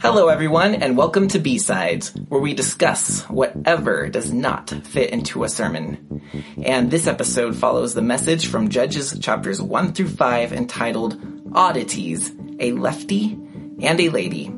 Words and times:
Hello, 0.00 0.28
everyone, 0.28 0.76
and 0.76 0.96
welcome 0.96 1.26
to 1.26 1.40
B-Sides, 1.40 2.14
where 2.28 2.40
we 2.40 2.54
discuss 2.54 3.22
whatever 3.24 4.06
does 4.06 4.32
not 4.32 4.70
fit 4.70 5.10
into 5.10 5.42
a 5.42 5.48
sermon. 5.48 6.22
And 6.62 6.88
this 6.88 7.08
episode 7.08 7.56
follows 7.56 7.94
the 7.94 8.00
message 8.00 8.46
from 8.46 8.68
Judges 8.68 9.18
chapters 9.18 9.60
1 9.60 9.92
through 9.94 10.10
5 10.10 10.52
entitled 10.52 11.20
Oddities, 11.52 12.32
a 12.60 12.70
Lefty 12.70 13.32
and 13.80 14.00
a 14.00 14.08
Lady. 14.10 14.54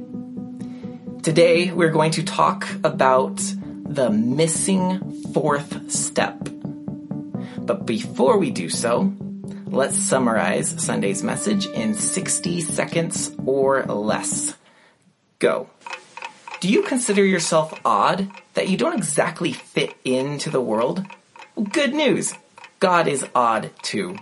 Today, 1.22 1.72
we're 1.72 1.88
going 1.88 2.10
to 2.10 2.22
talk 2.22 2.68
about 2.84 3.36
the 3.36 4.10
missing 4.10 5.22
fourth 5.32 5.90
step. 5.90 6.50
But 7.60 7.86
before 7.86 8.36
we 8.36 8.50
do 8.50 8.68
so, 8.68 9.14
let's 9.66 9.96
summarize 9.96 10.82
Sunday's 10.82 11.22
message 11.22 11.66
in 11.66 11.94
60 11.94 12.60
seconds 12.60 13.30
or 13.44 13.84
less. 13.84 14.54
Go. 15.38 15.68
Do 16.60 16.68
you 16.68 16.82
consider 16.82 17.24
yourself 17.24 17.78
odd 17.84 18.30
that 18.54 18.68
you 18.68 18.76
don't 18.76 18.96
exactly 18.96 19.52
fit 19.52 19.94
into 20.04 20.50
the 20.50 20.60
world? 20.60 21.04
Good 21.72 21.94
news. 21.94 22.34
God 22.80 23.06
is 23.08 23.26
odd 23.34 23.70
too. 23.82 24.16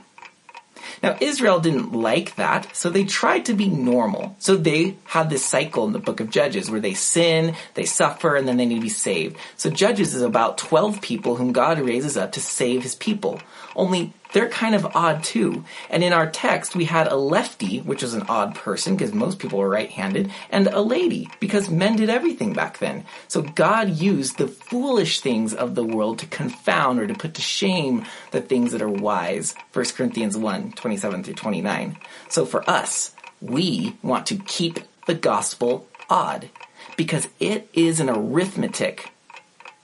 Now, 1.02 1.16
Israel 1.20 1.58
didn't 1.58 1.92
like 1.92 2.36
that, 2.36 2.76
so 2.76 2.88
they 2.88 3.04
tried 3.04 3.46
to 3.46 3.54
be 3.54 3.68
normal. 3.68 4.36
So 4.38 4.56
they 4.56 4.96
had 5.04 5.30
this 5.30 5.44
cycle 5.44 5.86
in 5.86 5.92
the 5.92 5.98
book 5.98 6.20
of 6.20 6.30
Judges 6.30 6.70
where 6.70 6.80
they 6.80 6.94
sin, 6.94 7.54
they 7.74 7.84
suffer, 7.84 8.36
and 8.36 8.46
then 8.46 8.56
they 8.56 8.66
need 8.66 8.76
to 8.76 8.80
be 8.80 8.88
saved. 8.88 9.36
So 9.56 9.70
Judges 9.70 10.14
is 10.14 10.22
about 10.22 10.58
12 10.58 11.00
people 11.00 11.36
whom 11.36 11.52
God 11.52 11.80
raises 11.80 12.16
up 12.16 12.32
to 12.32 12.40
save 12.40 12.82
his 12.82 12.94
people. 12.94 13.40
Only 13.74 14.12
they're 14.32 14.48
kind 14.48 14.74
of 14.74 14.96
odd 14.96 15.22
too. 15.22 15.64
And 15.90 16.02
in 16.02 16.12
our 16.12 16.30
text, 16.30 16.74
we 16.74 16.86
had 16.86 17.06
a 17.06 17.16
lefty, 17.16 17.80
which 17.80 18.02
was 18.02 18.14
an 18.14 18.24
odd 18.28 18.54
person 18.54 18.96
because 18.96 19.12
most 19.12 19.38
people 19.38 19.58
were 19.58 19.68
right-handed, 19.68 20.30
and 20.50 20.66
a 20.68 20.80
lady 20.80 21.28
because 21.40 21.70
men 21.70 21.96
did 21.96 22.10
everything 22.10 22.52
back 22.52 22.78
then. 22.78 23.04
So 23.28 23.42
God 23.42 23.90
used 23.90 24.38
the 24.38 24.48
foolish 24.48 25.20
things 25.20 25.52
of 25.54 25.74
the 25.74 25.84
world 25.84 26.18
to 26.20 26.26
confound 26.26 26.98
or 26.98 27.06
to 27.06 27.14
put 27.14 27.34
to 27.34 27.42
shame 27.42 28.04
the 28.30 28.40
things 28.40 28.72
that 28.72 28.82
are 28.82 28.88
wise. 28.88 29.54
1 29.72 29.84
Corinthians 29.96 30.36
1, 30.36 30.72
27 30.72 31.24
through 31.24 31.34
29. 31.34 31.96
So 32.28 32.46
for 32.46 32.68
us, 32.68 33.14
we 33.40 33.96
want 34.02 34.26
to 34.26 34.36
keep 34.36 34.80
the 35.06 35.14
gospel 35.14 35.86
odd 36.08 36.48
because 36.96 37.28
it 37.40 37.68
is 37.72 38.00
an 38.00 38.08
arithmetic 38.08 39.10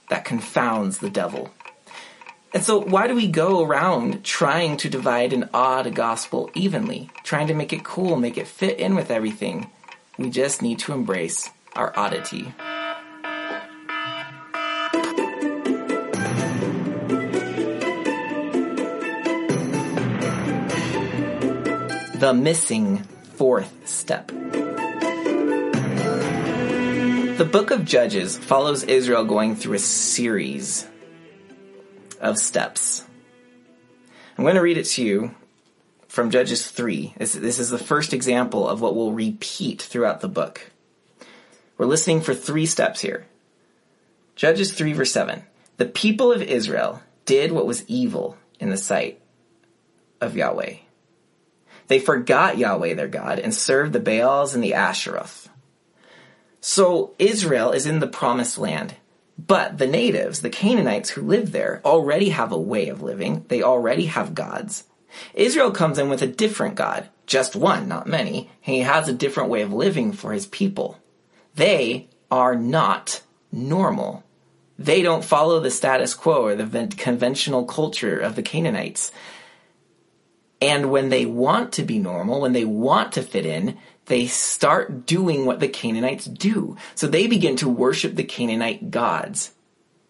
that 0.09 0.25
confounds 0.25 0.99
the 0.99 1.09
devil. 1.09 1.51
And 2.51 2.63
so 2.63 2.81
why 2.81 3.07
do 3.07 3.13
we 3.13 3.27
go 3.27 3.63
around 3.63 4.23
trying 4.23 4.77
to 4.77 4.89
divide 4.89 5.33
an 5.33 5.49
odd 5.53 5.93
gospel 5.93 6.49
evenly, 6.55 7.11
trying 7.23 7.45
to 7.47 7.53
make 7.53 7.73
it 7.73 7.83
cool, 7.83 8.15
make 8.15 8.39
it 8.39 8.47
fit 8.47 8.79
in 8.79 8.95
with 8.95 9.11
everything? 9.11 9.69
We 10.17 10.31
just 10.31 10.63
need 10.63 10.79
to 10.79 10.93
embrace 10.93 11.47
our 11.75 11.93
oddity. 11.97 12.51
The 22.15 22.33
missing 22.33 23.03
fourth 23.35 23.87
step. 23.87 24.27
The 27.37 27.47
book 27.49 27.69
of 27.69 27.85
Judges 27.85 28.37
follows 28.37 28.83
Israel 28.83 29.23
going 29.23 29.55
through 29.55 29.75
a 29.75 29.79
series 29.79 30.87
of 32.19 32.37
steps. 32.37 33.03
I'm 34.37 34.43
going 34.43 34.55
to 34.55 34.61
read 34.61 34.77
it 34.77 34.85
to 34.85 35.03
you 35.03 35.35
from 36.07 36.31
Judges 36.31 36.69
3. 36.69 37.13
This, 37.17 37.33
this 37.33 37.59
is 37.59 37.69
the 37.69 37.77
first 37.77 38.13
example 38.13 38.67
of 38.67 38.81
what 38.81 38.95
will 38.95 39.13
repeat 39.13 39.81
throughout 39.81 40.21
the 40.21 40.27
book. 40.27 40.71
We're 41.77 41.85
listening 41.85 42.21
for 42.21 42.33
three 42.33 42.65
steps 42.65 43.01
here. 43.01 43.25
Judges 44.35 44.73
3 44.73 44.93
verse 44.93 45.11
7. 45.11 45.43
The 45.77 45.85
people 45.85 46.31
of 46.31 46.41
Israel 46.41 47.01
did 47.25 47.51
what 47.51 47.67
was 47.67 47.87
evil 47.87 48.37
in 48.59 48.69
the 48.69 48.77
sight 48.77 49.21
of 50.19 50.35
Yahweh. 50.35 50.75
They 51.87 51.99
forgot 51.99 52.57
Yahweh 52.57 52.93
their 52.93 53.07
God 53.07 53.39
and 53.39 53.53
served 53.53 53.93
the 53.93 53.99
Baals 53.99 54.53
and 54.53 54.63
the 54.63 54.71
Asheroth. 54.71 55.47
So 56.61 57.13
Israel 57.17 57.71
is 57.71 57.85
in 57.85 57.99
the 57.99 58.07
promised 58.07 58.57
land. 58.57 58.95
But 59.47 59.77
the 59.77 59.87
natives, 59.87 60.41
the 60.41 60.49
Canaanites 60.49 61.11
who 61.11 61.21
live 61.21 61.53
there, 61.53 61.81
already 61.85 62.29
have 62.29 62.51
a 62.51 62.59
way 62.59 62.89
of 62.89 63.01
living. 63.01 63.45
They 63.47 63.63
already 63.63 64.07
have 64.07 64.35
gods. 64.35 64.83
Israel 65.33 65.71
comes 65.71 65.97
in 65.97 66.09
with 66.09 66.21
a 66.21 66.27
different 66.27 66.75
God, 66.75 67.07
just 67.25 67.55
one, 67.55 67.87
not 67.87 68.05
many. 68.05 68.49
He 68.59 68.79
has 68.79 69.07
a 69.07 69.13
different 69.13 69.49
way 69.49 69.61
of 69.61 69.71
living 69.71 70.11
for 70.11 70.33
his 70.33 70.45
people. 70.45 70.99
They 71.55 72.09
are 72.29 72.55
not 72.55 73.21
normal. 73.49 74.25
They 74.77 75.01
don't 75.01 75.23
follow 75.23 75.61
the 75.61 75.71
status 75.71 76.13
quo 76.13 76.43
or 76.43 76.55
the 76.55 76.93
conventional 76.97 77.63
culture 77.63 78.19
of 78.19 78.35
the 78.35 78.43
Canaanites. 78.43 79.11
And 80.61 80.91
when 80.91 81.07
they 81.09 81.25
want 81.25 81.71
to 81.73 81.83
be 81.83 81.97
normal, 81.97 82.41
when 82.41 82.51
they 82.51 82.65
want 82.65 83.13
to 83.13 83.21
fit 83.21 83.45
in, 83.45 83.77
they 84.09 84.25
start 84.25 85.05
doing 85.05 85.45
what 85.45 85.59
the 85.59 85.67
Canaanites 85.67 86.25
do. 86.25 86.75
So 86.95 87.07
they 87.07 87.27
begin 87.27 87.55
to 87.57 87.69
worship 87.69 88.15
the 88.15 88.23
Canaanite 88.23 88.91
gods. 88.91 89.53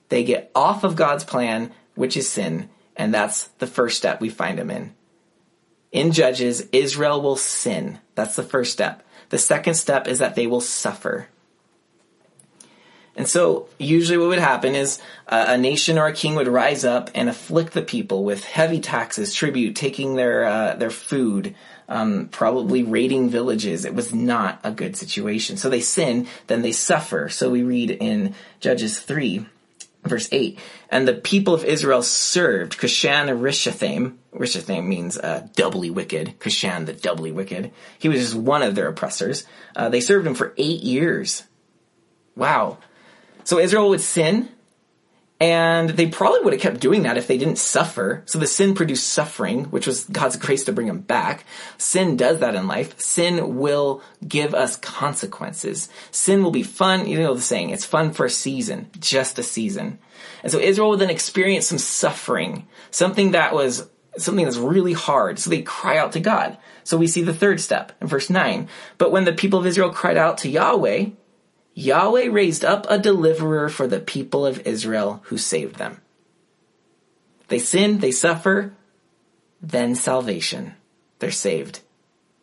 They 0.08 0.24
get 0.24 0.52
off 0.56 0.84
of 0.84 0.96
God's 0.96 1.24
plan, 1.24 1.72
which 1.96 2.18
is 2.18 2.28
sin, 2.28 2.70
and 2.96 3.14
that's 3.14 3.50
the 3.59 3.68
first 3.68 3.98
step 3.98 4.20
we 4.20 4.30
find 4.30 4.58
them 4.58 4.72
in. 4.72 4.96
In 5.92 6.12
Judges, 6.14 6.68
Israel 6.72 7.22
will 7.22 7.36
sin. 7.36 8.00
That's 8.16 8.36
the 8.36 8.44
first 8.44 8.72
step. 8.72 9.06
The 9.30 9.38
second 9.38 9.74
step 9.74 10.08
is 10.08 10.20
that 10.20 10.36
they 10.36 10.48
will 10.48 10.62
suffer. 10.62 11.28
And 13.19 13.28
so, 13.28 13.68
usually 13.78 14.18
what 14.18 14.30
would 14.30 14.40
happen 14.40 14.75
is 14.75 14.97
uh, 15.28 15.47
a 15.50 15.57
nation 15.57 15.97
or 15.97 16.07
a 16.07 16.13
king 16.13 16.35
would 16.35 16.47
rise 16.47 16.85
up 16.85 17.09
and 17.13 17.28
afflict 17.28 17.74
the 17.74 17.81
people 17.81 18.24
with 18.24 18.46
heavy 18.46 18.80
taxes, 18.80 19.34
tribute, 19.34 19.75
taking 19.75 20.16
their 20.16 20.46
uh, 20.46 20.75
their 20.75 20.90
food, 20.90 21.53
um, 21.90 22.29
probably 22.29 22.81
raiding 22.81 23.29
villages. 23.29 23.84
It 23.84 23.94
was 23.94 24.13
not 24.13 24.62
a 24.63 24.72
good 24.72 24.96
situation. 24.96 25.58
So 25.58 25.69
they 25.69 25.81
sin, 25.81 26.28
then 26.47 26.62
they 26.62 26.72
suffer. 26.72 27.28
So 27.28 27.50
we 27.50 27.62
read 27.62 27.91
in 27.91 28.35
Judges 28.62 29.00
3, 29.00 29.46
verse 30.06 30.29
8, 30.31 30.58
and 30.90 31.06
the 31.06 31.13
people 31.13 31.53
of 31.53 31.66
Israel 31.66 32.02
served 32.02 32.78
Cushan 32.78 33.28
Rishathaim. 33.28 34.16
Rishathaim 34.34 34.85
means 34.85 35.18
uh, 35.18 35.46
doubly 35.58 35.90
wicked. 35.90 36.40
Cushan, 36.40 36.85
the 36.85 36.94
doubly 36.94 37.34
wicked. 37.34 37.74
He 37.97 38.08
was 38.08 38.22
just 38.22 38.35
one 38.35 38.63
of 38.63 38.75
their 38.75 38.88
oppressors. 38.88 39.44
Uh, 39.75 39.90
they 39.90 40.00
served 40.00 40.25
him 40.25 40.35
for 40.35 40.53
eight 40.56 40.84
years. 40.84 41.44
Wow. 42.38 42.78
So 43.50 43.58
Israel 43.58 43.90
would 43.90 44.00
sin, 44.00 44.48
and 45.40 45.90
they 45.90 46.06
probably 46.06 46.42
would 46.42 46.54
have 46.54 46.62
kept 46.62 46.80
doing 46.80 47.02
that 47.02 47.18
if 47.18 47.26
they 47.26 47.40
didn't 47.40 47.58
suffer. 47.58 48.22
So 48.28 48.38
the 48.38 48.46
sin 48.46 48.76
produced 48.76 49.08
suffering, 49.08 49.64
which 49.72 49.88
was 49.88 50.04
God's 50.04 50.36
grace 50.36 50.66
to 50.66 50.72
bring 50.72 50.86
them 50.86 51.00
back. 51.00 51.46
Sin 51.80 52.16
does 52.16 52.42
that 52.42 52.54
in 52.54 52.68
life. 52.68 53.00
Sin 53.00 53.58
will 53.58 54.04
give 54.28 54.54
us 54.54 54.76
consequences. 54.76 55.90
Sin 56.12 56.44
will 56.44 56.52
be 56.52 56.62
fun. 56.62 57.08
You 57.08 57.18
know 57.18 57.34
the 57.34 57.42
saying, 57.42 57.72
it's 57.72 57.88
fun 57.88 58.12
for 58.12 58.28
a 58.28 58.30
season, 58.30 58.92
just 59.00 59.40
a 59.40 59.44
season. 59.44 59.98
And 60.44 60.52
so 60.52 60.59
Israel 60.59 60.92
would 60.92 61.00
then 61.00 61.09
experience 61.09 61.66
some 61.66 61.80
suffering, 61.80 62.68
something 62.92 63.32
that 63.32 63.56
was 63.56 63.90
something 64.16 64.46
that's 64.46 64.58
really 64.58 64.94
hard. 64.94 65.40
So 65.40 65.50
they 65.50 65.64
cry 65.64 65.98
out 65.98 66.12
to 66.12 66.20
God. 66.20 66.59
So 66.84 66.98
we 66.98 67.08
see 67.08 67.24
the 67.24 67.34
third 67.34 67.59
step 67.59 67.94
in 68.00 68.06
verse 68.06 68.30
9. 68.30 68.70
But 69.00 69.12
when 69.12 69.26
the 69.26 69.34
people 69.34 69.58
of 69.58 69.66
Israel 69.66 69.90
cried 69.90 70.18
out 70.18 70.38
to 70.40 70.50
Yahweh, 70.50 71.08
Yahweh 71.79 72.28
raised 72.29 72.66
up 72.66 72.85
a 72.90 72.97
deliverer 72.97 73.69
for 73.69 73.88
the 73.88 74.01
people 74.01 74.45
of 74.45 74.67
Israel 74.67 75.22
who 75.28 75.38
saved 75.38 75.78
them. 75.78 76.01
They 77.47 77.59
sin, 77.59 78.00
they 78.00 78.12
suffer, 78.12 78.73
then 79.62 79.95
salvation. 79.95 80.73
They're 81.19 81.31
saved. 81.31 81.79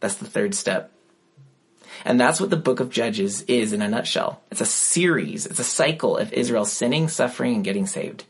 That's 0.01 0.15
the 0.15 0.25
third 0.25 0.55
step. 0.55 0.91
And 2.03 2.19
that's 2.19 2.41
what 2.41 2.49
the 2.49 2.57
book 2.57 2.81
of 2.81 2.89
Judges 2.89 3.43
is 3.43 3.75
in 3.75 3.83
a 3.83 3.89
nutshell. 3.89 4.41
It's 4.51 4.63
a 4.63 4.67
series, 4.67 5.45
it's 5.45 5.61
a 5.61 5.65
cycle 5.65 6.17
of 6.17 6.33
Israel 6.33 6.65
sinning, 6.65 7.09
suffering, 7.09 7.57
and 7.57 7.65
getting 7.65 7.87
saved. 7.87 8.25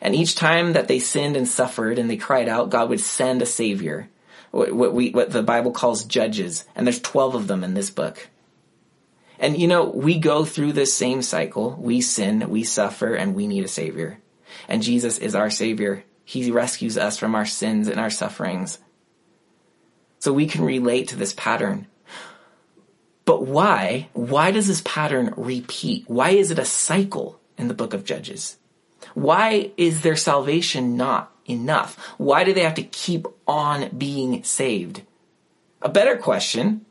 And 0.00 0.12
each 0.12 0.34
time 0.34 0.72
that 0.72 0.88
they 0.88 0.98
sinned 0.98 1.36
and 1.36 1.46
suffered 1.46 2.00
and 2.00 2.10
they 2.10 2.16
cried 2.16 2.48
out, 2.48 2.70
God 2.70 2.88
would 2.88 3.00
send 3.00 3.42
a 3.42 3.46
savior. 3.46 4.08
What, 4.50 4.92
we, 4.92 5.10
what 5.10 5.30
the 5.30 5.44
Bible 5.44 5.70
calls 5.70 6.04
judges. 6.04 6.64
And 6.74 6.84
there's 6.84 7.00
12 7.00 7.36
of 7.36 7.46
them 7.46 7.62
in 7.62 7.74
this 7.74 7.90
book. 7.90 8.28
And 9.42 9.60
you 9.60 9.66
know, 9.66 9.86
we 9.86 10.20
go 10.20 10.44
through 10.44 10.72
this 10.72 10.94
same 10.94 11.20
cycle. 11.20 11.76
We 11.78 12.00
sin, 12.00 12.48
we 12.48 12.62
suffer, 12.62 13.12
and 13.14 13.34
we 13.34 13.48
need 13.48 13.64
a 13.64 13.68
savior. 13.68 14.20
And 14.68 14.84
Jesus 14.84 15.18
is 15.18 15.34
our 15.34 15.50
savior. 15.50 16.04
He 16.24 16.52
rescues 16.52 16.96
us 16.96 17.18
from 17.18 17.34
our 17.34 17.44
sins 17.44 17.88
and 17.88 17.98
our 17.98 18.08
sufferings. 18.08 18.78
So 20.20 20.32
we 20.32 20.46
can 20.46 20.64
relate 20.64 21.08
to 21.08 21.16
this 21.16 21.32
pattern. 21.32 21.88
But 23.24 23.44
why? 23.44 24.10
Why 24.12 24.52
does 24.52 24.68
this 24.68 24.82
pattern 24.84 25.34
repeat? 25.36 26.04
Why 26.06 26.30
is 26.30 26.52
it 26.52 26.60
a 26.60 26.64
cycle 26.64 27.40
in 27.58 27.66
the 27.66 27.74
book 27.74 27.94
of 27.94 28.04
Judges? 28.04 28.58
Why 29.14 29.72
is 29.76 30.02
their 30.02 30.14
salvation 30.14 30.96
not 30.96 31.34
enough? 31.46 31.98
Why 32.16 32.44
do 32.44 32.52
they 32.52 32.62
have 32.62 32.74
to 32.74 32.84
keep 32.84 33.26
on 33.48 33.88
being 33.98 34.44
saved? 34.44 35.02
A 35.82 35.88
better 35.88 36.16
question 36.16 36.86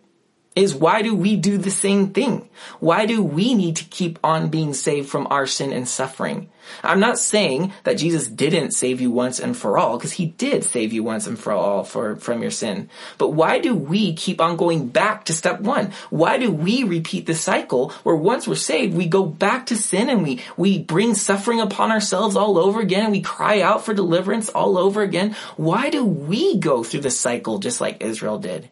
is 0.55 0.75
why 0.75 1.01
do 1.01 1.15
we 1.15 1.37
do 1.37 1.57
the 1.57 1.71
same 1.71 2.09
thing? 2.09 2.49
Why 2.79 3.05
do 3.05 3.23
we 3.23 3.53
need 3.53 3.77
to 3.77 3.85
keep 3.85 4.19
on 4.21 4.49
being 4.49 4.73
saved 4.73 5.07
from 5.09 5.27
our 5.31 5.47
sin 5.47 5.71
and 5.71 5.87
suffering? 5.87 6.49
I'm 6.83 6.99
not 6.99 7.17
saying 7.17 7.73
that 7.83 7.97
Jesus 7.97 8.27
didn't 8.27 8.71
save 8.71 8.99
you 8.99 9.11
once 9.11 9.39
and 9.39 9.55
for 9.55 9.77
all, 9.77 9.97
because 9.97 10.13
he 10.13 10.27
did 10.27 10.63
save 10.63 10.91
you 10.91 11.03
once 11.03 11.25
and 11.25 11.39
for 11.39 11.53
all 11.53 11.83
for, 11.83 12.17
from 12.17 12.41
your 12.41 12.51
sin. 12.51 12.89
But 13.17 13.29
why 13.29 13.59
do 13.59 13.75
we 13.75 14.13
keep 14.13 14.41
on 14.41 14.57
going 14.57 14.87
back 14.89 15.25
to 15.25 15.33
step 15.33 15.61
one? 15.61 15.91
Why 16.09 16.37
do 16.37 16.51
we 16.51 16.83
repeat 16.83 17.25
the 17.25 17.35
cycle 17.35 17.91
where 18.03 18.15
once 18.15 18.47
we're 18.47 18.55
saved, 18.55 18.95
we 18.95 19.07
go 19.07 19.25
back 19.25 19.67
to 19.67 19.77
sin 19.77 20.09
and 20.09 20.23
we, 20.23 20.41
we 20.57 20.79
bring 20.79 21.15
suffering 21.15 21.61
upon 21.61 21.91
ourselves 21.91 22.35
all 22.35 22.57
over 22.57 22.79
again 22.81 23.03
and 23.03 23.11
we 23.11 23.21
cry 23.21 23.61
out 23.61 23.85
for 23.85 23.93
deliverance 23.93 24.49
all 24.49 24.77
over 24.77 25.01
again? 25.01 25.35
Why 25.55 25.89
do 25.89 26.05
we 26.05 26.57
go 26.57 26.83
through 26.83 27.01
the 27.01 27.11
cycle 27.11 27.59
just 27.59 27.79
like 27.81 28.03
Israel 28.03 28.37
did? 28.37 28.69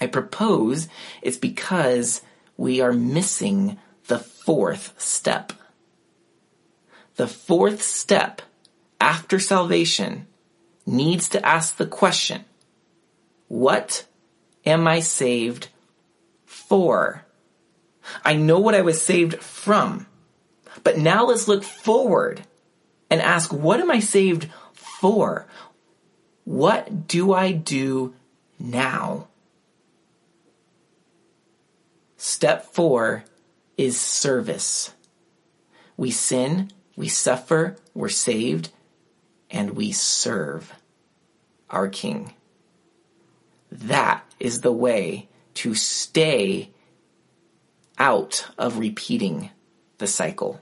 I 0.00 0.06
propose 0.06 0.88
it's 1.22 1.36
because 1.36 2.22
we 2.56 2.80
are 2.80 2.92
missing 2.92 3.78
the 4.08 4.18
fourth 4.18 4.94
step. 5.00 5.52
The 7.16 7.26
fourth 7.26 7.82
step 7.82 8.42
after 9.00 9.38
salvation 9.38 10.26
needs 10.84 11.28
to 11.30 11.44
ask 11.44 11.76
the 11.76 11.86
question, 11.86 12.44
what 13.48 14.04
am 14.64 14.86
I 14.86 15.00
saved 15.00 15.68
for? 16.44 17.24
I 18.24 18.34
know 18.34 18.58
what 18.58 18.74
I 18.74 18.82
was 18.82 19.02
saved 19.02 19.42
from, 19.42 20.06
but 20.84 20.98
now 20.98 21.26
let's 21.26 21.48
look 21.48 21.64
forward 21.64 22.42
and 23.10 23.20
ask, 23.20 23.52
what 23.52 23.80
am 23.80 23.90
I 23.90 24.00
saved 24.00 24.48
for? 24.74 25.46
What 26.44 27.08
do 27.08 27.32
I 27.32 27.52
do 27.52 28.14
now? 28.58 29.28
Step 32.26 32.74
four 32.74 33.22
is 33.76 34.00
service. 34.00 34.92
We 35.96 36.10
sin, 36.10 36.72
we 36.96 37.06
suffer, 37.06 37.76
we're 37.94 38.08
saved, 38.08 38.70
and 39.48 39.76
we 39.76 39.92
serve 39.92 40.74
our 41.70 41.86
King. 41.86 42.34
That 43.70 44.24
is 44.40 44.62
the 44.62 44.72
way 44.72 45.28
to 45.54 45.76
stay 45.76 46.72
out 47.96 48.48
of 48.58 48.78
repeating 48.78 49.50
the 49.98 50.08
cycle. 50.08 50.60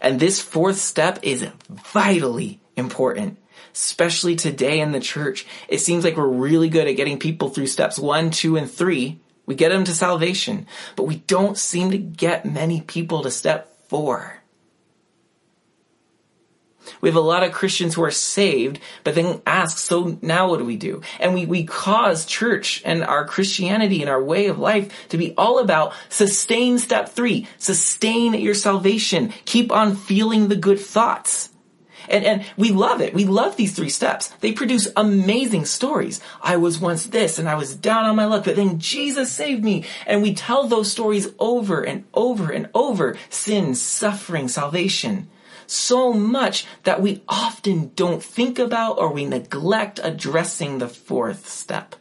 And 0.00 0.18
this 0.18 0.40
fourth 0.40 0.78
step 0.78 1.18
is 1.20 1.46
vitally 1.68 2.62
important, 2.74 3.36
especially 3.74 4.36
today 4.36 4.80
in 4.80 4.92
the 4.92 5.00
church. 5.00 5.44
It 5.68 5.82
seems 5.82 6.04
like 6.04 6.16
we're 6.16 6.26
really 6.26 6.70
good 6.70 6.88
at 6.88 6.96
getting 6.96 7.18
people 7.18 7.50
through 7.50 7.66
steps 7.66 7.98
one, 7.98 8.30
two, 8.30 8.56
and 8.56 8.68
three, 8.70 9.20
we 9.46 9.54
get 9.54 9.70
them 9.70 9.84
to 9.84 9.94
salvation, 9.94 10.66
but 10.96 11.04
we 11.04 11.16
don't 11.16 11.58
seem 11.58 11.90
to 11.90 11.98
get 11.98 12.44
many 12.44 12.80
people 12.80 13.22
to 13.22 13.30
step 13.30 13.76
four. 13.88 14.42
We 17.00 17.08
have 17.08 17.16
a 17.16 17.20
lot 17.20 17.42
of 17.42 17.52
Christians 17.52 17.94
who 17.94 18.02
are 18.02 18.10
saved, 18.10 18.80
but 19.04 19.14
then 19.14 19.40
ask, 19.46 19.78
so 19.78 20.18
now 20.20 20.48
what 20.48 20.58
do 20.58 20.64
we 20.64 20.76
do? 20.76 21.02
And 21.20 21.34
we, 21.34 21.46
we 21.46 21.64
cause 21.64 22.26
church 22.26 22.82
and 22.84 23.04
our 23.04 23.24
Christianity 23.24 24.00
and 24.00 24.10
our 24.10 24.22
way 24.22 24.46
of 24.46 24.58
life 24.58 25.08
to 25.10 25.18
be 25.18 25.34
all 25.36 25.58
about 25.58 25.94
sustain 26.08 26.78
step 26.78 27.08
three, 27.08 27.46
sustain 27.58 28.34
your 28.34 28.54
salvation, 28.54 29.32
keep 29.44 29.70
on 29.72 29.96
feeling 29.96 30.48
the 30.48 30.56
good 30.56 30.80
thoughts. 30.80 31.50
And, 32.08 32.24
and 32.24 32.44
we 32.56 32.70
love 32.70 33.00
it. 33.00 33.14
We 33.14 33.24
love 33.24 33.56
these 33.56 33.74
three 33.74 33.88
steps. 33.88 34.28
They 34.40 34.52
produce 34.52 34.88
amazing 34.96 35.66
stories. 35.66 36.20
I 36.42 36.56
was 36.56 36.78
once 36.78 37.06
this 37.06 37.38
and 37.38 37.48
I 37.48 37.54
was 37.54 37.74
down 37.76 38.04
on 38.04 38.16
my 38.16 38.26
luck, 38.26 38.44
but 38.44 38.56
then 38.56 38.78
Jesus 38.78 39.30
saved 39.30 39.62
me. 39.64 39.84
And 40.06 40.22
we 40.22 40.34
tell 40.34 40.66
those 40.66 40.90
stories 40.90 41.28
over 41.38 41.82
and 41.82 42.04
over 42.14 42.50
and 42.50 42.68
over. 42.74 43.16
Sin, 43.30 43.74
suffering, 43.74 44.48
salvation. 44.48 45.28
So 45.66 46.12
much 46.12 46.66
that 46.82 47.00
we 47.00 47.22
often 47.28 47.92
don't 47.94 48.22
think 48.22 48.58
about 48.58 48.98
or 48.98 49.12
we 49.12 49.24
neglect 49.24 50.00
addressing 50.02 50.78
the 50.78 50.88
fourth 50.88 51.48
step. 51.48 51.94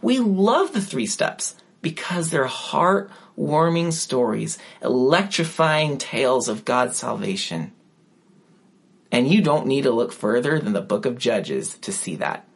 We 0.00 0.18
love 0.18 0.72
the 0.72 0.80
three 0.80 1.06
steps 1.06 1.54
because 1.80 2.30
they're 2.30 2.46
heart-warming 2.46 3.92
stories, 3.92 4.58
electrifying 4.82 5.98
tales 5.98 6.48
of 6.48 6.64
God's 6.64 6.96
salvation. 6.96 7.72
And 9.12 9.28
you 9.28 9.42
don't 9.42 9.66
need 9.66 9.82
to 9.82 9.90
look 9.90 10.12
further 10.12 10.58
than 10.58 10.72
the 10.72 10.80
book 10.80 11.06
of 11.06 11.18
Judges 11.18 11.76
to 11.82 11.92
see 11.92 12.16
that. 12.16 12.48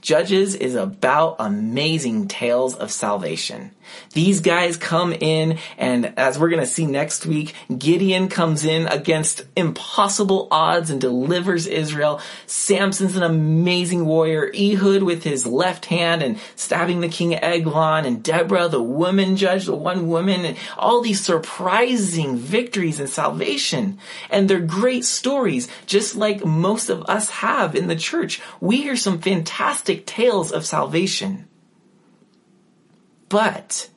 Judges 0.00 0.54
is 0.54 0.76
about 0.76 1.36
amazing 1.40 2.28
tales 2.28 2.74
of 2.74 2.92
salvation. 2.92 3.72
These 4.12 4.40
guys 4.40 4.76
come 4.76 5.12
in 5.12 5.58
and 5.78 6.14
as 6.18 6.38
we're 6.38 6.48
going 6.48 6.60
to 6.60 6.66
see 6.66 6.86
next 6.86 7.26
week, 7.26 7.54
Gideon 7.76 8.28
comes 8.28 8.64
in 8.64 8.86
against 8.86 9.44
impossible 9.56 10.48
odds 10.50 10.90
and 10.90 11.00
delivers 11.00 11.66
Israel. 11.66 12.20
Samson's 12.46 13.16
an 13.16 13.22
amazing 13.22 14.06
warrior. 14.06 14.50
Ehud 14.54 15.02
with 15.02 15.22
his 15.22 15.46
left 15.46 15.86
hand 15.86 16.22
and 16.22 16.38
stabbing 16.54 17.00
the 17.00 17.08
king 17.08 17.34
Eglon 17.34 18.04
and 18.06 18.22
Deborah, 18.22 18.68
the 18.68 18.82
woman 18.82 19.36
judge, 19.36 19.66
the 19.66 19.74
one 19.74 20.08
woman 20.08 20.44
and 20.44 20.56
all 20.76 21.00
these 21.00 21.20
surprising 21.20 22.36
victories 22.36 23.00
and 23.00 23.08
salvation. 23.08 23.98
And 24.30 24.48
they're 24.48 24.60
great 24.60 25.04
stories, 25.04 25.68
just 25.86 26.16
like 26.16 26.44
most 26.44 26.88
of 26.88 27.02
us 27.04 27.30
have 27.30 27.74
in 27.74 27.88
the 27.88 27.96
church. 27.96 28.40
We 28.60 28.78
hear 28.78 28.96
some 28.96 29.20
fantastic 29.20 30.06
tales 30.06 30.52
of 30.52 30.64
salvation. 30.64 31.48
But 33.28 33.90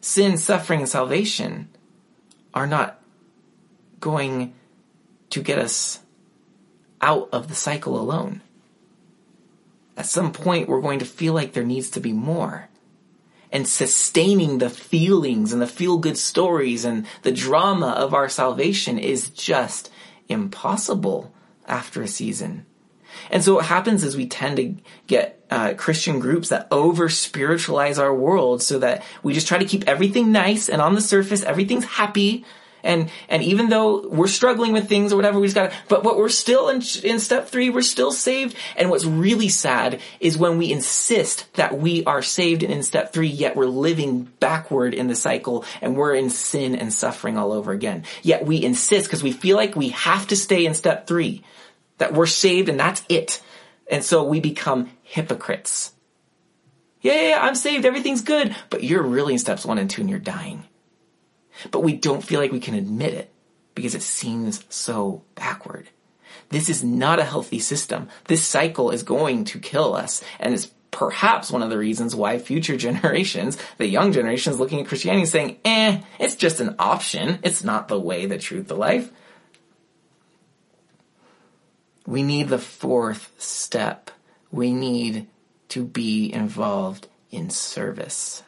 sin, 0.00 0.38
suffering, 0.38 0.80
and 0.80 0.88
salvation 0.88 1.68
are 2.52 2.66
not 2.66 3.00
going 4.00 4.54
to 5.30 5.42
get 5.42 5.58
us 5.58 6.00
out 7.00 7.28
of 7.32 7.48
the 7.48 7.54
cycle 7.54 7.98
alone. 7.98 8.42
At 9.96 10.06
some 10.06 10.32
point, 10.32 10.68
we're 10.68 10.80
going 10.80 10.98
to 11.00 11.04
feel 11.04 11.34
like 11.34 11.52
there 11.52 11.64
needs 11.64 11.90
to 11.90 12.00
be 12.00 12.12
more. 12.12 12.68
And 13.52 13.66
sustaining 13.66 14.58
the 14.58 14.70
feelings 14.70 15.52
and 15.52 15.60
the 15.60 15.66
feel 15.66 15.98
good 15.98 16.16
stories 16.16 16.84
and 16.84 17.06
the 17.22 17.32
drama 17.32 17.88
of 17.88 18.14
our 18.14 18.28
salvation 18.28 18.98
is 18.98 19.30
just 19.30 19.90
impossible 20.28 21.32
after 21.66 22.02
a 22.02 22.08
season. 22.08 22.64
And 23.30 23.42
so 23.44 23.54
what 23.54 23.66
happens 23.66 24.04
is 24.04 24.16
we 24.16 24.26
tend 24.26 24.56
to 24.56 24.74
get 25.06 25.40
uh, 25.50 25.74
Christian 25.74 26.20
groups 26.20 26.48
that 26.50 26.68
over 26.70 27.08
spiritualize 27.08 27.98
our 27.98 28.14
world 28.14 28.62
so 28.62 28.78
that 28.78 29.04
we 29.22 29.34
just 29.34 29.48
try 29.48 29.58
to 29.58 29.64
keep 29.64 29.88
everything 29.88 30.32
nice 30.32 30.68
and 30.68 30.80
on 30.80 30.94
the 30.94 31.00
surface 31.00 31.42
everything's 31.42 31.84
happy. 31.84 32.44
And, 32.82 33.10
and 33.28 33.42
even 33.42 33.68
though 33.68 34.08
we're 34.08 34.26
struggling 34.26 34.72
with 34.72 34.88
things 34.88 35.12
or 35.12 35.16
whatever, 35.16 35.38
we 35.38 35.48
just 35.48 35.54
gotta, 35.54 35.74
but 35.88 36.02
what 36.02 36.16
we're 36.16 36.30
still 36.30 36.70
in, 36.70 36.82
in 37.04 37.18
step 37.18 37.48
three, 37.48 37.68
we're 37.68 37.82
still 37.82 38.10
saved. 38.10 38.56
And 38.74 38.88
what's 38.88 39.04
really 39.04 39.50
sad 39.50 40.00
is 40.18 40.38
when 40.38 40.56
we 40.56 40.72
insist 40.72 41.52
that 41.56 41.78
we 41.78 42.04
are 42.04 42.22
saved 42.22 42.62
and 42.62 42.72
in 42.72 42.82
step 42.82 43.12
three, 43.12 43.28
yet 43.28 43.54
we're 43.54 43.66
living 43.66 44.32
backward 44.40 44.94
in 44.94 45.08
the 45.08 45.14
cycle 45.14 45.66
and 45.82 45.94
we're 45.94 46.14
in 46.14 46.30
sin 46.30 46.74
and 46.74 46.90
suffering 46.90 47.36
all 47.36 47.52
over 47.52 47.72
again. 47.72 48.04
Yet 48.22 48.46
we 48.46 48.62
insist 48.64 49.06
because 49.06 49.22
we 49.22 49.32
feel 49.32 49.56
like 49.56 49.76
we 49.76 49.90
have 49.90 50.26
to 50.28 50.36
stay 50.36 50.64
in 50.64 50.72
step 50.72 51.06
three 51.06 51.44
that 52.00 52.14
we're 52.14 52.26
saved 52.26 52.68
and 52.68 52.80
that's 52.80 53.02
it. 53.08 53.42
And 53.88 54.02
so 54.02 54.24
we 54.24 54.40
become 54.40 54.90
hypocrites. 55.02 55.92
Yeah, 57.02 57.28
yeah, 57.28 57.38
I'm 57.40 57.54
saved, 57.54 57.84
everything's 57.84 58.22
good, 58.22 58.56
but 58.70 58.82
you're 58.82 59.02
really 59.02 59.34
in 59.34 59.38
steps 59.38 59.64
one 59.64 59.78
and 59.78 59.88
two 59.88 60.00
and 60.00 60.10
you're 60.10 60.18
dying. 60.18 60.64
But 61.70 61.80
we 61.80 61.92
don't 61.94 62.24
feel 62.24 62.40
like 62.40 62.52
we 62.52 62.60
can 62.60 62.74
admit 62.74 63.14
it 63.14 63.32
because 63.74 63.94
it 63.94 64.02
seems 64.02 64.64
so 64.70 65.22
backward. 65.34 65.90
This 66.48 66.68
is 66.68 66.82
not 66.82 67.20
a 67.20 67.24
healthy 67.24 67.58
system. 67.58 68.08
This 68.24 68.46
cycle 68.46 68.90
is 68.90 69.02
going 69.02 69.44
to 69.44 69.58
kill 69.58 69.94
us 69.94 70.24
and 70.38 70.54
it's 70.54 70.70
perhaps 70.90 71.50
one 71.50 71.62
of 71.62 71.68
the 71.68 71.78
reasons 71.78 72.16
why 72.16 72.38
future 72.38 72.76
generations, 72.78 73.58
the 73.76 73.86
young 73.86 74.12
generations 74.12 74.58
looking 74.58 74.80
at 74.80 74.88
Christianity 74.88 75.26
saying, 75.26 75.58
eh, 75.66 76.00
it's 76.18 76.34
just 76.34 76.60
an 76.60 76.76
option. 76.78 77.40
It's 77.42 77.62
not 77.62 77.88
the 77.88 78.00
way, 78.00 78.24
the 78.24 78.38
truth, 78.38 78.68
the 78.68 78.76
life. 78.76 79.12
We 82.10 82.24
need 82.24 82.48
the 82.48 82.58
fourth 82.58 83.30
step. 83.38 84.10
We 84.50 84.72
need 84.72 85.28
to 85.68 85.84
be 85.84 86.32
involved 86.32 87.06
in 87.30 87.50
service. 87.50 88.42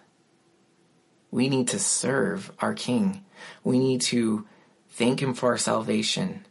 We 1.31 1.49
need 1.49 1.69
to 1.69 1.79
serve 1.79 2.51
our 2.59 2.75
King. 2.75 3.25
We 3.63 3.79
need 3.79 4.01
to 4.01 4.49
thank 4.91 5.23
Him 5.23 5.33
for 5.33 5.51
our 5.51 5.59
salvation 5.59 6.45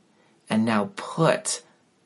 and 0.50 0.64
now 0.64 0.92
put 0.96 1.64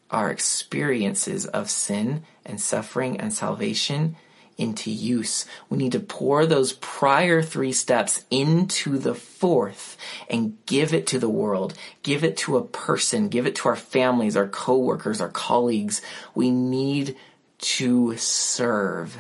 our 0.10 0.32
experiences 0.32 1.46
of 1.46 1.70
sin 1.70 2.24
and 2.44 2.60
suffering 2.60 3.20
and 3.20 3.32
salvation 3.32 4.16
into 4.58 4.90
use. 4.90 5.46
We 5.70 5.78
need 5.78 5.92
to 5.92 6.00
pour 6.00 6.46
those 6.46 6.74
prior 6.74 7.42
three 7.42 7.72
steps 7.72 8.24
into 8.32 8.98
the 8.98 9.16
fourth 9.16 9.98
and 10.30 10.58
give 10.66 10.94
it 10.94 11.08
to 11.08 11.20
the 11.20 11.30
world. 11.30 11.74
Give 12.04 12.24
it 12.24 12.38
to 12.38 12.58
a 12.58 12.64
person. 12.64 13.30
Give 13.30 13.46
it 13.46 13.56
to 13.56 13.70
our 13.70 13.76
families, 13.76 14.38
our 14.38 14.48
coworkers, 14.48 15.20
our 15.20 15.30
colleagues. 15.30 16.02
We 16.34 16.52
need 16.52 17.16
to 17.60 18.16
serve. 18.18 19.18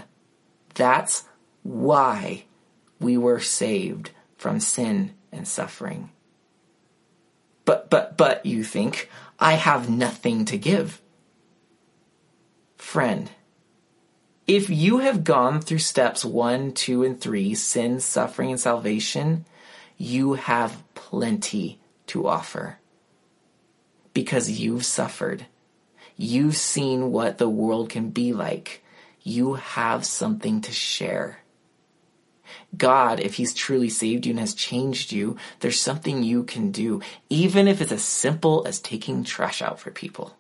That's 0.73 1.23
why 1.63 2.45
we 2.99 3.17
were 3.17 3.39
saved 3.39 4.11
from 4.37 4.59
sin 4.59 5.13
and 5.31 5.47
suffering. 5.47 6.11
But, 7.65 7.89
but, 7.89 8.15
but, 8.15 8.45
you 8.45 8.63
think, 8.63 9.09
I 9.39 9.53
have 9.53 9.89
nothing 9.89 10.45
to 10.45 10.57
give. 10.57 11.01
Friend, 12.77 13.29
if 14.47 14.69
you 14.69 14.99
have 14.99 15.23
gone 15.23 15.59
through 15.59 15.79
steps 15.79 16.23
one, 16.23 16.71
two, 16.71 17.03
and 17.03 17.19
three, 17.19 17.55
sin, 17.55 17.99
suffering, 17.99 18.51
and 18.51 18.59
salvation, 18.59 19.45
you 19.97 20.33
have 20.33 20.83
plenty 20.93 21.79
to 22.07 22.27
offer. 22.27 22.77
Because 24.13 24.49
you've 24.49 24.85
suffered. 24.85 25.47
You've 26.15 26.55
seen 26.55 27.11
what 27.11 27.37
the 27.37 27.49
world 27.49 27.89
can 27.89 28.09
be 28.09 28.33
like. 28.33 28.83
You 29.23 29.55
have 29.55 30.05
something 30.05 30.61
to 30.61 30.71
share. 30.71 31.39
God, 32.77 33.19
if 33.19 33.35
He's 33.35 33.53
truly 33.53 33.89
saved 33.89 34.25
you 34.25 34.31
and 34.31 34.39
has 34.39 34.53
changed 34.53 35.11
you, 35.11 35.37
there's 35.59 35.79
something 35.79 36.21
you 36.21 36.43
can 36.43 36.71
do, 36.71 37.01
even 37.29 37.67
if 37.67 37.81
it's 37.81 37.91
as 37.91 38.03
simple 38.03 38.65
as 38.67 38.79
taking 38.79 39.23
trash 39.23 39.61
out 39.61 39.79
for 39.79 39.91
people. 39.91 40.35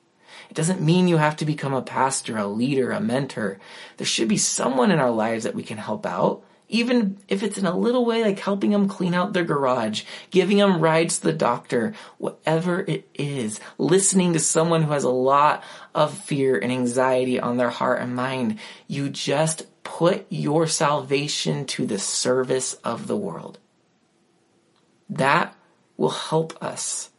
It 0.55 0.59
doesn't 0.59 0.79
mean 0.79 1.09
you 1.09 1.17
have 1.17 1.35
to 1.35 1.45
become 1.45 1.73
a 1.73 1.81
pastor, 1.81 2.37
a 2.37 2.47
leader, 2.47 2.91
a 2.91 3.01
mentor. 3.01 3.59
There 3.97 4.07
should 4.07 4.29
be 4.29 4.37
someone 4.37 4.89
in 4.89 4.99
our 4.99 5.11
lives 5.11 5.43
that 5.43 5.53
we 5.53 5.63
can 5.63 5.77
help 5.77 6.05
out, 6.05 6.45
even 6.69 7.17
if 7.27 7.43
it's 7.43 7.57
in 7.57 7.65
a 7.65 7.77
little 7.77 8.05
way 8.05 8.23
like 8.23 8.39
helping 8.39 8.71
them 8.71 8.87
clean 8.87 9.13
out 9.13 9.33
their 9.33 9.43
garage, 9.43 10.03
giving 10.31 10.59
them 10.59 10.79
rides 10.79 11.17
to 11.17 11.25
the 11.25 11.33
doctor, 11.33 11.93
whatever 12.19 12.79
it 12.79 13.05
is, 13.15 13.59
listening 13.77 14.31
to 14.31 14.39
someone 14.39 14.83
who 14.83 14.93
has 14.93 15.03
a 15.03 15.09
lot 15.09 15.61
of 15.93 16.17
fear 16.17 16.57
and 16.57 16.71
anxiety 16.71 17.37
on 17.37 17.57
their 17.57 17.69
heart 17.69 17.99
and 17.99 18.15
mind. 18.15 18.57
You 18.87 19.09
just 19.09 19.65
put 19.83 20.25
your 20.29 20.67
salvation 20.67 21.65
to 21.65 21.85
the 21.85 21.99
service 21.99 22.75
of 22.75 23.07
the 23.07 23.17
world. 23.17 23.59
That 25.09 25.53
will 25.97 26.11
help 26.11 26.57
us 26.63 27.09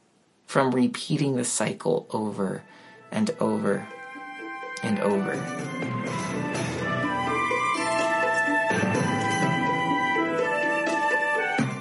from 0.46 0.74
repeating 0.74 1.36
the 1.36 1.44
cycle 1.44 2.06
over 2.08 2.62
and 3.10 3.30
over 3.40 3.86
and 4.82 4.98
over. 5.00 5.34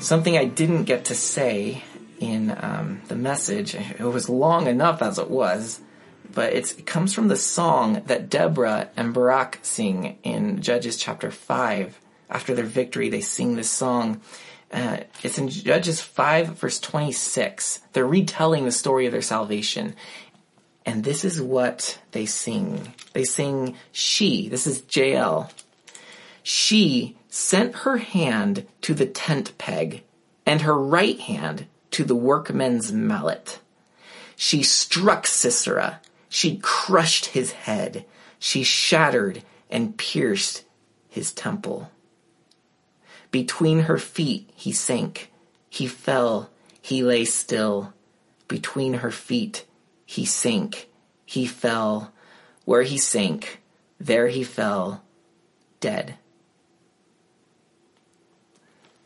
Something 0.01 0.37
I 0.37 0.45
didn't 0.45 0.83
get 0.83 1.05
to 1.05 1.15
say 1.15 1.83
in 2.19 2.55
um, 2.61 3.01
the 3.07 3.15
message, 3.15 3.75
it 3.75 3.99
was 4.01 4.29
long 4.29 4.67
enough 4.67 5.01
as 5.01 5.17
it 5.17 5.29
was, 5.29 5.81
but 6.31 6.53
it 6.53 6.85
comes 6.85 7.13
from 7.13 7.27
the 7.27 7.35
song 7.35 8.03
that 8.05 8.29
Deborah 8.29 8.89
and 8.95 9.13
Barak 9.13 9.59
sing 9.63 10.17
in 10.23 10.61
Judges 10.61 10.97
chapter 10.97 11.31
5. 11.31 11.99
After 12.29 12.53
their 12.53 12.65
victory, 12.65 13.09
they 13.09 13.21
sing 13.21 13.55
this 13.55 13.69
song. 13.69 14.21
Uh, 14.71 14.97
it's 15.23 15.37
in 15.37 15.47
Judges 15.47 16.01
5, 16.01 16.57
verse 16.57 16.79
26. 16.79 17.81
They're 17.93 18.05
retelling 18.05 18.65
the 18.65 18.71
story 18.71 19.05
of 19.05 19.11
their 19.11 19.21
salvation. 19.21 19.95
And 20.85 21.03
this 21.03 21.25
is 21.25 21.41
what 21.41 21.99
they 22.11 22.25
sing. 22.25 22.93
They 23.13 23.23
sing, 23.23 23.75
She, 23.91 24.49
this 24.49 24.67
is 24.67 24.83
Jael. 24.91 25.49
She 26.43 27.17
sent 27.29 27.75
her 27.77 27.97
hand 27.97 28.67
to 28.81 28.93
the 28.93 29.07
tent 29.07 29.57
peg 29.57 30.03
and 30.45 30.61
her 30.61 30.77
right 30.77 31.19
hand 31.19 31.65
to 31.91 32.03
the 32.03 32.15
workman's 32.15 32.91
mallet. 32.91 33.59
She 34.35 34.61
struck 34.61 35.25
Sisera 35.25 36.01
she 36.35 36.57
crushed 36.57 37.27
his 37.27 37.53
head. 37.53 38.03
She 38.39 38.63
shattered 38.63 39.41
and 39.69 39.97
pierced 39.97 40.65
his 41.07 41.31
temple. 41.31 41.89
Between 43.31 43.83
her 43.83 43.97
feet 43.97 44.49
he 44.53 44.73
sank. 44.73 45.31
He 45.69 45.87
fell. 45.87 46.49
He 46.81 47.03
lay 47.03 47.23
still. 47.23 47.93
Between 48.49 48.95
her 48.95 49.11
feet 49.11 49.63
he 50.05 50.25
sank. 50.25 50.89
He 51.25 51.45
fell. 51.45 52.13
Where 52.65 52.83
he 52.83 52.97
sank, 52.97 53.61
there 53.99 54.27
he 54.27 54.43
fell, 54.43 55.03
dead. 55.79 56.15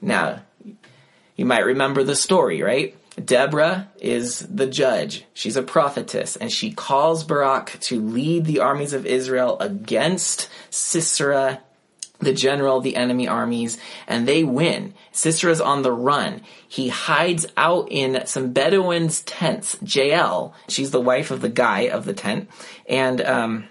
Now, 0.01 0.43
you 1.35 1.45
might 1.45 1.65
remember 1.65 2.03
the 2.03 2.15
story, 2.15 2.61
right? 2.61 2.95
Deborah 3.23 3.89
is 3.99 4.39
the 4.39 4.67
judge. 4.67 5.25
She's 5.33 5.57
a 5.57 5.61
prophetess, 5.61 6.37
and 6.37 6.49
she 6.51 6.71
calls 6.71 7.25
Barak 7.25 7.77
to 7.81 7.99
lead 7.99 8.45
the 8.45 8.59
armies 8.59 8.93
of 8.93 9.05
Israel 9.05 9.57
against 9.59 10.49
Sisera, 10.69 11.61
the 12.19 12.33
general 12.33 12.81
the 12.81 12.95
enemy 12.95 13.27
armies, 13.27 13.77
and 14.07 14.27
they 14.27 14.43
win. 14.43 14.93
Sisera's 15.11 15.61
on 15.61 15.81
the 15.81 15.91
run. 15.91 16.41
He 16.67 16.89
hides 16.89 17.45
out 17.57 17.87
in 17.89 18.25
some 18.25 18.51
Bedouins' 18.51 19.21
tents. 19.21 19.77
Jael, 19.81 20.53
she's 20.67 20.91
the 20.91 21.01
wife 21.01 21.31
of 21.31 21.41
the 21.41 21.49
guy 21.49 21.81
of 21.81 22.05
the 22.05 22.13
tent, 22.13 22.49
and 22.87 23.21
um, 23.21 23.67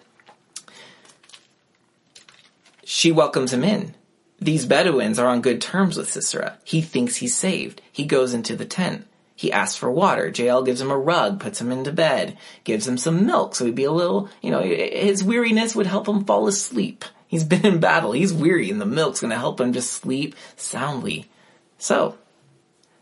she 2.84 3.12
welcomes 3.12 3.52
him 3.52 3.64
in. 3.64 3.94
These 4.40 4.66
Bedouins 4.66 5.18
are 5.18 5.26
on 5.26 5.40
good 5.40 5.60
terms 5.60 5.96
with 5.96 6.10
Sisera. 6.10 6.58
He 6.64 6.80
thinks 6.80 7.16
he's 7.16 7.34
saved. 7.34 7.82
He 7.90 8.06
goes 8.06 8.32
into 8.32 8.54
the 8.54 8.64
tent. 8.64 9.06
He 9.34 9.52
asks 9.52 9.76
for 9.76 9.90
water. 9.90 10.32
Jael 10.34 10.62
gives 10.62 10.80
him 10.80 10.90
a 10.90 10.98
rug, 10.98 11.38
puts 11.38 11.60
him 11.60 11.70
into 11.70 11.92
bed, 11.92 12.36
gives 12.64 12.88
him 12.88 12.96
some 12.96 13.26
milk 13.26 13.54
so 13.54 13.66
he'd 13.66 13.74
be 13.74 13.84
a 13.84 13.92
little, 13.92 14.28
you 14.42 14.50
know, 14.50 14.62
his 14.62 15.22
weariness 15.22 15.76
would 15.76 15.86
help 15.86 16.08
him 16.08 16.24
fall 16.24 16.48
asleep. 16.48 17.04
He's 17.28 17.44
been 17.44 17.64
in 17.64 17.78
battle. 17.78 18.12
He's 18.12 18.32
weary 18.32 18.70
and 18.70 18.80
the 18.80 18.86
milk's 18.86 19.20
going 19.20 19.30
to 19.30 19.38
help 19.38 19.60
him 19.60 19.72
just 19.72 19.92
sleep 19.92 20.34
soundly. 20.56 21.30
So, 21.76 22.18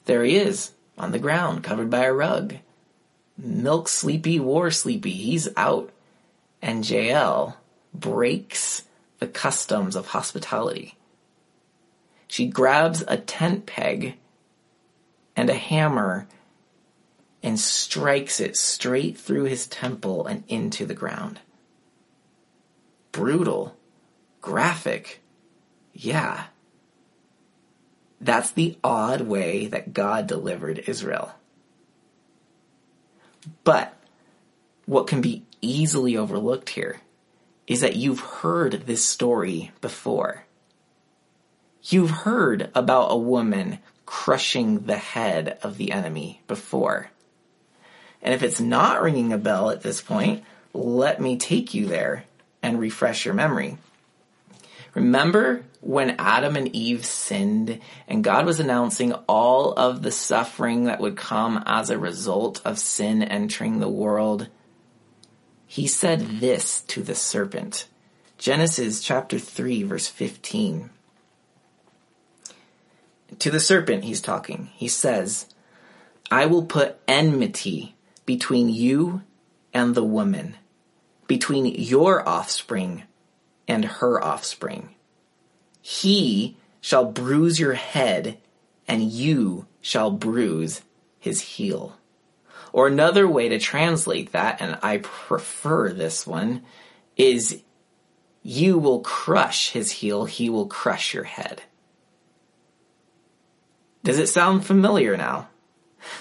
there 0.04 0.24
he 0.24 0.36
is 0.36 0.72
on 0.98 1.12
the 1.12 1.18
ground 1.18 1.62
covered 1.64 1.88
by 1.88 2.04
a 2.04 2.12
rug. 2.12 2.56
Milk 3.38 3.88
sleepy, 3.88 4.40
war 4.40 4.70
sleepy. 4.70 5.12
He's 5.12 5.48
out. 5.56 5.90
And 6.60 6.88
Jael 6.88 7.56
breaks 7.94 8.82
the 9.20 9.28
customs 9.28 9.94
of 9.94 10.08
hospitality. 10.08 10.96
She 12.26 12.46
grabs 12.46 13.04
a 13.06 13.16
tent 13.16 13.66
peg 13.66 14.16
and 15.36 15.48
a 15.48 15.54
hammer 15.54 16.26
and 17.42 17.60
strikes 17.60 18.40
it 18.40 18.56
straight 18.56 19.16
through 19.16 19.44
his 19.44 19.68
temple 19.68 20.26
and 20.26 20.42
into 20.48 20.84
the 20.84 20.94
ground. 20.94 21.38
Brutal. 23.12 23.75
Graphic. 24.46 25.20
Yeah. 25.92 26.44
That's 28.20 28.52
the 28.52 28.78
odd 28.84 29.22
way 29.22 29.66
that 29.66 29.92
God 29.92 30.28
delivered 30.28 30.84
Israel. 30.86 31.34
But 33.64 33.92
what 34.84 35.08
can 35.08 35.20
be 35.20 35.42
easily 35.60 36.16
overlooked 36.16 36.68
here 36.68 37.00
is 37.66 37.80
that 37.80 37.96
you've 37.96 38.20
heard 38.20 38.84
this 38.86 39.04
story 39.04 39.72
before. 39.80 40.44
You've 41.82 42.10
heard 42.10 42.70
about 42.72 43.10
a 43.10 43.16
woman 43.16 43.80
crushing 44.04 44.84
the 44.84 44.96
head 44.96 45.58
of 45.64 45.76
the 45.76 45.90
enemy 45.90 46.40
before. 46.46 47.10
And 48.22 48.32
if 48.32 48.44
it's 48.44 48.60
not 48.60 49.02
ringing 49.02 49.32
a 49.32 49.38
bell 49.38 49.70
at 49.70 49.82
this 49.82 50.00
point, 50.00 50.44
let 50.72 51.20
me 51.20 51.36
take 51.36 51.74
you 51.74 51.86
there 51.86 52.26
and 52.62 52.78
refresh 52.78 53.24
your 53.24 53.34
memory. 53.34 53.78
Remember 54.96 55.62
when 55.82 56.16
Adam 56.18 56.56
and 56.56 56.74
Eve 56.74 57.04
sinned 57.04 57.80
and 58.08 58.24
God 58.24 58.46
was 58.46 58.60
announcing 58.60 59.12
all 59.28 59.74
of 59.74 60.00
the 60.00 60.10
suffering 60.10 60.84
that 60.84 61.00
would 61.00 61.18
come 61.18 61.62
as 61.66 61.90
a 61.90 61.98
result 61.98 62.62
of 62.64 62.78
sin 62.78 63.22
entering 63.22 63.78
the 63.78 63.90
world? 63.90 64.48
He 65.66 65.86
said 65.86 66.40
this 66.40 66.80
to 66.80 67.02
the 67.02 67.14
serpent. 67.14 67.88
Genesis 68.38 69.02
chapter 69.02 69.38
3 69.38 69.82
verse 69.82 70.08
15. 70.08 70.88
To 73.38 73.50
the 73.50 73.60
serpent, 73.60 74.04
he's 74.04 74.22
talking. 74.22 74.70
He 74.76 74.88
says, 74.88 75.46
I 76.30 76.46
will 76.46 76.64
put 76.64 76.98
enmity 77.06 77.96
between 78.24 78.70
you 78.70 79.20
and 79.74 79.94
the 79.94 80.04
woman, 80.04 80.56
between 81.26 81.66
your 81.66 82.26
offspring 82.26 83.02
and 83.68 83.84
her 83.84 84.22
offspring. 84.22 84.94
He 85.80 86.56
shall 86.80 87.04
bruise 87.04 87.58
your 87.58 87.74
head, 87.74 88.38
and 88.86 89.02
you 89.02 89.66
shall 89.80 90.10
bruise 90.10 90.82
his 91.18 91.40
heel. 91.40 91.96
Or 92.72 92.86
another 92.86 93.26
way 93.26 93.48
to 93.48 93.58
translate 93.58 94.32
that, 94.32 94.60
and 94.60 94.78
I 94.82 94.98
prefer 94.98 95.92
this 95.92 96.26
one, 96.26 96.62
is 97.16 97.62
you 98.42 98.78
will 98.78 99.00
crush 99.00 99.70
his 99.70 99.90
heel, 99.90 100.24
he 100.24 100.48
will 100.50 100.66
crush 100.66 101.14
your 101.14 101.24
head. 101.24 101.62
Does 104.04 104.18
it 104.20 104.28
sound 104.28 104.64
familiar 104.64 105.16
now? 105.16 105.48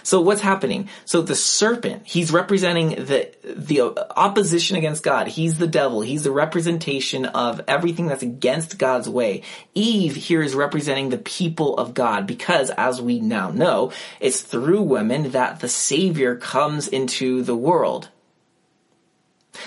So 0.04 0.22
what's 0.22 0.42
happening? 0.42 0.90
So 1.06 1.22
the 1.22 1.36
serpent, 1.36 2.04
he's 2.06 2.32
representing 2.32 2.90
the, 2.90 3.32
the 3.44 3.82
opposition 4.16 4.78
against 4.78 5.04
God. 5.04 5.28
He's 5.28 5.58
the 5.58 5.68
devil. 5.68 6.02
He's 6.02 6.24
the 6.24 6.32
representation 6.32 7.26
of 7.26 7.62
everything 7.68 8.08
that's 8.08 8.24
against 8.24 8.78
God's 8.78 9.10
way. 9.10 9.44
Eve 9.74 10.16
here 10.16 10.42
is 10.42 10.56
representing 10.56 11.10
the 11.10 11.18
people 11.18 11.78
of 11.78 11.94
God 11.94 12.28
because 12.28 12.70
as 12.72 13.02
we 13.02 13.20
now 13.20 13.50
know, 13.50 13.92
it's 14.20 14.42
through 14.42 14.82
women 14.82 15.32
that 15.32 15.60
the 15.60 15.70
savior 15.70 16.36
comes 16.36 16.88
into 16.88 17.42
the 17.44 17.56
world. 17.56 18.10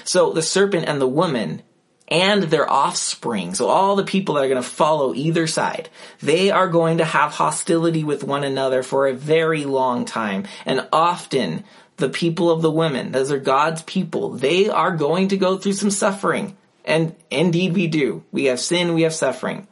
So 0.05 0.33
the 0.33 0.43
serpent 0.43 0.87
and 0.87 1.01
the 1.01 1.09
woman 1.09 1.63
and 2.09 2.45
their 2.45 2.69
offspring, 2.69 3.55
so 3.55 3.69
all 3.69 3.95
the 3.95 4.05
people 4.05 4.35
that 4.35 4.45
are 4.45 4.49
going 4.49 4.63
to 4.63 4.69
follow 4.69 5.15
either 5.15 5.47
side, 5.47 5.89
they 6.21 6.51
are 6.51 6.69
going 6.69 6.99
to 6.99 7.05
have 7.05 7.33
hostility 7.33 8.03
with 8.03 8.25
one 8.25 8.45
another 8.45 8.83
for 8.83 9.07
a 9.07 9.15
very 9.15 9.65
long 9.65 10.05
time. 10.05 10.47
And 10.65 10.89
often 10.93 11.65
the 11.99 12.09
people 12.09 12.51
of 12.51 12.63
the 12.63 12.71
women, 12.71 13.13
those 13.13 13.31
are 13.31 13.39
God's 13.39 13.83
people, 13.83 14.31
they 14.31 14.69
are 14.69 14.97
going 14.97 15.29
to 15.29 15.37
go 15.37 15.59
through 15.59 15.75
some 15.75 15.91
suffering. 15.91 16.57
And 16.85 17.15
indeed 17.31 17.75
we 17.75 17.87
do. 17.87 18.25
We 18.33 18.47
have 18.47 18.61
sin, 18.61 18.95
we 18.95 19.03
have 19.03 19.15
suffering. 19.15 19.69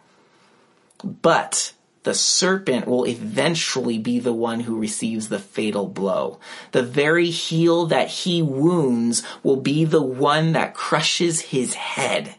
But 1.02 1.72
the 2.06 2.14
serpent 2.14 2.86
will 2.86 3.04
eventually 3.04 3.98
be 3.98 4.20
the 4.20 4.32
one 4.32 4.60
who 4.60 4.78
receives 4.78 5.28
the 5.28 5.40
fatal 5.40 5.88
blow. 5.88 6.38
The 6.70 6.84
very 6.84 7.30
heel 7.30 7.86
that 7.86 8.06
he 8.06 8.42
wounds 8.42 9.24
will 9.42 9.56
be 9.56 9.84
the 9.84 10.00
one 10.00 10.52
that 10.52 10.72
crushes 10.72 11.40
his 11.40 11.74
head. 11.74 12.36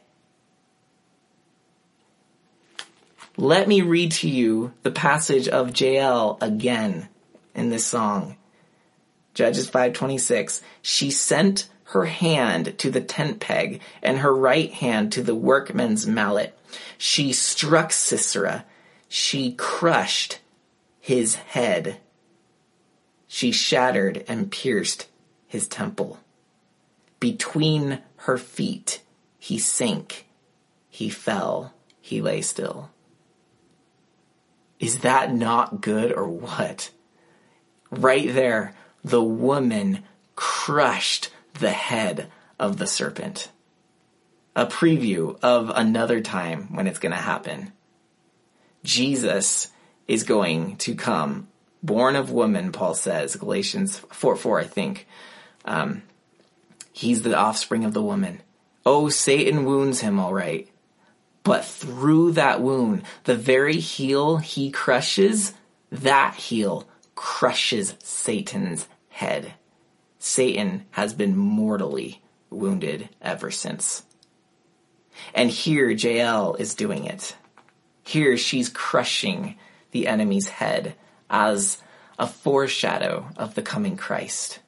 Let 3.35 3.67
me 3.67 3.81
read 3.81 4.13
to 4.13 4.29
you 4.29 4.71
the 4.83 4.91
passage 4.91 5.49
of 5.49 5.77
Jael 5.77 6.37
again 6.39 7.09
in 7.53 7.69
this 7.69 7.85
song. 7.85 8.37
Judges 9.33 9.65
526. 9.65 10.61
She 10.81 11.11
sent 11.11 11.67
her 11.87 12.05
hand 12.05 12.79
to 12.79 12.89
the 12.89 13.01
tent 13.01 13.41
peg 13.41 13.81
and 14.01 14.19
her 14.19 14.33
right 14.33 14.71
hand 14.71 15.11
to 15.11 15.21
the 15.21 15.35
workman's 15.35 16.07
mallet. 16.07 16.57
She 16.97 17.33
struck 17.33 17.91
Sisera 17.91 18.63
she 19.07 19.53
crushed 19.53 20.39
his 20.99 21.35
head. 21.35 21.97
She 23.27 23.51
shattered 23.51 24.23
and 24.27 24.51
pierced 24.51 25.07
his 25.47 25.67
temple. 25.67 26.19
Between 27.19 27.99
her 28.17 28.37
feet, 28.37 29.01
he 29.39 29.57
sank. 29.57 30.27
He 30.89 31.09
fell. 31.09 31.73
He 32.01 32.21
lay 32.21 32.41
still. 32.41 32.89
Is 34.79 34.99
that 34.99 35.33
not 35.33 35.81
good 35.81 36.11
or 36.11 36.27
what? 36.27 36.91
Right 37.89 38.33
there, 38.33 38.75
the 39.03 39.23
woman 39.23 40.03
crushed 40.35 41.29
the 41.59 41.71
head 41.71 42.31
of 42.59 42.77
the 42.77 42.87
serpent. 42.87 43.49
A 44.55 44.65
preview 44.65 45.37
of 45.41 45.71
another 45.73 46.21
time 46.21 46.75
when 46.75 46.87
it's 46.87 46.99
going 46.99 47.13
to 47.13 47.17
happen. 47.17 47.71
Jesus 48.87 49.67
is 50.07 50.23
going 50.23 50.77
to 50.77 50.95
come, 50.95 51.49
born 51.83 52.15
of 52.15 52.31
woman, 52.31 52.71
Paul 52.71 52.93
says, 52.93 53.35
Galatians 53.35 53.99
4 53.99 54.37
4, 54.37 54.61
I 54.61 54.63
think. 54.63 55.07
Um, 55.65 56.03
he's 56.93 57.21
the 57.21 57.37
offspring 57.37 57.83
of 57.83 57.93
the 57.93 58.01
woman. 58.01 58.41
Oh, 58.85 59.09
Satan 59.09 59.65
wounds 59.65 59.99
him, 59.99 60.19
all 60.19 60.33
right. 60.33 60.69
But 61.43 61.65
through 61.65 62.31
that 62.33 62.61
wound, 62.61 63.03
the 63.25 63.35
very 63.35 63.77
heel 63.77 64.37
he 64.37 64.71
crushes, 64.71 65.53
that 65.91 66.35
heel 66.35 66.87
crushes 67.13 67.95
Satan's 68.01 68.87
head. 69.09 69.53
Satan 70.17 70.85
has 70.91 71.13
been 71.13 71.35
mortally 71.35 72.21
wounded 72.49 73.09
ever 73.21 73.51
since. 73.51 74.03
And 75.33 75.49
here 75.49 75.89
Jael 75.89 76.55
is 76.55 76.73
doing 76.73 77.03
it. 77.03 77.35
Here 78.07 78.37
she's 78.37 78.69
crushing 78.69 79.57
the 79.91 80.07
enemy's 80.07 80.47
head 80.47 80.95
as 81.29 81.77
a 82.17 82.25
foreshadow 82.25 83.27
of 83.35 83.53
the 83.53 83.61
coming 83.61 83.97
Christ. 83.97 84.59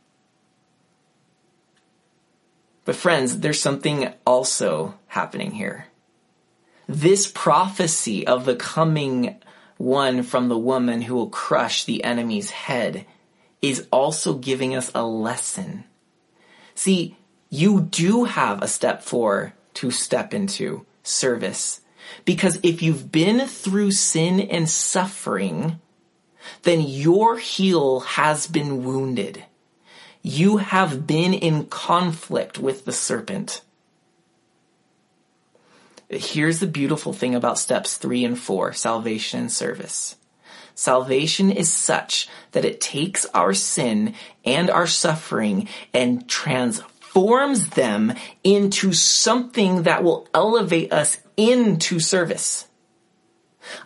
But 2.84 2.98
friends, 2.98 3.40
there's 3.40 3.62
something 3.62 4.14
also 4.28 4.96
happening 5.08 5.52
here. 5.52 5.88
This 6.86 7.32
prophecy 7.34 8.28
of 8.28 8.44
the 8.44 8.58
coming 8.58 9.38
one 9.78 10.24
from 10.24 10.50
the 10.50 10.58
woman 10.58 11.04
who 11.04 11.16
will 11.16 11.30
crush 11.30 11.86
the 11.86 12.04
enemy's 12.04 12.50
head 12.50 13.06
is 13.62 13.88
also 13.90 14.34
giving 14.34 14.76
us 14.76 14.92
a 14.94 15.06
lesson. 15.06 15.86
See, 16.76 17.16
you 17.50 17.80
do 17.80 18.26
have 18.26 18.62
a 18.62 18.68
step 18.68 19.02
four 19.02 19.54
to 19.76 19.92
step 19.92 20.34
into 20.34 20.86
service 21.04 21.80
because 22.26 22.60
if 22.64 22.82
you've 22.82 23.12
been 23.12 23.48
through 23.48 23.92
sin 23.92 24.40
and 24.40 24.70
suffering, 24.70 25.80
then 26.64 26.82
your 26.82 27.38
heel 27.38 28.02
has 28.02 28.48
been 28.48 28.84
wounded. 28.84 29.44
You 30.22 30.58
have 30.58 31.08
been 31.08 31.34
in 31.34 31.66
conflict 31.66 32.58
with 32.60 32.86
the 32.86 32.92
serpent. 32.92 33.62
Here's 36.10 36.60
the 36.60 36.68
beautiful 36.68 37.14
thing 37.14 37.36
about 37.36 37.60
steps 37.60 37.96
three 37.96 38.26
and 38.26 38.38
four, 38.38 38.74
salvation 38.74 39.42
and 39.42 39.52
service. 39.52 40.16
Salvation 40.74 41.52
is 41.52 41.72
such 41.72 42.30
that 42.54 42.66
it 42.66 42.82
takes 42.82 43.26
our 43.28 43.54
sin 43.54 44.16
and 44.46 44.70
our 44.70 44.88
suffering 44.88 45.68
and 45.94 46.28
transforms 46.28 46.99
them 47.14 48.14
into 48.44 48.94
something 48.94 49.84
that 49.84 50.04
will 50.04 50.28
elevate 50.34 50.92
us 50.94 51.18
into 51.38 52.00
service. 52.00 52.68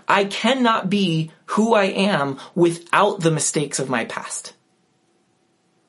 I 0.08 0.26
cannot 0.26 0.90
be 0.90 1.32
who 1.48 1.74
I 1.74 1.86
am 1.86 2.40
without 2.56 3.22
the 3.22 3.32
mistakes 3.32 3.80
of 3.80 3.90
my 3.90 4.06
past. 4.06 4.54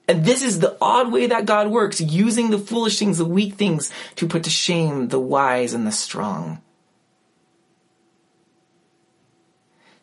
And 0.07 0.25
this 0.25 0.42
is 0.42 0.61
the 0.61 0.77
odd 0.81 1.12
way 1.12 1.27
that 1.27 1.47
God 1.47 1.68
works, 1.70 2.01
using 2.01 2.51
the 2.51 2.59
foolish 2.59 2.99
things, 2.99 3.18
the 3.18 3.25
weak 3.25 3.55
things, 3.55 3.90
to 4.16 4.27
put 4.27 4.44
to 4.44 4.51
shame 4.51 5.09
the 5.09 5.20
wise 5.20 5.73
and 5.73 5.87
the 5.87 5.92
strong. 5.92 6.61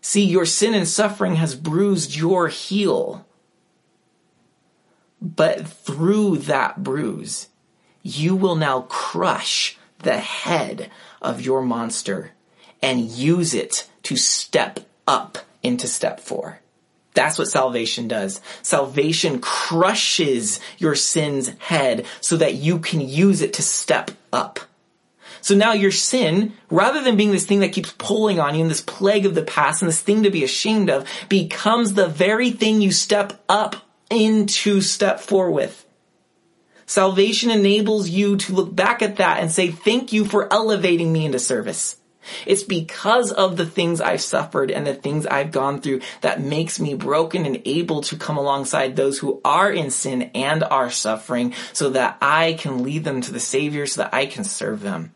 See, 0.02 0.26
your 0.26 0.46
sin 0.46 0.74
and 0.74 0.88
suffering 0.88 1.36
has 1.36 1.54
bruised 1.54 2.16
your 2.16 2.48
heel. 2.48 3.26
But 5.22 5.68
through 5.68 6.38
that 6.40 6.84
bruise, 6.84 7.48
you 8.02 8.36
will 8.36 8.56
now 8.56 8.82
crush 8.82 9.78
the 10.00 10.18
head 10.18 10.90
of 11.22 11.42
your 11.42 11.62
monster 11.62 12.32
and 12.82 13.02
use 13.02 13.54
it 13.54 13.88
to 14.04 14.16
step 14.16 14.80
up 15.08 15.38
into 15.62 15.88
step 15.88 16.20
four. 16.20 16.60
That's 17.14 17.38
what 17.38 17.50
salvation 17.50 18.08
does. 18.08 18.42
Salvation 18.62 19.40
crushes 19.42 20.60
your 20.78 20.96
sin's 20.96 21.50
head 21.60 22.06
so 22.22 22.38
that 22.38 22.56
you 22.56 22.80
can 22.80 23.02
use 23.02 23.42
it 23.42 23.54
to 23.54 23.62
step 23.62 24.12
up. 24.32 24.62
So 25.42 25.56
now 25.56 25.74
your 25.74 25.92
sin, 25.92 26.54
rather 26.70 27.04
than 27.04 27.18
being 27.18 27.32
this 27.32 27.46
thing 27.46 27.60
that 27.60 27.74
keeps 27.74 27.94
pulling 27.98 28.40
on 28.40 28.56
you 28.56 28.62
and 28.62 28.72
this 28.72 28.82
plague 28.82 29.26
of 29.26 29.36
the 29.36 29.44
past 29.44 29.82
and 29.82 29.90
this 29.90 30.02
thing 30.02 30.24
to 30.24 30.30
be 30.30 30.44
ashamed 30.44 30.90
of, 30.90 31.08
becomes 31.30 31.94
the 31.94 32.08
very 32.08 32.52
thing 32.52 32.82
you 32.82 32.92
step 32.92 33.34
up 33.50 33.76
into 34.12 34.82
step 34.82 35.20
four 35.20 35.50
with. 35.50 35.86
Salvation 36.86 37.50
enables 37.50 38.10
you 38.10 38.36
to 38.36 38.54
look 38.54 38.76
back 38.76 39.02
at 39.02 39.16
that 39.16 39.40
and 39.40 39.50
say, 39.50 39.72
thank 39.72 40.12
you 40.12 40.26
for 40.26 40.52
elevating 40.52 41.14
me 41.14 41.26
into 41.26 41.40
service. 41.40 41.96
It's 42.46 42.64
because 42.64 43.32
of 43.32 43.58
the 43.58 43.66
things 43.66 44.02
I've 44.02 44.22
suffered 44.22 44.70
and 44.70 44.86
the 44.86 44.94
things 44.94 45.26
I've 45.26 45.52
gone 45.52 45.82
through 45.82 46.02
that 46.20 46.42
makes 46.42 46.80
me 46.80 46.94
broken 46.94 47.46
and 47.46 47.62
able 47.66 48.02
to 48.02 48.18
come 48.18 48.38
alongside 48.38 48.96
those 48.96 49.20
who 49.20 49.42
are 49.44 49.72
in 49.72 49.90
sin 49.90 50.32
and 50.36 50.64
are 50.64 50.92
suffering 50.92 51.54
so 51.74 51.92
that 51.92 52.18
I 52.22 52.54
can 52.54 52.84
lead 52.84 53.06
them 53.06 53.22
to 53.22 53.32
the 53.32 53.40
Savior 53.40 53.88
so 53.88 54.04
that 54.04 54.14
I 54.14 54.26
can 54.26 54.44
serve 54.44 54.82
them. 54.82 55.14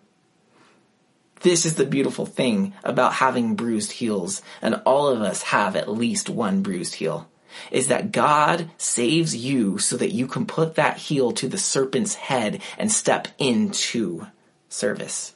This 1.41 1.65
is 1.65 1.75
the 1.75 1.85
beautiful 1.85 2.25
thing 2.25 2.73
about 2.83 3.13
having 3.13 3.55
bruised 3.55 3.91
heels, 3.91 4.41
and 4.63 4.81
all 4.85 5.09
of 5.09 5.21
us 5.21 5.43
have 5.43 5.75
at 5.75 5.91
least 5.91 6.29
one 6.29 6.63
bruised 6.63 6.95
heel 6.95 7.29
is 7.71 7.87
that 7.87 8.11
God 8.11 8.69
saves 8.77 9.35
you 9.35 9.77
so 9.77 9.97
that 9.97 10.13
you 10.13 10.27
can 10.27 10.45
put 10.45 10.75
that 10.75 10.97
heel 10.97 11.31
to 11.33 11.47
the 11.47 11.57
serpent's 11.57 12.15
head 12.15 12.61
and 12.77 12.91
step 12.91 13.27
into 13.37 14.27
service. 14.69 15.35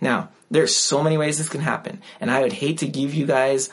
Now, 0.00 0.30
there's 0.50 0.74
so 0.74 1.02
many 1.02 1.18
ways 1.18 1.38
this 1.38 1.48
can 1.48 1.60
happen, 1.60 2.00
and 2.20 2.30
I 2.30 2.40
would 2.40 2.52
hate 2.52 2.78
to 2.78 2.86
give 2.86 3.14
you 3.14 3.26
guys 3.26 3.68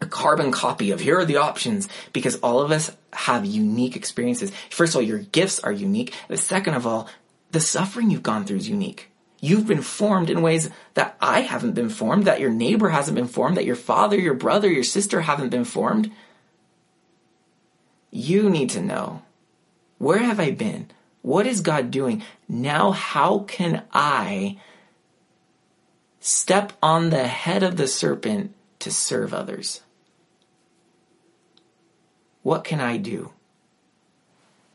a 0.00 0.06
carbon 0.06 0.52
copy 0.52 0.90
of 0.90 1.00
here 1.00 1.18
are 1.18 1.24
the 1.24 1.38
options 1.38 1.88
because 2.12 2.36
all 2.36 2.60
of 2.60 2.70
us 2.70 2.94
have 3.12 3.46
unique 3.46 3.96
experiences. 3.96 4.52
First 4.70 4.94
of 4.94 4.96
all, 4.96 5.02
your 5.02 5.18
gifts 5.18 5.58
are 5.60 5.72
unique. 5.72 6.12
But 6.28 6.38
second 6.38 6.74
of 6.74 6.86
all, 6.86 7.08
the 7.52 7.60
suffering 7.60 8.10
you've 8.10 8.22
gone 8.22 8.44
through 8.44 8.58
is 8.58 8.68
unique. 8.68 9.10
You've 9.46 9.68
been 9.68 9.82
formed 9.82 10.28
in 10.28 10.42
ways 10.42 10.70
that 10.94 11.16
I 11.20 11.42
haven't 11.42 11.74
been 11.74 11.88
formed, 11.88 12.24
that 12.24 12.40
your 12.40 12.50
neighbor 12.50 12.88
hasn't 12.88 13.14
been 13.14 13.28
formed, 13.28 13.56
that 13.56 13.64
your 13.64 13.76
father, 13.76 14.18
your 14.18 14.34
brother, 14.34 14.68
your 14.68 14.82
sister 14.82 15.20
haven't 15.20 15.50
been 15.50 15.64
formed. 15.64 16.10
You 18.10 18.50
need 18.50 18.70
to 18.70 18.82
know 18.82 19.22
where 19.98 20.18
have 20.18 20.40
I 20.40 20.50
been? 20.50 20.90
What 21.22 21.46
is 21.46 21.60
God 21.60 21.92
doing? 21.92 22.24
Now, 22.48 22.90
how 22.90 23.40
can 23.40 23.84
I 23.92 24.58
step 26.18 26.72
on 26.82 27.10
the 27.10 27.28
head 27.28 27.62
of 27.62 27.76
the 27.76 27.86
serpent 27.86 28.52
to 28.80 28.90
serve 28.90 29.32
others? 29.32 29.82
What 32.42 32.64
can 32.64 32.80
I 32.80 32.96
do? 32.96 33.30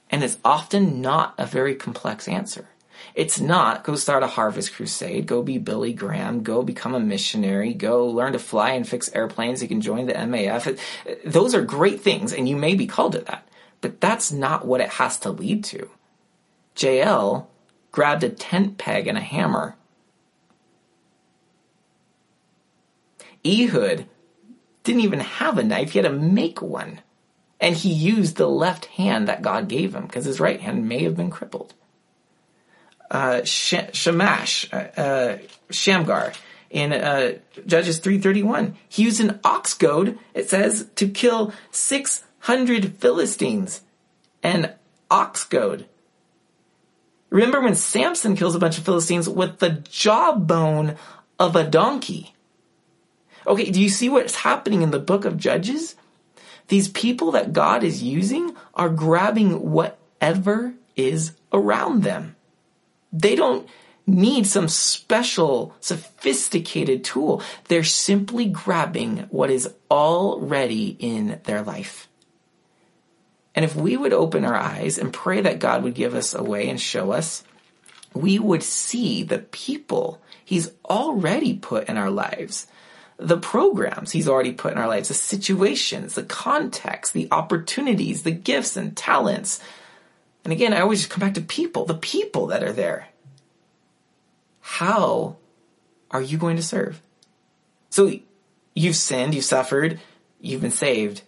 And 0.10 0.24
it's 0.24 0.38
often 0.46 1.02
not 1.02 1.36
a 1.38 1.46
very 1.46 1.76
complex 1.76 2.30
answer. 2.30 2.70
It's 3.14 3.40
not 3.40 3.84
go 3.84 3.96
start 3.96 4.24
a 4.24 4.28
harvest 4.28 4.74
crusade, 4.74 5.26
go 5.26 5.44
be 5.44 5.58
Billy 5.58 5.94
Graham, 5.94 6.44
go 6.44 6.64
become 6.64 6.96
a 6.96 7.00
missionary, 7.00 7.74
go 7.74 8.08
learn 8.08 8.34
to 8.34 8.40
fly 8.40 8.72
and 8.72 8.88
fix 8.88 9.10
airplanes, 9.10 9.62
you 9.62 9.68
can 9.68 9.82
join 9.82 10.06
the 10.06 10.14
MAF. 10.14 10.80
Those 11.26 11.54
are 11.54 11.62
great 11.62 12.02
things, 12.02 12.34
and 12.34 12.48
you 12.48 12.56
may 12.56 12.76
be 12.76 12.88
called 12.88 13.14
to 13.14 13.20
that. 13.20 13.48
But 13.82 14.00
that's 14.00 14.32
not 14.32 14.66
what 14.66 14.82
it 14.82 14.90
has 14.90 15.18
to 15.20 15.32
lead 15.32 15.64
to. 15.66 15.90
Jael 16.78 17.50
grabbed 17.92 18.24
a 18.24 18.30
tent 18.30 18.78
peg 18.78 19.08
and 19.08 19.18
a 19.18 19.22
hammer. 19.22 19.76
Ehud 23.46 24.06
didn't 24.84 25.02
even 25.02 25.20
have 25.20 25.58
a 25.58 25.64
knife, 25.64 25.92
he 25.92 26.00
had 26.00 26.08
to 26.08 26.14
make 26.14 26.62
one. 26.62 27.02
And 27.60 27.76
he 27.76 27.92
used 27.92 28.38
the 28.38 28.50
left 28.50 28.86
hand 28.86 29.28
that 29.28 29.42
God 29.42 29.68
gave 29.68 29.94
him 29.94 30.08
because 30.08 30.26
his 30.26 30.40
right 30.40 30.60
hand 30.60 30.88
may 30.88 31.04
have 31.04 31.16
been 31.16 31.30
crippled. 31.30 31.74
Uh, 33.12 33.44
Shamash, 33.44 34.72
uh, 34.72 34.76
uh, 34.96 35.38
Shamgar, 35.70 36.32
in 36.70 36.94
uh, 36.94 37.34
Judges 37.66 38.00
3.31, 38.00 38.76
he 38.88 39.04
used 39.04 39.20
an 39.20 39.40
ox 39.44 39.74
goad, 39.74 40.18
it 40.34 40.50
says, 40.50 40.90
to 40.96 41.10
kill 41.10 41.54
600 41.72 42.96
Philistines. 42.96 43.82
An 44.42 44.74
ox 45.10 45.44
goad. 45.44 45.86
Remember 47.30 47.62
when 47.62 47.76
Samson 47.76 48.36
kills 48.36 48.56
a 48.56 48.60
bunch 48.60 48.78
of 48.78 48.86
Philistines 48.86 49.30
with 49.30 49.60
the 49.60 49.84
jawbone 49.90 50.96
of 51.38 51.56
a 51.56 51.68
donkey? 51.68 52.34
Okay, 53.46 53.70
do 53.70 53.82
you 53.82 53.90
see 53.90 54.10
what's 54.10 54.36
happening 54.38 54.82
in 54.82 54.92
the 54.92 55.00
book 55.00 55.26
of 55.26 55.38
Judges? 55.38 55.96
These 56.70 56.90
people 56.90 57.32
that 57.32 57.54
God 57.54 57.84
is 57.84 58.02
using 58.02 58.56
are 58.74 58.90
grabbing 58.90 59.72
whatever 59.72 60.74
is 60.96 61.34
around 61.52 62.04
them. 62.04 62.36
They 63.12 63.36
don't 63.36 63.68
need 64.08 64.48
some 64.48 64.68
special, 64.68 65.76
sophisticated 65.80 67.04
tool. 67.04 67.42
They're 67.68 67.84
simply 67.84 68.46
grabbing 68.46 69.28
what 69.30 69.52
is 69.52 69.74
already 69.90 70.96
in 71.00 71.40
their 71.44 71.62
life. 71.62 72.08
And 73.54 73.66
if 73.66 73.76
we 73.76 73.98
would 73.98 74.14
open 74.14 74.46
our 74.46 74.56
eyes 74.56 74.98
and 74.98 75.14
pray 75.14 75.42
that 75.42 75.60
God 75.60 75.84
would 75.84 75.94
give 75.94 76.16
us 76.16 76.34
a 76.34 76.44
way 76.44 76.70
and 76.70 76.80
show 76.80 77.12
us, 77.12 77.44
we 78.14 78.40
would 78.40 78.64
see 78.64 79.24
the 79.24 79.40
people 79.40 80.22
He's 80.44 80.72
already 80.84 81.56
put 81.56 81.88
in 81.88 81.98
our 81.98 82.10
lives 82.10 82.68
the 83.22 83.38
programs 83.38 84.12
he's 84.12 84.28
already 84.28 84.52
put 84.52 84.72
in 84.72 84.80
our 84.80 84.88
lives, 84.88 85.10
the 85.10 85.14
situations, 85.14 86.16
the 86.16 86.24
context, 86.24 87.14
the 87.14 87.28
opportunities, 87.32 88.24
the 88.24 88.32
gifts 88.32 88.76
and 88.76 88.98
talents. 88.98 89.62
And 90.44 90.52
again, 90.52 90.74
I 90.74 90.82
always 90.82 91.06
come 91.06 91.20
back 91.20 91.36
to 91.36 91.42
people, 91.42 91.86
the 91.86 91.94
people 91.94 92.48
that 92.48 92.64
are 92.64 92.74
there. 92.74 93.08
How 94.60 95.38
are 96.10 96.22
you 96.22 96.38
going 96.38 96.56
to 96.56 96.64
serve? 96.64 97.02
So 97.90 98.12
you've 98.74 98.96
sinned, 98.96 99.36
you've 99.36 99.46
suffered, 99.46 100.00
you've 100.40 100.62
been 100.62 100.72
saved. 100.72 101.22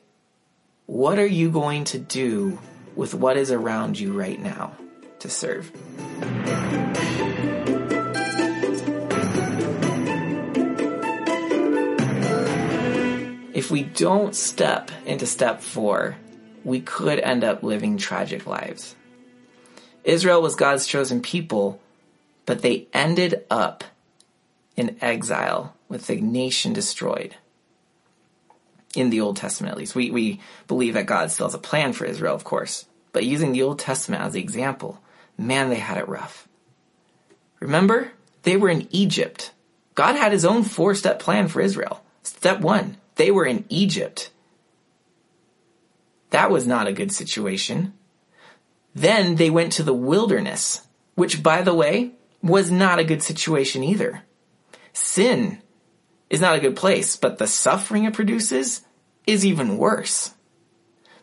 What 0.85 1.19
are 1.19 1.27
you 1.27 1.51
going 1.51 1.83
to 1.85 1.99
do 1.99 2.59
with 2.95 3.13
what 3.13 3.37
is 3.37 3.51
around 3.51 3.99
you 3.99 4.13
right 4.13 4.39
now 4.39 4.75
to 5.19 5.29
serve? 5.29 5.71
if 13.63 13.71
we 13.71 13.83
don't 13.83 14.35
step 14.35 14.91
into 15.05 15.25
step 15.25 15.61
four, 15.61 16.17
we 16.65 16.81
could 16.81 17.17
end 17.17 17.45
up 17.45 17.63
living 17.63 17.97
tragic 17.97 18.45
lives. 18.45 18.93
Israel 20.03 20.41
was 20.41 20.55
God's 20.55 20.85
chosen 20.85 21.21
people, 21.21 21.79
but 22.45 22.61
they 22.61 22.87
ended 22.93 23.43
up 23.49 23.83
in 24.75 24.97
exile 25.01 25.75
with 25.87 26.07
the 26.07 26.19
nation 26.19 26.73
destroyed. 26.73 27.35
In 28.95 29.09
the 29.09 29.21
Old 29.21 29.37
Testament, 29.37 29.71
at 29.71 29.77
least. 29.77 29.95
We, 29.95 30.11
we 30.11 30.39
believe 30.67 30.93
that 30.93 31.07
God 31.07 31.31
still 31.31 31.47
has 31.47 31.55
a 31.55 31.59
plan 31.59 31.93
for 31.93 32.05
Israel, 32.05 32.35
of 32.35 32.43
course. 32.43 32.85
But 33.11 33.25
using 33.25 33.51
the 33.51 33.63
Old 33.63 33.79
Testament 33.79 34.21
as 34.23 34.33
the 34.33 34.39
example, 34.39 35.01
man, 35.37 35.69
they 35.69 35.79
had 35.79 35.97
it 35.97 36.07
rough. 36.07 36.47
Remember? 37.59 38.11
They 38.43 38.57
were 38.57 38.69
in 38.69 38.87
Egypt. 38.91 39.51
God 39.95 40.15
had 40.15 40.31
his 40.31 40.45
own 40.45 40.63
four 40.63 40.93
step 40.95 41.19
plan 41.19 41.47
for 41.47 41.61
Israel. 41.61 42.03
Step 42.23 42.59
one, 42.59 42.97
they 43.15 43.31
were 43.31 43.45
in 43.45 43.65
Egypt. 43.69 44.31
That 46.31 46.51
was 46.51 46.65
not 46.65 46.87
a 46.87 46.93
good 46.93 47.11
situation. 47.11 47.93
Then 48.95 49.35
they 49.35 49.49
went 49.49 49.73
to 49.73 49.83
the 49.83 49.93
wilderness, 49.93 50.85
which, 51.15 51.41
by 51.41 51.61
the 51.61 51.73
way, 51.73 52.11
was 52.41 52.69
not 52.69 52.99
a 52.99 53.03
good 53.03 53.23
situation 53.23 53.83
either. 53.83 54.23
Sin 54.91 55.59
is 56.29 56.41
not 56.41 56.55
a 56.55 56.59
good 56.59 56.75
place, 56.75 57.15
but 57.15 57.37
the 57.37 57.47
suffering 57.47 58.03
it 58.03 58.13
produces 58.13 58.81
is 59.25 59.45
even 59.45 59.77
worse. 59.77 60.33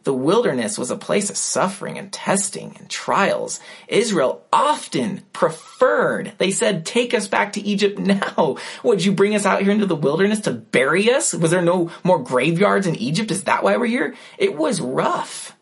The 0.04 0.14
wilderness 0.14 0.78
was 0.78 0.90
a 0.90 0.96
place 0.96 1.28
of 1.28 1.37
suffering 1.37 1.98
and 1.98 2.11
testing 2.11 2.74
and 2.78 2.88
trials. 2.88 3.61
Israel 3.87 4.42
often 4.50 5.22
preferred, 5.35 6.33
they 6.38 6.50
said, 6.50 6.87
take 6.87 7.12
us 7.12 7.28
back 7.28 7.52
to 7.52 7.61
Egypt 7.61 7.98
now. 7.98 8.56
Would 8.83 9.04
you 9.04 9.12
bring 9.12 9.35
us 9.35 9.44
out 9.44 9.61
here 9.61 9.70
into 9.70 9.85
the 9.85 9.94
wilderness 9.94 10.40
to 10.40 10.52
bury 10.52 11.12
us? 11.12 11.35
Was 11.35 11.50
there 11.50 11.61
no 11.61 11.90
more 12.02 12.18
graveyards 12.18 12.87
in 12.87 12.96
Egypt? 12.96 13.30
Is 13.30 13.44
that 13.44 13.62
why 13.62 13.76
we're 13.76 13.87
here? 13.87 14.14
It 14.38 14.56
was 14.56 14.80
rough. 14.80 15.54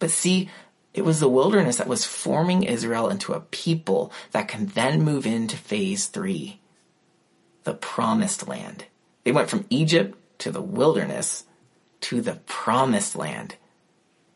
But 0.00 0.10
see, 0.10 0.50
it 0.98 1.04
was 1.04 1.20
the 1.20 1.28
wilderness 1.28 1.76
that 1.76 1.86
was 1.86 2.04
forming 2.04 2.64
Israel 2.64 3.08
into 3.08 3.32
a 3.32 3.40
people 3.40 4.12
that 4.32 4.48
can 4.48 4.66
then 4.66 5.00
move 5.00 5.26
into 5.26 5.56
phase 5.56 6.06
three. 6.06 6.60
The 7.62 7.74
promised 7.74 8.48
land. 8.48 8.86
They 9.22 9.30
went 9.30 9.48
from 9.48 9.64
Egypt 9.70 10.18
to 10.38 10.50
the 10.50 10.60
wilderness 10.60 11.44
to 12.00 12.20
the 12.20 12.40
promised 12.46 13.14
land. 13.14 13.54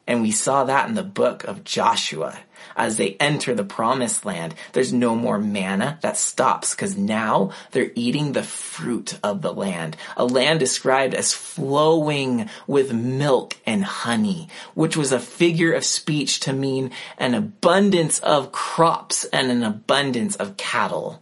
And 0.06 0.20
we 0.20 0.32
saw 0.32 0.64
that 0.64 0.88
in 0.88 0.94
the 0.94 1.02
book 1.02 1.44
of 1.44 1.64
Joshua. 1.64 2.38
As 2.76 2.96
they 2.96 3.16
enter 3.20 3.54
the 3.54 3.64
promised 3.64 4.24
land, 4.24 4.54
there's 4.72 4.92
no 4.92 5.14
more 5.14 5.38
manna 5.38 5.98
that 6.02 6.16
stops 6.16 6.74
because 6.74 6.96
now 6.96 7.50
they're 7.70 7.92
eating 7.94 8.32
the 8.32 8.42
fruit 8.42 9.18
of 9.22 9.42
the 9.42 9.52
land. 9.52 9.96
A 10.16 10.24
land 10.24 10.60
described 10.60 11.14
as 11.14 11.32
flowing 11.32 12.48
with 12.66 12.92
milk 12.92 13.56
and 13.66 13.84
honey, 13.84 14.48
which 14.74 14.96
was 14.96 15.12
a 15.12 15.20
figure 15.20 15.72
of 15.72 15.84
speech 15.84 16.40
to 16.40 16.52
mean 16.52 16.90
an 17.18 17.34
abundance 17.34 18.18
of 18.20 18.52
crops 18.52 19.24
and 19.26 19.50
an 19.50 19.62
abundance 19.62 20.36
of 20.36 20.56
cattle. 20.56 21.21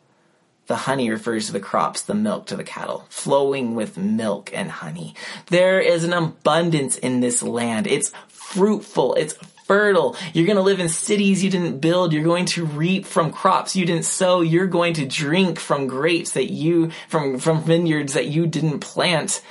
The 0.70 0.76
honey 0.76 1.10
refers 1.10 1.46
to 1.46 1.52
the 1.52 1.58
crops, 1.58 2.02
the 2.02 2.14
milk 2.14 2.46
to 2.46 2.56
the 2.56 2.62
cattle, 2.62 3.04
flowing 3.08 3.74
with 3.74 3.98
milk 3.98 4.52
and 4.54 4.70
honey. 4.70 5.16
There 5.46 5.80
is 5.80 6.04
an 6.04 6.12
abundance 6.12 6.96
in 6.96 7.18
this 7.18 7.42
land. 7.42 7.88
It's 7.88 8.12
fruitful. 8.28 9.14
It's 9.14 9.34
fertile. 9.64 10.14
You're 10.32 10.46
going 10.46 10.58
to 10.58 10.62
live 10.62 10.78
in 10.78 10.88
cities 10.88 11.42
you 11.42 11.50
didn't 11.50 11.80
build. 11.80 12.12
You're 12.12 12.22
going 12.22 12.44
to 12.54 12.64
reap 12.64 13.04
from 13.04 13.32
crops 13.32 13.74
you 13.74 13.84
didn't 13.84 14.04
sow. 14.04 14.42
You're 14.42 14.68
going 14.68 14.94
to 14.94 15.06
drink 15.06 15.58
from 15.58 15.88
grapes 15.88 16.30
that 16.34 16.52
you, 16.52 16.92
from, 17.08 17.40
from 17.40 17.64
vineyards 17.64 18.12
that 18.12 18.28
you 18.28 18.46
didn't 18.46 18.78
plant. 18.78 19.42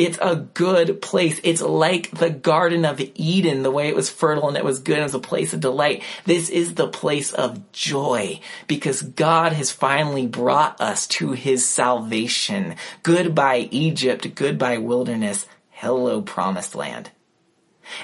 It's 0.00 0.18
a 0.22 0.34
good 0.34 1.02
place. 1.02 1.42
It's 1.44 1.60
like 1.60 2.10
the 2.10 2.30
Garden 2.30 2.86
of 2.86 3.02
Eden, 3.16 3.62
the 3.62 3.70
way 3.70 3.88
it 3.88 3.94
was 3.94 4.08
fertile 4.08 4.48
and 4.48 4.56
it 4.56 4.64
was 4.64 4.78
good 4.78 4.96
it 4.96 5.02
was 5.02 5.14
a 5.14 5.18
place 5.18 5.52
of 5.52 5.60
delight. 5.60 6.02
This 6.24 6.48
is 6.48 6.72
the 6.72 6.88
place 6.88 7.34
of 7.34 7.70
joy 7.72 8.40
because 8.66 9.02
God 9.02 9.52
has 9.52 9.70
finally 9.70 10.26
brought 10.26 10.80
us 10.80 11.06
to 11.08 11.32
his 11.32 11.68
salvation. 11.68 12.76
Goodbye 13.02 13.68
Egypt, 13.70 14.34
goodbye 14.34 14.78
wilderness, 14.78 15.44
hello 15.68 16.22
promised 16.22 16.74
land. 16.74 17.10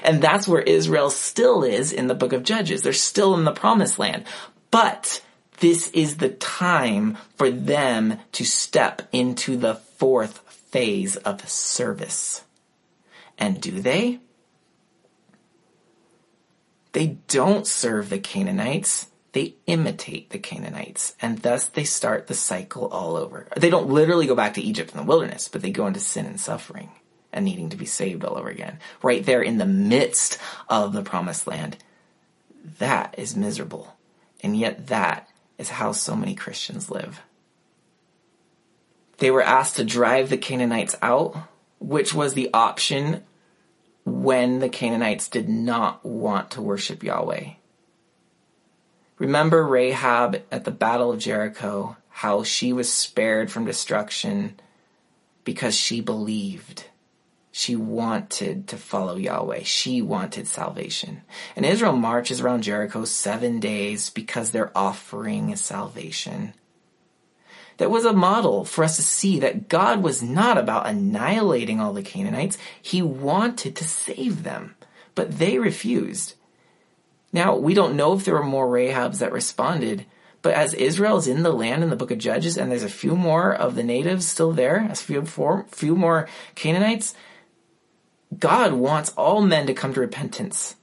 And 0.03 0.21
that's 0.21 0.47
where 0.47 0.61
Israel 0.61 1.09
still 1.09 1.63
is 1.63 1.91
in 1.91 2.05
the 2.05 2.13
book 2.13 2.31
of 2.31 2.43
Judges. 2.43 2.83
They're 2.83 2.93
still 2.93 3.33
in 3.33 3.43
the 3.43 3.51
promised 3.51 3.97
land. 3.97 4.25
But 4.69 5.23
this 5.61 5.87
is 5.93 6.17
the 6.17 6.29
time 6.29 7.17
for 7.37 7.49
them 7.49 8.19
to 8.33 8.45
step 8.45 9.01
into 9.11 9.57
the 9.57 9.73
fourth 9.73 10.46
phase 10.69 11.15
of 11.17 11.47
service. 11.49 12.43
And 13.37 13.61
do 13.61 13.71
they? 13.71 14.19
They 16.93 17.17
don't 17.27 17.67
serve 17.67 18.09
the 18.09 18.19
Canaanites. 18.19 19.07
They 19.33 19.55
imitate 19.67 20.31
the 20.31 20.39
Canaanites. 20.39 21.15
And 21.21 21.39
thus 21.39 21.67
they 21.67 21.83
start 21.83 22.27
the 22.27 22.33
cycle 22.33 22.87
all 22.87 23.15
over. 23.15 23.47
They 23.55 23.69
don't 23.69 23.89
literally 23.89 24.25
go 24.25 24.35
back 24.35 24.55
to 24.55 24.61
Egypt 24.61 24.91
in 24.91 24.97
the 24.97 25.03
wilderness, 25.03 25.47
but 25.47 25.61
they 25.61 25.71
go 25.71 25.85
into 25.85 25.99
sin 25.99 26.25
and 26.25 26.39
suffering 26.39 26.91
and 27.31 27.45
needing 27.45 27.69
to 27.69 27.77
be 27.77 27.85
saved 27.85 28.25
all 28.25 28.37
over 28.37 28.49
again. 28.49 28.79
Right 29.03 29.23
there 29.23 29.41
in 29.41 29.57
the 29.57 29.65
midst 29.65 30.39
of 30.69 30.93
the 30.93 31.03
promised 31.03 31.45
land. 31.45 31.77
That 32.79 33.15
is 33.17 33.35
miserable. 33.35 33.95
And 34.41 34.57
yet 34.57 34.87
that 34.87 35.29
is 35.57 35.69
how 35.69 35.91
so 35.91 36.15
many 36.15 36.35
Christians 36.35 36.89
live. 36.89 37.21
They 39.17 39.31
were 39.31 39.41
asked 39.41 39.77
to 39.77 39.83
drive 39.83 40.29
the 40.29 40.37
Canaanites 40.37 40.95
out, 41.01 41.35
which 41.79 42.13
was 42.13 42.33
the 42.33 42.49
option 42.53 43.23
when 44.05 44.59
the 44.59 44.69
Canaanites 44.69 45.27
did 45.27 45.49
not 45.49 46.05
want 46.05 46.51
to 46.51 46.61
worship 46.61 47.03
Yahweh. 47.03 47.51
Remember 49.17 49.65
Rahab 49.65 50.43
at 50.51 50.63
the 50.63 50.71
Battle 50.71 51.11
of 51.11 51.19
Jericho, 51.19 51.97
how 52.09 52.43
she 52.43 52.71
was 52.71 52.91
spared 52.91 53.51
from 53.51 53.65
destruction 53.65 54.59
because 55.43 55.75
she 55.75 56.01
believed. 56.01 56.85
She 57.51 57.75
wanted 57.75 58.67
to 58.67 58.77
follow 58.77 59.15
Yahweh. 59.15 59.63
She 59.63 60.01
wanted 60.01 60.47
salvation. 60.47 61.23
And 61.55 61.65
Israel 61.65 61.93
marches 61.93 62.39
around 62.39 62.61
Jericho 62.61 63.03
seven 63.05 63.59
days 63.59 64.11
because 64.11 64.51
they're 64.51 64.77
offering 64.77 65.55
salvation. 65.55 66.53
That 67.77 67.91
was 67.91 68.05
a 68.05 68.13
model 68.13 68.65
for 68.65 68.83
us 68.83 68.95
to 68.95 69.01
see 69.01 69.39
that 69.39 69.69
God 69.69 70.01
was 70.01 70.23
not 70.23 70.57
about 70.57 70.87
annihilating 70.87 71.79
all 71.79 71.93
the 71.93 72.01
Canaanites. 72.01 72.57
He 72.81 73.01
wanted 73.01 73.75
to 73.75 73.83
save 73.83 74.43
them, 74.43 74.75
but 75.15 75.37
they 75.37 75.59
refused. 75.59 76.33
Now, 77.31 77.55
we 77.55 77.73
don't 77.73 77.95
know 77.95 78.13
if 78.13 78.25
there 78.25 78.33
were 78.33 78.43
more 78.43 78.67
Rahabs 78.67 79.19
that 79.19 79.31
responded, 79.31 80.05
but 80.41 80.53
as 80.53 80.73
Israel 80.73 81.17
is 81.17 81.27
in 81.27 81.43
the 81.43 81.51
land 81.51 81.83
in 81.83 81.89
the 81.89 81.95
book 81.95 82.09
of 82.09 82.17
Judges 82.17 82.57
and 82.57 82.71
there's 82.71 82.83
a 82.83 82.89
few 82.89 83.15
more 83.15 83.53
of 83.53 83.75
the 83.75 83.83
natives 83.83 84.25
still 84.25 84.53
there, 84.53 84.87
a 84.89 84.95
few, 84.95 85.25
four, 85.25 85.65
few 85.69 85.95
more 85.95 86.27
Canaanites, 86.55 87.13
God 88.37 88.73
wants 88.73 89.13
all 89.17 89.41
men 89.41 89.67
to 89.67 89.73
come 89.73 89.93
to 89.93 89.99
repentance. 89.99 90.75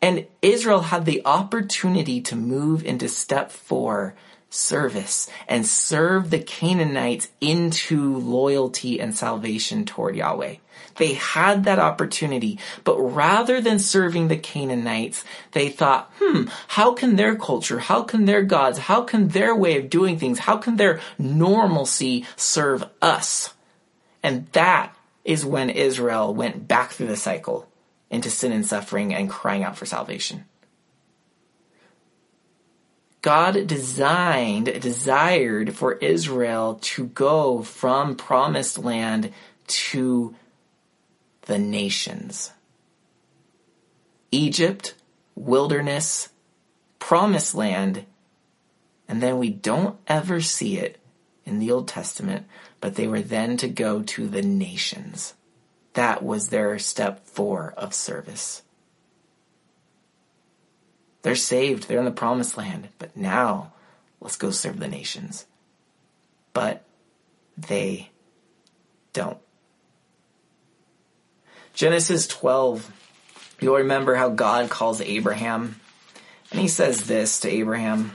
And 0.00 0.26
Israel 0.40 0.80
had 0.80 1.04
the 1.04 1.22
opportunity 1.24 2.20
to 2.22 2.36
move 2.36 2.84
into 2.84 3.08
step 3.08 3.52
four, 3.52 4.14
service, 4.52 5.30
and 5.48 5.66
serve 5.66 6.30
the 6.30 6.38
Canaanites 6.38 7.28
into 7.40 8.18
loyalty 8.18 9.00
and 9.00 9.16
salvation 9.16 9.84
toward 9.84 10.14
Yahweh. 10.14 10.56
They 10.96 11.14
had 11.14 11.64
that 11.64 11.78
opportunity, 11.78 12.58
but 12.84 13.00
rather 13.00 13.60
than 13.60 13.78
serving 13.78 14.28
the 14.28 14.36
Canaanites, 14.36 15.24
they 15.52 15.70
thought, 15.70 16.12
hmm, 16.18 16.44
how 16.68 16.92
can 16.92 17.16
their 17.16 17.34
culture, 17.34 17.78
how 17.78 18.02
can 18.02 18.26
their 18.26 18.42
gods, 18.42 18.78
how 18.78 19.02
can 19.02 19.28
their 19.28 19.56
way 19.56 19.78
of 19.78 19.88
doing 19.88 20.18
things, 20.18 20.40
how 20.40 20.58
can 20.58 20.76
their 20.76 21.00
normalcy 21.18 22.26
serve 22.36 22.84
us? 23.00 23.54
And 24.22 24.46
that 24.52 24.94
is 25.24 25.46
when 25.46 25.70
Israel 25.70 26.34
went 26.34 26.68
back 26.68 26.92
through 26.92 27.06
the 27.06 27.16
cycle 27.16 27.68
into 28.10 28.28
sin 28.28 28.52
and 28.52 28.66
suffering 28.66 29.14
and 29.14 29.30
crying 29.30 29.64
out 29.64 29.78
for 29.78 29.86
salvation. 29.86 30.44
God 33.22 33.68
designed, 33.68 34.80
desired 34.80 35.76
for 35.76 35.92
Israel 35.94 36.78
to 36.82 37.06
go 37.06 37.62
from 37.62 38.16
promised 38.16 38.78
land 38.78 39.32
to 39.68 40.34
the 41.42 41.58
nations. 41.58 42.50
Egypt, 44.32 44.94
wilderness, 45.36 46.30
promised 46.98 47.54
land, 47.54 48.04
and 49.06 49.22
then 49.22 49.38
we 49.38 49.50
don't 49.50 49.98
ever 50.08 50.40
see 50.40 50.78
it 50.78 50.98
in 51.44 51.60
the 51.60 51.70
Old 51.70 51.86
Testament, 51.86 52.46
but 52.80 52.96
they 52.96 53.06
were 53.06 53.22
then 53.22 53.56
to 53.58 53.68
go 53.68 54.02
to 54.02 54.26
the 54.26 54.42
nations. 54.42 55.34
That 55.94 56.24
was 56.24 56.48
their 56.48 56.78
step 56.78 57.26
four 57.26 57.72
of 57.76 57.94
service. 57.94 58.62
They're 61.22 61.36
saved, 61.36 61.88
they're 61.88 61.98
in 61.98 62.04
the 62.04 62.10
promised 62.10 62.56
land, 62.56 62.88
but 62.98 63.16
now 63.16 63.72
let's 64.20 64.36
go 64.36 64.50
serve 64.50 64.78
the 64.78 64.88
nations. 64.88 65.46
But 66.52 66.84
they 67.56 68.10
don't. 69.12 69.38
Genesis 71.74 72.26
12, 72.26 72.92
you'll 73.60 73.76
remember 73.76 74.14
how 74.14 74.28
God 74.28 74.68
calls 74.68 75.00
Abraham. 75.00 75.80
And 76.50 76.60
he 76.60 76.68
says 76.68 77.06
this 77.06 77.40
to 77.40 77.50
Abraham. 77.50 78.14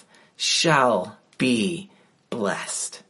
shall 0.41 1.19
be 1.37 1.87
blessed. 2.31 3.03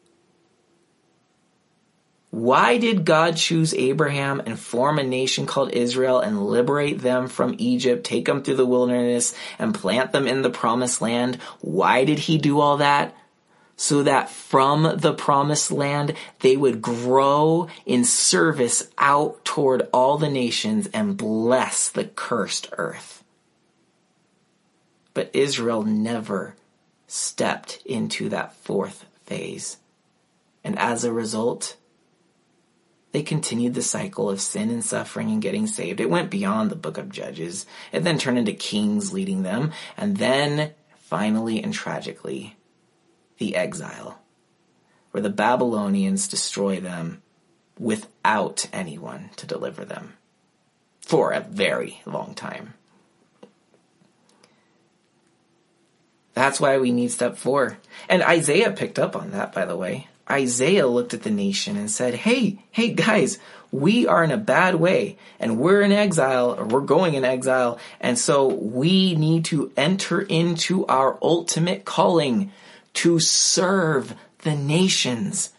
Why 2.29 2.77
did 2.77 3.05
God 3.05 3.37
choose 3.37 3.73
Abraham 3.73 4.41
and 4.45 4.59
form 4.59 4.99
a 4.99 5.03
nation 5.03 5.45
called 5.45 5.71
Israel 5.71 6.19
and 6.19 6.45
liberate 6.45 6.99
them 6.99 7.29
from 7.29 7.55
Egypt, 7.57 8.03
take 8.03 8.25
them 8.25 8.43
through 8.43 8.57
the 8.57 8.65
wilderness 8.65 9.33
and 9.57 9.73
plant 9.73 10.11
them 10.11 10.27
in 10.27 10.41
the 10.41 10.49
promised 10.49 11.01
land? 11.01 11.37
Why 11.61 12.03
did 12.03 12.19
he 12.19 12.37
do 12.37 12.59
all 12.59 12.77
that? 12.77 13.15
so 13.77 14.03
that 14.03 14.29
from 14.29 14.97
the 14.97 15.13
promised 15.13 15.71
land 15.71 16.13
they 16.41 16.55
would 16.55 16.83
grow 16.83 17.67
in 17.83 18.05
service 18.05 18.87
out 18.99 19.43
toward 19.43 19.87
all 19.91 20.19
the 20.19 20.29
nations 20.29 20.87
and 20.93 21.17
bless 21.17 21.89
the 21.89 22.03
cursed 22.03 22.69
earth. 22.73 23.23
But 25.15 25.31
Israel 25.33 25.81
never 25.81 26.55
stepped 27.11 27.81
into 27.85 28.29
that 28.29 28.53
fourth 28.53 29.05
phase. 29.25 29.77
And 30.63 30.79
as 30.79 31.03
a 31.03 31.11
result, 31.11 31.75
they 33.11 33.21
continued 33.21 33.73
the 33.73 33.81
cycle 33.81 34.29
of 34.29 34.39
sin 34.39 34.69
and 34.69 34.83
suffering 34.83 35.29
and 35.29 35.41
getting 35.41 35.67
saved. 35.67 35.99
It 35.99 36.09
went 36.09 36.29
beyond 36.29 36.69
the 36.71 36.77
book 36.77 36.97
of 36.97 37.11
Judges. 37.11 37.65
It 37.91 38.05
then 38.05 38.17
turned 38.17 38.37
into 38.37 38.53
kings 38.53 39.11
leading 39.11 39.43
them. 39.43 39.73
And 39.97 40.17
then, 40.17 40.71
finally 40.95 41.61
and 41.61 41.73
tragically, 41.73 42.55
the 43.39 43.57
exile, 43.57 44.21
where 45.11 45.21
the 45.21 45.29
Babylonians 45.29 46.29
destroy 46.29 46.79
them 46.79 47.21
without 47.77 48.69
anyone 48.71 49.31
to 49.35 49.45
deliver 49.45 49.83
them 49.83 50.13
for 51.01 51.31
a 51.31 51.41
very 51.41 52.01
long 52.05 52.35
time. 52.35 52.75
That's 56.33 56.59
why 56.59 56.77
we 56.77 56.91
need 56.91 57.11
step 57.11 57.37
four. 57.37 57.77
And 58.07 58.23
Isaiah 58.23 58.71
picked 58.71 58.99
up 58.99 59.15
on 59.15 59.31
that, 59.31 59.53
by 59.53 59.65
the 59.65 59.75
way. 59.75 60.07
Isaiah 60.29 60.87
looked 60.87 61.13
at 61.13 61.23
the 61.23 61.31
nation 61.31 61.75
and 61.75 61.91
said, 61.91 62.13
Hey, 62.13 62.59
hey 62.71 62.93
guys, 62.93 63.37
we 63.71 64.07
are 64.07 64.23
in 64.23 64.31
a 64.31 64.37
bad 64.37 64.75
way 64.75 65.17
and 65.39 65.57
we're 65.57 65.81
in 65.81 65.91
exile 65.91 66.55
or 66.57 66.65
we're 66.65 66.81
going 66.81 67.15
in 67.15 67.25
exile. 67.25 67.79
And 67.99 68.17
so 68.17 68.47
we 68.47 69.15
need 69.15 69.45
to 69.45 69.71
enter 69.75 70.21
into 70.21 70.85
our 70.87 71.17
ultimate 71.21 71.85
calling 71.85 72.51
to 72.93 73.19
serve 73.19 74.15
the 74.39 74.55
nations. 74.55 75.51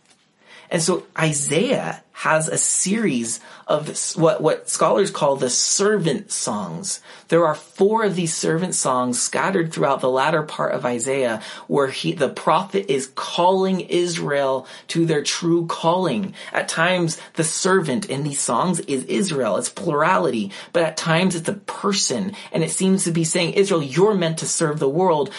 And 0.73 0.83
so 0.83 1.05
Isaiah 1.19 2.03
has 2.13 2.49
a 2.49 2.57
series 2.57 3.41
of 3.67 3.95
what, 4.17 4.41
what 4.41 4.71
scholars 4.71 5.11
call 5.11 5.37
the 5.37 5.51
servant 5.51 6.33
songs. 6.33 7.01
There 7.29 7.45
are 7.47 7.55
four 7.55 8.05
of 8.05 8.17
these 8.17 8.33
servant 8.33 8.75
songs 8.75 9.21
scattered 9.21 9.71
throughout 9.71 10.01
the 10.01 10.09
latter 10.09 10.43
part 10.43 10.73
of 10.73 10.87
Isaiah 10.87 11.43
where 11.69 11.89
he, 11.89 12.13
the 12.13 12.31
prophet 12.31 12.91
is 12.91 13.13
calling 13.15 13.81
Israel 13.81 14.67
to 14.89 15.05
their 15.05 15.23
true 15.23 15.67
calling. 15.67 16.35
At 16.55 16.69
times, 16.69 17.21
the 17.35 17.45
servant 17.45 18.09
in 18.09 18.23
these 18.23 18.41
songs 18.41 18.81
is 18.81 19.05
Israel. 19.05 19.59
It's 19.59 19.69
plurality, 19.69 20.53
but 20.73 20.85
at 20.85 20.97
times 20.97 21.35
it's 21.35 21.51
a 21.51 21.55
person 21.55 22.35
and 22.51 22.65
it 22.65 22.71
seems 22.71 23.05
to 23.05 23.13
be 23.13 23.25
saying, 23.25 23.53
Israel, 23.53 23.83
you're 23.83 24.15
meant 24.15 24.39
to 24.39 24.47
serve 24.47 24.79
the 24.79 24.89
world. 24.89 25.31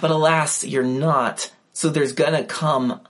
But 0.00 0.12
alas, 0.12 0.62
you're 0.62 0.84
not. 0.84 1.50
So 1.72 1.88
there's 1.88 2.12
gonna 2.12 2.44
come 2.44 3.00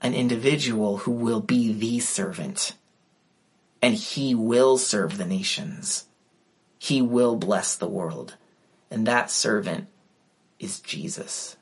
an 0.00 0.14
individual 0.14 0.98
who 0.98 1.10
will 1.10 1.40
be 1.40 1.72
the 1.72 2.00
servant. 2.00 2.74
And 3.82 3.94
he 3.94 4.34
will 4.34 4.78
serve 4.78 5.18
the 5.18 5.26
nations. 5.26 6.06
He 6.78 7.02
will 7.02 7.36
bless 7.36 7.76
the 7.76 7.88
world. 7.88 8.36
And 8.90 9.06
that 9.06 9.30
servant 9.30 9.88
is 10.58 10.80
Jesus. 10.80 11.56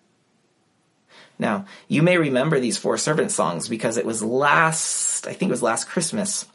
Now, 1.38 1.64
you 1.88 2.02
may 2.02 2.16
remember 2.16 2.60
these 2.60 2.78
four 2.78 2.96
servant 2.96 3.30
songs 3.32 3.68
because 3.68 3.96
it 3.96 4.06
was 4.06 4.22
last, 4.22 5.26
I 5.26 5.32
think 5.32 5.48
it 5.48 5.52
was 5.52 5.62
last 5.62 5.88
Christmas. 5.88 6.46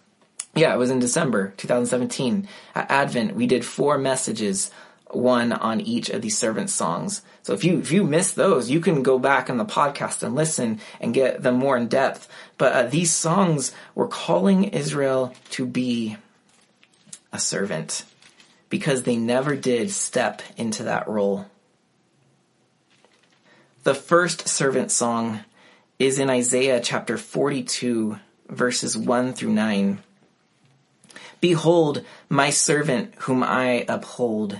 Yeah, 0.56 0.74
it 0.74 0.78
was 0.78 0.90
in 0.90 1.00
December 1.00 1.54
2017. 1.58 2.48
At 2.76 2.90
Advent, 2.90 3.36
we 3.36 3.46
did 3.46 3.66
four 3.66 3.98
messages, 3.98 4.72
one 5.12 5.52
on 5.52 5.82
each 5.82 6.10
of 6.10 6.22
these 6.22 6.38
servant 6.38 6.70
songs. 6.70 7.22
So 7.42 7.54
if 7.54 7.64
you 7.64 7.80
if 7.80 7.92
you 7.92 8.04
miss 8.04 8.32
those, 8.32 8.70
you 8.70 8.80
can 8.80 9.04
go 9.04 9.18
back 9.20 9.50
on 9.50 9.58
the 9.58 9.66
podcast 9.66 10.24
and 10.24 10.36
listen 10.36 10.80
and 11.00 11.14
get 11.14 11.42
them 11.42 11.56
more 11.56 11.78
in 11.78 11.88
depth. 11.88 12.28
But 12.58 12.74
uh, 12.74 12.84
these 12.84 13.12
songs 13.12 13.72
were 13.96 14.08
calling 14.08 14.66
Israel 14.66 15.34
to 15.52 15.66
be 15.66 16.18
a 17.32 17.40
servant 17.40 18.06
because 18.70 19.04
they 19.04 19.16
never 19.16 19.56
did 19.56 19.90
step 19.92 20.42
into 20.58 20.84
that 20.84 21.08
role. 21.08 21.48
The 23.84 23.96
first 23.96 24.48
servant 24.48 24.92
song 24.92 25.40
is 25.98 26.20
in 26.20 26.30
Isaiah 26.30 26.80
chapter 26.80 27.18
42, 27.18 28.20
verses 28.48 28.98
1 28.98 29.34
through 29.34 29.54
9. 29.54 30.00
Behold, 31.42 32.04
my 32.28 32.50
servant 32.50 33.16
whom 33.20 33.44
I 33.44 33.86
uphold, 33.88 34.60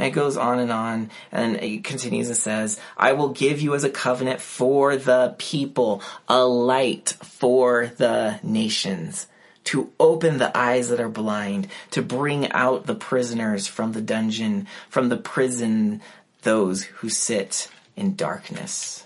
And 0.00 0.06
it 0.06 0.12
goes 0.12 0.38
on 0.38 0.58
and 0.58 0.72
on, 0.72 1.10
and 1.30 1.56
it 1.56 1.84
continues 1.84 2.28
and 2.28 2.36
says, 2.36 2.80
I 2.96 3.12
will 3.12 3.28
give 3.28 3.60
you 3.60 3.74
as 3.74 3.84
a 3.84 3.90
covenant 3.90 4.40
for 4.40 4.96
the 4.96 5.34
people, 5.36 6.02
a 6.26 6.42
light 6.42 7.10
for 7.22 7.92
the 7.98 8.40
nations 8.42 9.26
to 9.64 9.92
open 10.00 10.38
the 10.38 10.56
eyes 10.56 10.88
that 10.88 11.00
are 11.00 11.10
blind, 11.10 11.68
to 11.90 12.00
bring 12.00 12.50
out 12.52 12.86
the 12.86 12.94
prisoners 12.94 13.66
from 13.66 13.92
the 13.92 14.00
dungeon, 14.00 14.66
from 14.88 15.10
the 15.10 15.18
prison, 15.18 16.00
those 16.44 16.84
who 16.84 17.10
sit 17.10 17.70
in 17.94 18.16
darkness. 18.16 19.04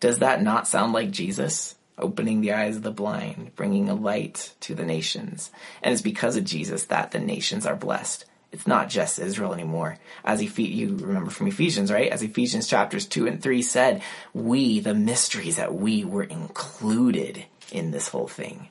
Does 0.00 0.18
that 0.18 0.42
not 0.42 0.66
sound 0.66 0.92
like 0.92 1.12
Jesus? 1.12 1.76
Opening 1.96 2.40
the 2.40 2.54
eyes 2.54 2.74
of 2.74 2.82
the 2.82 2.90
blind, 2.90 3.54
bringing 3.54 3.88
a 3.88 3.94
light 3.94 4.52
to 4.62 4.74
the 4.74 4.84
nations. 4.84 5.52
And 5.80 5.92
it's 5.92 6.02
because 6.02 6.34
of 6.34 6.42
Jesus 6.44 6.86
that 6.86 7.12
the 7.12 7.20
nations 7.20 7.66
are 7.66 7.76
blessed. 7.76 8.24
It's 8.50 8.66
not 8.66 8.88
just 8.88 9.18
Israel 9.18 9.52
anymore. 9.52 9.98
As 10.24 10.42
you 10.58 10.96
remember 10.96 11.30
from 11.30 11.48
Ephesians, 11.48 11.92
right? 11.92 12.10
As 12.10 12.22
Ephesians 12.22 12.66
chapters 12.66 13.06
2 13.06 13.26
and 13.26 13.42
3 13.42 13.62
said, 13.62 14.02
we, 14.32 14.80
the 14.80 14.94
mysteries 14.94 15.56
that 15.56 15.74
we 15.74 16.04
were 16.04 16.22
included 16.22 17.44
in 17.70 17.90
this 17.90 18.08
whole 18.08 18.28
thing. 18.28 18.68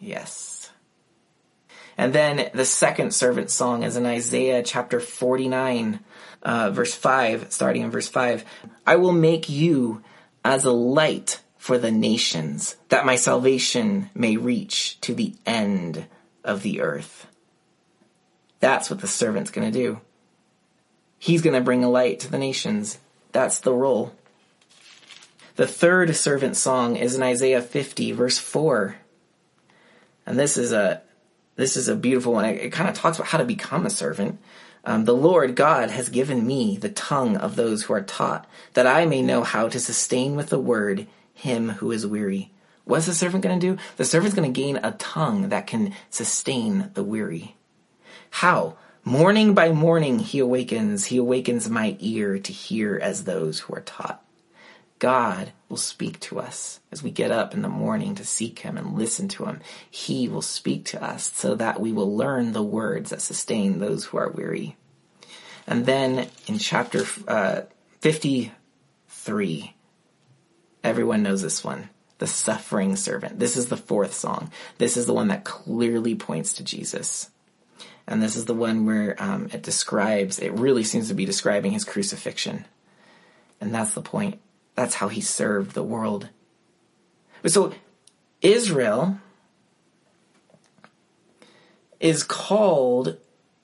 Yes. 0.00 0.70
And 1.96 2.12
then 2.12 2.50
the 2.54 2.64
second 2.64 3.12
servant 3.14 3.50
song 3.50 3.82
is 3.82 3.96
in 3.96 4.06
Isaiah 4.06 4.62
chapter 4.62 5.00
49, 5.00 6.00
uh, 6.42 6.70
verse 6.70 6.94
5, 6.94 7.52
starting 7.52 7.82
in 7.82 7.90
verse 7.90 8.08
5. 8.08 8.44
I 8.86 8.96
will 8.96 9.12
make 9.12 9.48
you 9.48 10.02
as 10.44 10.64
a 10.64 10.72
light 10.72 11.40
for 11.58 11.76
the 11.76 11.90
nations, 11.90 12.76
that 12.88 13.04
my 13.04 13.16
salvation 13.16 14.08
may 14.14 14.38
reach 14.38 14.98
to 15.02 15.14
the 15.14 15.34
end 15.44 16.06
of 16.42 16.62
the 16.62 16.80
earth. 16.80 17.26
That's 18.60 18.90
what 18.90 19.00
the 19.00 19.06
servant's 19.06 19.50
gonna 19.50 19.70
do. 19.70 20.00
He's 21.18 21.42
gonna 21.42 21.60
bring 21.60 21.84
a 21.84 21.90
light 21.90 22.20
to 22.20 22.30
the 22.30 22.38
nations. 22.38 22.98
That's 23.32 23.58
the 23.58 23.74
role. 23.74 24.14
The 25.56 25.66
third 25.66 26.14
servant 26.16 26.56
song 26.56 26.96
is 26.96 27.14
in 27.14 27.22
Isaiah 27.22 27.60
50, 27.60 28.12
verse 28.12 28.38
4 28.38 28.96
and 30.30 30.38
this 30.38 30.56
is 30.56 30.72
a 30.72 31.02
this 31.56 31.76
is 31.76 31.88
a 31.88 31.96
beautiful 31.96 32.32
one. 32.32 32.44
It, 32.44 32.60
it 32.60 32.72
kind 32.72 32.88
of 32.88 32.94
talks 32.94 33.18
about 33.18 33.28
how 33.28 33.38
to 33.38 33.44
become 33.44 33.84
a 33.84 33.90
servant. 33.90 34.38
Um, 34.84 35.04
the 35.04 35.14
Lord 35.14 35.56
God 35.56 35.90
has 35.90 36.08
given 36.08 36.46
me 36.46 36.78
the 36.78 36.88
tongue 36.88 37.36
of 37.36 37.56
those 37.56 37.82
who 37.82 37.92
are 37.92 38.00
taught, 38.00 38.48
that 38.72 38.86
I 38.86 39.04
may 39.04 39.20
know 39.20 39.42
how 39.42 39.68
to 39.68 39.78
sustain 39.78 40.36
with 40.36 40.48
the 40.48 40.58
word 40.58 41.06
him 41.34 41.70
who 41.70 41.90
is 41.90 42.06
weary. 42.06 42.50
What's 42.84 43.04
the 43.06 43.12
servant 43.12 43.44
going 43.44 43.60
to 43.60 43.74
do? 43.74 43.82
The 43.98 44.06
servant's 44.06 44.34
going 44.34 44.50
to 44.50 44.60
gain 44.60 44.78
a 44.78 44.92
tongue 44.92 45.50
that 45.50 45.66
can 45.66 45.94
sustain 46.08 46.90
the 46.94 47.04
weary. 47.04 47.56
How? 48.30 48.76
Morning 49.04 49.54
by 49.54 49.70
morning 49.70 50.18
he 50.18 50.38
awakens. 50.38 51.06
He 51.06 51.16
awakens 51.16 51.68
my 51.68 51.96
ear 52.00 52.38
to 52.38 52.52
hear 52.52 52.98
as 53.02 53.24
those 53.24 53.60
who 53.60 53.74
are 53.74 53.80
taught. 53.80 54.24
God 55.00 55.52
will 55.70 55.78
speak 55.78 56.20
to 56.20 56.38
us 56.38 56.80
as 56.92 57.02
we 57.02 57.10
get 57.10 57.30
up 57.30 57.54
in 57.54 57.62
the 57.62 57.68
morning 57.68 58.14
to 58.16 58.24
seek 58.24 58.60
Him 58.60 58.76
and 58.76 58.98
listen 58.98 59.28
to 59.28 59.46
Him. 59.46 59.60
He 59.90 60.28
will 60.28 60.42
speak 60.42 60.84
to 60.86 61.02
us 61.02 61.32
so 61.34 61.54
that 61.54 61.80
we 61.80 61.90
will 61.90 62.14
learn 62.14 62.52
the 62.52 62.62
words 62.62 63.08
that 63.10 63.22
sustain 63.22 63.78
those 63.78 64.04
who 64.04 64.18
are 64.18 64.28
weary. 64.28 64.76
And 65.66 65.86
then 65.86 66.28
in 66.46 66.58
chapter 66.58 67.04
uh, 67.26 67.62
53, 68.00 69.74
everyone 70.84 71.22
knows 71.22 71.40
this 71.40 71.64
one. 71.64 71.88
The 72.18 72.26
suffering 72.26 72.96
servant. 72.96 73.38
This 73.38 73.56
is 73.56 73.68
the 73.68 73.78
fourth 73.78 74.12
song. 74.12 74.52
This 74.76 74.98
is 74.98 75.06
the 75.06 75.14
one 75.14 75.28
that 75.28 75.44
clearly 75.44 76.14
points 76.14 76.52
to 76.54 76.64
Jesus. 76.64 77.30
And 78.10 78.20
this 78.20 78.34
is 78.34 78.46
the 78.46 78.54
one 78.54 78.84
where 78.84 79.14
um, 79.22 79.48
it 79.52 79.62
describes, 79.62 80.40
it 80.40 80.52
really 80.52 80.82
seems 80.82 81.06
to 81.08 81.14
be 81.14 81.24
describing 81.24 81.70
his 81.70 81.84
crucifixion. 81.84 82.66
And 83.60 83.72
that's 83.72 83.94
the 83.94 84.02
point 84.02 84.40
that's 84.74 84.96
how 84.96 85.08
he 85.08 85.20
served 85.20 85.72
the 85.72 85.82
world. 85.82 86.28
But 87.42 87.52
so 87.52 87.72
Israel 88.42 89.18
is 92.00 92.24
called 92.24 93.16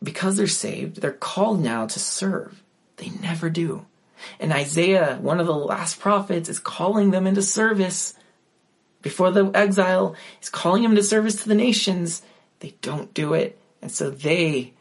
because 0.03 0.37
they're 0.37 0.47
saved, 0.47 1.01
they're 1.01 1.13
called 1.13 1.61
now 1.61 1.87
to 1.87 1.99
serve. 1.99 2.63
They 2.99 3.09
never 3.09 3.51
do. 3.51 3.87
And 4.39 4.53
Isaiah, 4.53 5.19
one 5.21 5.41
of 5.41 5.47
the 5.47 5.55
last 5.55 5.99
prophets, 5.99 6.49
is 6.49 6.59
calling 6.59 7.11
them 7.11 7.27
into 7.27 7.43
service 7.43 8.15
before 9.03 9.33
the 9.33 9.51
exile. 9.55 10.15
He's 10.39 10.51
calling 10.51 10.83
them 10.83 10.95
to 10.95 11.03
service 11.03 11.43
to 11.43 11.49
the 11.49 11.55
nations. 11.55 12.23
They 12.61 12.75
don't 12.81 13.13
do 13.13 13.35
it. 13.35 13.59
And 13.87 13.93
so 13.93 14.11
they 14.11 14.73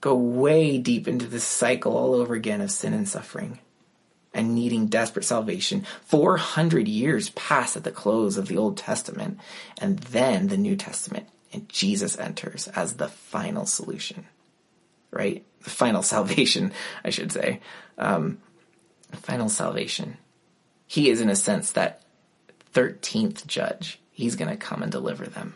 go 0.00 0.16
way 0.16 0.78
deep 0.78 1.06
into 1.06 1.28
this 1.28 1.44
cycle 1.44 1.96
all 1.96 2.12
over 2.12 2.34
again 2.34 2.60
of 2.60 2.72
sin 2.72 2.92
and 2.92 3.08
suffering 3.08 3.60
and 4.34 4.52
needing 4.52 4.88
desperate 4.88 5.24
salvation. 5.24 5.86
400 6.06 6.88
years 6.88 7.30
pass 7.30 7.76
at 7.76 7.84
the 7.84 7.92
close 7.92 8.36
of 8.36 8.48
the 8.48 8.56
Old 8.56 8.76
Testament, 8.76 9.38
and 9.80 10.00
then 10.00 10.48
the 10.48 10.56
New 10.56 10.74
Testament, 10.74 11.28
and 11.52 11.68
Jesus 11.68 12.18
enters 12.18 12.66
as 12.74 12.94
the 12.94 13.06
final 13.06 13.64
solution, 13.64 14.26
right? 15.12 15.46
The 15.62 15.70
final 15.70 16.02
salvation, 16.14 16.72
I 17.04 17.10
should 17.10 17.30
say. 17.30 17.60
Um, 17.96 18.38
final 19.12 19.48
salvation. 19.48 20.16
He 20.88 21.10
is, 21.10 21.20
in 21.20 21.30
a 21.30 21.36
sense, 21.36 21.70
that 21.70 22.02
13th 22.74 23.46
judge. 23.46 24.00
He's 24.10 24.34
going 24.34 24.50
to 24.50 24.56
come 24.56 24.82
and 24.82 24.90
deliver 24.90 25.26
them. 25.26 25.54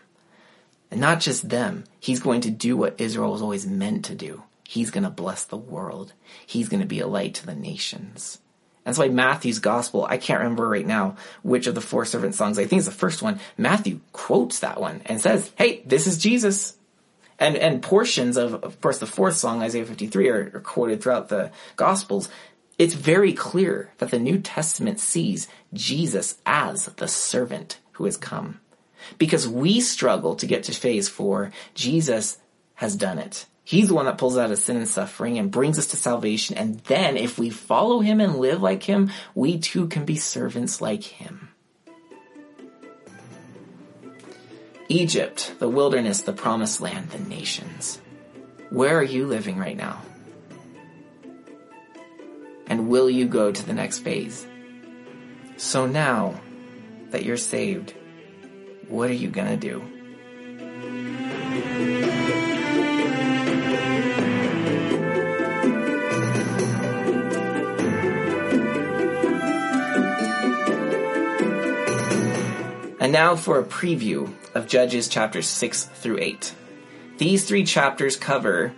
And 0.92 1.00
not 1.00 1.20
just 1.20 1.48
them, 1.48 1.85
he's 1.98 2.20
going 2.20 2.42
to 2.42 2.50
do 2.50 2.76
what 2.76 3.00
Israel 3.00 3.33
was 3.33 3.40
always 3.40 3.66
meant 3.66 4.05
to 4.05 4.14
do. 4.14 4.42
He's 4.68 4.90
going 4.90 5.05
to 5.05 5.11
bless 5.11 5.42
the 5.42 5.57
world. 5.57 6.12
He's 6.46 6.68
going 6.68 6.83
to 6.83 6.87
be 6.87 7.00
a 7.00 7.07
light 7.07 7.33
to 7.37 7.46
the 7.46 7.55
nations. 7.55 8.40
That's 8.85 8.98
why 8.98 9.09
Matthew's 9.09 9.59
gospel, 9.59 10.05
I 10.05 10.18
can't 10.18 10.40
remember 10.40 10.68
right 10.68 10.87
now 10.87 11.16
which 11.42 11.66
of 11.66 11.74
the 11.74 11.81
four 11.81 12.05
servant 12.05 12.35
songs, 12.35 12.59
I 12.59 12.66
think 12.66 12.81
it's 12.81 12.88
the 12.88 12.94
first 12.94 13.22
one. 13.22 13.40
Matthew 13.57 14.00
quotes 14.12 14.61
that 14.61 14.83
one 14.83 15.00
and 15.07 15.18
says, 15.18 15.50
hey, 15.57 15.83
this 15.87 16.07
is 16.07 16.18
Jesus. 16.18 16.76
And, 17.38 17.57
and 17.57 17.83
portions 17.83 18.37
of, 18.37 18.53
of 18.62 18.78
course, 18.82 18.99
the 18.99 19.07
fourth 19.07 19.36
song, 19.36 19.62
Isaiah 19.62 19.86
53, 19.86 20.28
are, 20.28 20.51
are 20.55 20.61
quoted 20.61 21.03
throughout 21.03 21.30
the 21.30 21.53
gospels. 21.76 22.28
It's 22.78 22.93
very 22.93 23.32
clear 23.32 23.90
that 23.97 24.11
the 24.11 24.18
New 24.18 24.38
Testament 24.40 25.01
sees 25.01 25.49
Jesus 25.72 26.36
as 26.45 26.84
the 26.84 27.09
servant 27.09 27.78
who 27.93 28.05
has 28.05 28.18
come. 28.18 28.61
Because 29.18 29.48
we 29.48 29.80
struggle 29.80 30.36
to 30.36 30.46
get 30.46 30.64
to 30.64 30.72
phase 30.72 31.09
four, 31.09 31.53
Jesus 31.74 32.38
has 32.74 32.96
done 32.96 33.18
it. 33.18 33.46
He's 33.64 33.88
the 33.88 33.94
one 33.94 34.07
that 34.07 34.18
pulls 34.18 34.36
out 34.36 34.50
of 34.50 34.59
sin 34.59 34.76
and 34.76 34.88
suffering 34.88 35.38
and 35.38 35.50
brings 35.50 35.78
us 35.78 35.86
to 35.88 35.96
salvation. 35.96 36.57
And 36.57 36.80
then 36.80 37.16
if 37.16 37.38
we 37.38 37.50
follow 37.50 38.00
him 38.00 38.20
and 38.20 38.36
live 38.36 38.61
like 38.61 38.82
him, 38.82 39.11
we 39.34 39.59
too 39.59 39.86
can 39.86 40.05
be 40.05 40.16
servants 40.16 40.80
like 40.80 41.05
him. 41.05 41.48
Egypt, 44.88 45.55
the 45.59 45.68
wilderness, 45.68 46.22
the 46.22 46.32
promised 46.32 46.80
land, 46.80 47.11
the 47.11 47.18
nations. 47.18 48.00
Where 48.70 48.98
are 48.98 49.03
you 49.03 49.26
living 49.26 49.59
right 49.59 49.76
now? 49.76 50.03
And 52.66 52.88
will 52.88 53.09
you 53.09 53.26
go 53.26 53.53
to 53.53 53.66
the 53.66 53.72
next 53.72 54.00
phase? 54.00 54.46
So 55.57 55.86
now 55.86 56.40
that 57.11 57.24
you're 57.24 57.36
saved, 57.36 57.94
what 58.89 59.11
are 59.11 59.14
you 59.14 59.28
going 59.28 59.49
to 59.49 59.57
do? 59.57 59.83
And 73.01 73.12
now 73.12 73.35
for 73.35 73.59
a 73.59 73.64
preview 73.64 74.33
of 74.55 74.68
Judges 74.68 75.09
chapters 75.09 75.49
6 75.49 75.85
through 75.87 76.18
8. 76.20 76.55
These 77.18 77.47
three 77.47 77.64
chapters 77.64 78.16
cover 78.16 78.74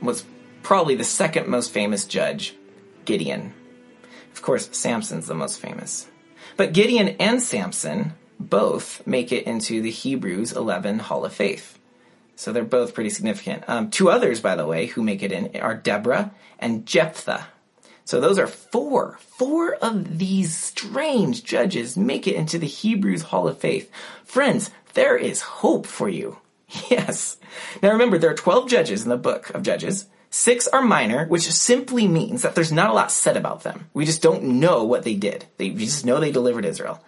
what's 0.00 0.24
probably 0.62 0.94
the 0.94 1.04
second 1.04 1.46
most 1.46 1.72
famous 1.72 2.06
judge, 2.06 2.56
Gideon. 3.04 3.52
Of 4.32 4.42
course, 4.42 4.68
Samson's 4.72 5.26
the 5.26 5.34
most 5.34 5.60
famous. 5.60 6.06
But 6.56 6.72
Gideon 6.72 7.16
and 7.20 7.42
Samson 7.42 8.14
both 8.38 9.06
make 9.06 9.32
it 9.32 9.46
into 9.46 9.80
the 9.82 9.90
Hebrews 9.90 10.52
11 10.52 11.00
Hall 11.00 11.24
of 11.24 11.32
Faith. 11.32 11.78
So 12.36 12.52
they're 12.52 12.64
both 12.64 12.94
pretty 12.94 13.10
significant. 13.10 13.64
Um, 13.66 13.90
two 13.90 14.10
others, 14.10 14.40
by 14.40 14.56
the 14.56 14.66
way, 14.66 14.86
who 14.86 15.02
make 15.02 15.22
it 15.22 15.32
in 15.32 15.56
are 15.60 15.74
Deborah 15.74 16.32
and 16.58 16.86
Jephthah. 16.86 17.46
So 18.04 18.20
those 18.20 18.38
are 18.38 18.46
four. 18.46 19.18
Four 19.20 19.74
of 19.76 20.18
these 20.18 20.56
strange 20.56 21.42
judges 21.42 21.96
make 21.96 22.28
it 22.28 22.36
into 22.36 22.58
the 22.58 22.66
Hebrews 22.66 23.22
Hall 23.22 23.48
of 23.48 23.58
Faith. 23.58 23.90
Friends, 24.24 24.70
there 24.94 25.16
is 25.16 25.40
hope 25.40 25.86
for 25.86 26.08
you. 26.08 26.38
Yes. 26.90 27.36
Now 27.80 27.92
remember, 27.92 28.18
there 28.18 28.30
are 28.30 28.34
12 28.34 28.68
judges 28.68 29.04
in 29.04 29.08
the 29.08 29.16
book 29.16 29.50
of 29.50 29.62
Judges. 29.62 30.06
Six 30.30 30.66
are 30.68 30.82
minor, 30.82 31.26
which 31.26 31.50
simply 31.50 32.08
means 32.08 32.42
that 32.42 32.54
there's 32.54 32.72
not 32.72 32.90
a 32.90 32.92
lot 32.92 33.12
said 33.12 33.36
about 33.36 33.62
them. 33.62 33.88
We 33.94 34.04
just 34.04 34.20
don't 34.20 34.60
know 34.60 34.84
what 34.84 35.04
they 35.04 35.14
did. 35.14 35.46
They, 35.56 35.70
we 35.70 35.84
just 35.84 36.04
know 36.04 36.18
they 36.20 36.32
delivered 36.32 36.64
Israel. 36.64 37.02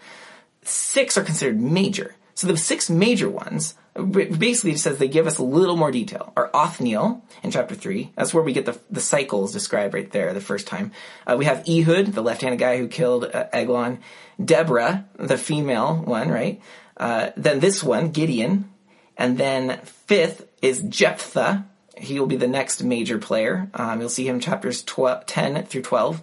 Six 0.69 1.17
are 1.17 1.25
considered 1.25 1.61
major. 1.61 2.15
So 2.35 2.47
the 2.47 2.57
six 2.57 2.89
major 2.89 3.29
ones 3.29 3.75
basically 3.95 4.77
says 4.77 4.99
they 4.99 5.09
give 5.09 5.27
us 5.27 5.39
a 5.39 5.43
little 5.43 5.77
more 5.77 5.91
detail. 5.91 6.33
Our 6.37 6.51
Othniel 6.55 7.25
in 7.43 7.51
chapter 7.51 7.75
three, 7.75 8.13
that's 8.15 8.33
where 8.33 8.45
we 8.45 8.53
get 8.53 8.65
the 8.65 8.79
the 8.91 9.01
cycles 9.01 9.53
described 9.53 9.93
right 9.93 10.11
there 10.11 10.33
the 10.33 10.41
first 10.41 10.69
time. 10.69 10.93
Uh, 11.27 11.35
we 11.37 11.47
have 11.47 11.69
Ehud, 11.69 12.13
the 12.13 12.23
left-handed 12.23 12.61
guy 12.61 12.79
who 12.79 12.87
killed 12.87 13.25
uh, 13.25 13.47
Eglon. 13.53 13.99
Deborah, 14.43 15.07
the 15.17 15.37
female 15.37 15.97
one, 15.97 16.29
right? 16.29 16.61
Uh, 16.97 17.31
then 17.37 17.59
this 17.59 17.83
one, 17.83 18.11
Gideon, 18.11 18.71
and 19.17 19.37
then 19.37 19.81
fifth 20.07 20.47
is 20.63 20.83
Jephthah. 20.83 21.67
He 21.97 22.21
will 22.21 22.29
be 22.29 22.37
the 22.37 22.47
next 22.47 22.85
major 22.85 23.19
player. 23.19 23.69
Um, 23.75 24.01
you'll 24.01 24.09
see 24.09 24.29
him 24.29 24.39
chapters 24.39 24.85
12, 24.85 25.27
10 25.27 25.67
through 25.67 25.83
12. 25.83 26.23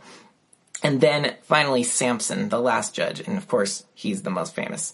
And 0.86 1.01
then 1.01 1.33
finally 1.41 1.81
Samson, 1.81 2.49
the 2.49 2.59
last 2.59 2.93
judge, 2.93 3.19
and 3.19 3.38
of 3.39 3.47
course 3.47 3.86
he's 3.95 4.21
the 4.21 4.29
most 4.29 4.53
famous. 4.53 4.93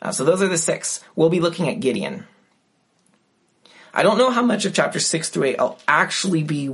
Uh, 0.00 0.10
so 0.10 0.24
those 0.24 0.40
are 0.40 0.48
the 0.48 0.56
six. 0.56 1.04
We'll 1.16 1.28
be 1.28 1.40
looking 1.40 1.68
at 1.68 1.80
Gideon. 1.80 2.26
I 3.92 4.02
don't 4.02 4.16
know 4.16 4.30
how 4.30 4.40
much 4.40 4.64
of 4.64 4.72
chapter 4.72 5.00
6 5.00 5.28
through 5.28 5.44
8 5.44 5.56
I'll 5.58 5.78
actually 5.86 6.44
be 6.44 6.68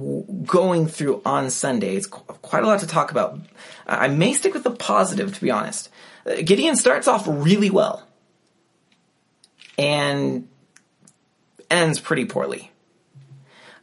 going 0.45 0.87
through 0.87 1.21
on 1.25 1.51
Sunday. 1.51 1.97
It's 1.97 2.07
quite 2.07 2.63
a 2.63 2.67
lot 2.67 2.79
to 2.81 2.87
talk 2.87 3.11
about. 3.11 3.41
I 3.89 4.07
may 4.07 4.35
stick 4.35 4.55
with 4.55 4.63
the 4.63 4.71
positive, 4.71 5.35
to 5.35 5.41
be 5.41 5.51
honest. 5.51 5.89
Uh, 6.25 6.37
Gideon 6.45 6.77
starts 6.77 7.09
off 7.09 7.25
really 7.27 7.71
well 7.71 8.07
and 9.79 10.49
ends 11.71 11.99
pretty 11.99 12.27
poorly. 12.27 12.71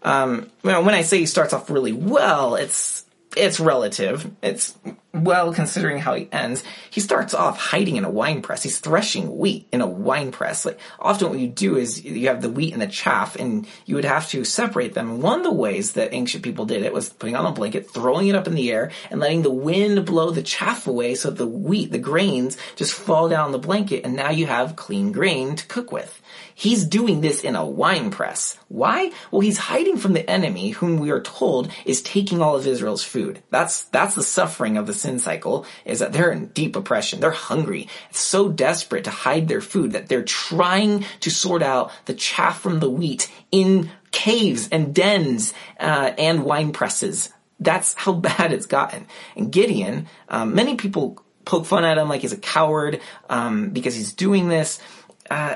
Um, 0.02 0.50
when 0.62 0.90
I 0.90 1.02
say 1.02 1.20
he 1.20 1.26
starts 1.26 1.52
off 1.52 1.70
really 1.70 1.94
well, 1.94 2.56
it's 2.56 3.06
it's 3.36 3.60
relative. 3.60 4.30
It's 4.42 4.78
well 5.14 5.54
considering 5.54 5.98
how 6.00 6.14
he 6.16 6.30
ends. 6.32 6.64
He 6.90 7.02
starts 7.02 7.34
off 7.34 7.58
hiding 7.58 7.98
in 7.98 8.06
a 8.06 8.10
wine 8.10 8.42
press. 8.42 8.64
He's 8.64 8.80
threshing 8.80 9.38
wheat 9.38 9.68
in 9.72 9.82
a 9.82 9.88
wine 9.88 10.32
press. 10.32 10.66
Like 10.66 10.80
often 11.00 11.30
what 11.30 11.40
you 11.40 11.48
do 11.48 11.76
is 11.76 12.04
you 12.04 12.28
have 12.28 12.42
the 12.42 12.50
wheat 12.50 12.74
and 12.74 12.82
the 12.82 12.88
chaff 12.88 13.36
and 13.36 13.68
you 13.86 13.96
would 13.96 14.06
have 14.06 14.30
to 14.30 14.44
separate 14.46 14.94
them. 14.94 15.22
One 15.22 15.40
of 15.40 15.44
the 15.44 15.52
ways 15.52 15.94
that 15.94 16.14
ancient 16.14 16.44
people 16.44 16.66
did 16.66 16.84
it 16.84 16.94
was 16.94 17.10
putting 17.10 17.36
on 17.36 17.46
a 17.46 17.52
blanket, 17.52 17.90
throwing 17.90 18.28
it 18.28 18.36
up 18.36 18.48
in 18.48 18.56
the 18.56 18.72
air 18.72 18.92
and 19.10 19.20
letting 19.20 19.42
the 19.42 19.52
wind 19.52 20.06
blow 20.06 20.32
the 20.32 20.44
chaff 20.44 20.88
away 20.88 21.16
so 21.16 21.30
the 21.30 21.48
wheat, 21.48 21.92
the 21.92 22.00
grains 22.00 22.58
just 22.76 22.94
fall 22.94 23.28
down 23.28 23.52
the 23.52 23.60
blanket 23.60 24.06
and 24.06 24.16
now 24.16 24.30
you 24.30 24.46
have 24.46 24.76
clean 24.76 25.12
grain 25.12 25.56
to 25.56 25.66
cook 25.68 25.92
with. 25.92 26.22
He's 26.62 26.86
doing 26.86 27.22
this 27.22 27.42
in 27.42 27.56
a 27.56 27.66
wine 27.66 28.12
press. 28.12 28.56
Why? 28.68 29.12
Well, 29.32 29.42
he's 29.42 29.58
hiding 29.58 29.98
from 29.98 30.14
the 30.14 30.30
enemy 30.30 30.70
whom 30.70 31.00
we 31.00 31.10
are 31.10 31.20
told 31.20 31.72
is 31.86 32.04
taking 32.04 32.40
all 32.40 32.56
of 32.56 32.68
Israel's 32.68 33.04
food. 33.04 33.42
That's, 33.50 33.86
that's 33.86 34.14
the 34.14 34.22
suffering 34.22 34.78
of 34.78 34.86
the 34.86 34.94
sin 34.94 35.18
cycle 35.18 35.66
is 35.86 35.98
that 35.98 36.14
they're 36.14 36.32
in 36.32 36.50
deep 36.50 36.76
oppression. 36.76 37.20
They're 37.20 37.32
hungry. 37.32 37.88
So 38.12 38.48
desperate 38.48 39.06
to 39.06 39.10
hide 39.10 39.48
their 39.48 39.60
food 39.60 39.94
that 39.94 40.08
they're 40.08 40.22
trying 40.22 41.04
to 41.22 41.32
sort 41.32 41.64
out 41.64 41.92
the 42.06 42.14
chaff 42.14 42.62
from 42.62 42.80
the 42.80 42.92
wheat 42.92 43.32
in 43.52 43.90
caves 44.12 44.70
and 44.72 44.94
dens, 44.94 45.56
uh, 45.80 46.12
and 46.16 46.44
wine 46.44 46.74
presses. 46.74 47.34
That's 47.60 47.96
how 47.96 48.14
bad 48.30 48.54
it's 48.54 48.68
gotten. 48.68 49.08
And 49.36 49.52
Gideon, 49.52 50.06
um, 50.30 50.54
many 50.54 50.76
people 50.76 51.26
poke 51.44 51.66
fun 51.66 51.86
at 51.86 51.98
him 51.98 52.08
like 52.08 52.22
he's 52.22 52.34
a 52.34 52.38
coward, 52.38 53.02
um, 53.32 53.72
because 53.72 53.96
he's 53.96 54.14
doing 54.14 54.48
this. 54.48 54.80
Uh, 55.28 55.56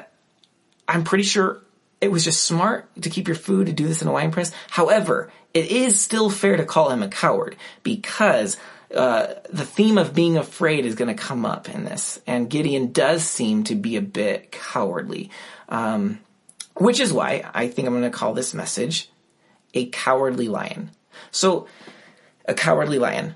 I'm 0.87 1.03
pretty 1.03 1.23
sure 1.23 1.61
it 2.01 2.11
was 2.11 2.23
just 2.23 2.43
smart 2.43 2.89
to 3.01 3.09
keep 3.09 3.27
your 3.27 3.35
food 3.35 3.67
to 3.67 3.73
do 3.73 3.87
this 3.87 4.01
in 4.01 4.07
a 4.07 4.11
wine 4.11 4.31
press. 4.31 4.51
However, 4.69 5.31
it 5.53 5.71
is 5.71 5.99
still 5.99 6.29
fair 6.29 6.57
to 6.57 6.65
call 6.65 6.89
him 6.89 7.01
a 7.01 7.07
coward 7.07 7.55
because 7.83 8.57
uh, 8.93 9.27
the 9.49 9.65
theme 9.65 9.97
of 9.97 10.13
being 10.13 10.37
afraid 10.37 10.85
is 10.85 10.95
going 10.95 11.15
to 11.15 11.21
come 11.21 11.45
up 11.45 11.69
in 11.69 11.85
this, 11.85 12.19
and 12.27 12.49
Gideon 12.49 12.91
does 12.91 13.23
seem 13.23 13.63
to 13.65 13.75
be 13.75 13.95
a 13.95 14.01
bit 14.01 14.51
cowardly, 14.51 15.31
um, 15.69 16.19
which 16.75 16.99
is 16.99 17.11
why 17.11 17.49
I 17.53 17.67
think 17.67 17.87
I'm 17.87 17.93
going 17.93 18.03
to 18.03 18.15
call 18.15 18.33
this 18.33 18.53
message 18.53 19.09
a 19.73 19.87
cowardly 19.87 20.47
lion. 20.47 20.91
So, 21.31 21.67
a 22.45 22.53
cowardly 22.53 22.99
lion. 22.99 23.35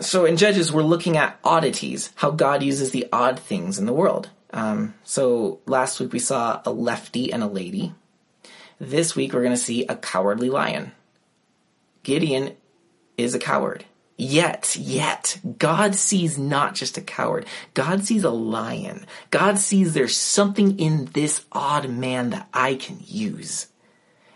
So 0.00 0.24
in 0.24 0.36
Judges, 0.36 0.72
we're 0.72 0.82
looking 0.82 1.16
at 1.16 1.38
oddities, 1.42 2.10
how 2.16 2.30
God 2.30 2.62
uses 2.62 2.90
the 2.90 3.08
odd 3.12 3.38
things 3.38 3.78
in 3.78 3.86
the 3.86 3.92
world. 3.92 4.30
Um, 4.50 4.94
so 5.04 5.60
last 5.66 6.00
week 6.00 6.12
we 6.12 6.18
saw 6.18 6.62
a 6.64 6.70
lefty 6.70 7.32
and 7.32 7.42
a 7.42 7.48
lady. 7.48 7.94
This 8.78 9.14
week 9.14 9.32
we're 9.32 9.42
going 9.42 9.52
to 9.52 9.56
see 9.56 9.84
a 9.86 9.96
cowardly 9.96 10.50
lion. 10.50 10.92
Gideon 12.02 12.56
is 13.16 13.34
a 13.34 13.38
coward. 13.38 13.84
Yet, 14.20 14.74
yet, 14.76 15.38
God 15.58 15.94
sees 15.94 16.36
not 16.36 16.74
just 16.74 16.98
a 16.98 17.00
coward. 17.00 17.46
God 17.74 18.04
sees 18.04 18.24
a 18.24 18.30
lion. 18.30 19.06
God 19.30 19.58
sees 19.58 19.94
there's 19.94 20.16
something 20.16 20.76
in 20.80 21.04
this 21.12 21.44
odd 21.52 21.88
man 21.88 22.30
that 22.30 22.48
I 22.52 22.74
can 22.74 22.98
use. 23.04 23.68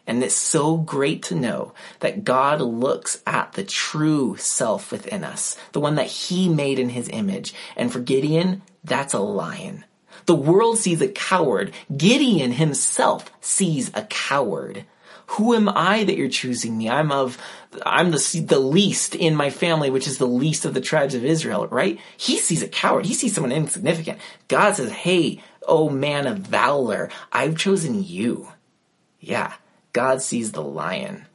And 0.06 0.22
it's 0.22 0.36
so 0.36 0.76
great 0.76 1.24
to 1.24 1.34
know 1.34 1.74
that 1.98 2.22
God 2.22 2.60
looks 2.60 3.22
at 3.26 3.52
the 3.52 3.64
true 3.64 4.36
self 4.36 4.92
within 4.92 5.24
us, 5.24 5.56
the 5.72 5.80
one 5.80 5.96
that 5.96 6.06
he 6.06 6.48
made 6.48 6.78
in 6.78 6.90
his 6.90 7.08
image. 7.08 7.52
And 7.76 7.92
for 7.92 7.98
Gideon, 7.98 8.62
that's 8.84 9.14
a 9.14 9.20
lion. 9.20 9.84
The 10.26 10.34
world 10.34 10.78
sees 10.78 11.00
a 11.00 11.08
coward. 11.08 11.72
Gideon 11.94 12.52
himself 12.52 13.30
sees 13.40 13.90
a 13.94 14.02
coward. 14.02 14.84
Who 15.26 15.54
am 15.54 15.68
I 15.68 16.04
that 16.04 16.16
you're 16.16 16.28
choosing 16.28 16.76
me? 16.76 16.90
I'm 16.90 17.10
of, 17.10 17.38
I'm 17.86 18.10
the, 18.10 18.44
the 18.46 18.58
least 18.58 19.14
in 19.14 19.34
my 19.34 19.50
family, 19.50 19.88
which 19.88 20.06
is 20.06 20.18
the 20.18 20.26
least 20.26 20.64
of 20.64 20.74
the 20.74 20.80
tribes 20.80 21.14
of 21.14 21.24
Israel, 21.24 21.66
right? 21.68 21.98
He 22.16 22.36
sees 22.36 22.62
a 22.62 22.68
coward. 22.68 23.06
He 23.06 23.14
sees 23.14 23.34
someone 23.34 23.52
insignificant. 23.52 24.18
God 24.48 24.76
says, 24.76 24.92
hey, 24.92 25.40
oh 25.66 25.88
man 25.88 26.26
of 26.26 26.38
valor, 26.38 27.08
I've 27.32 27.56
chosen 27.56 28.04
you. 28.04 28.48
Yeah, 29.20 29.54
God 29.92 30.20
sees 30.20 30.52
the 30.52 30.62
lion. 30.62 31.26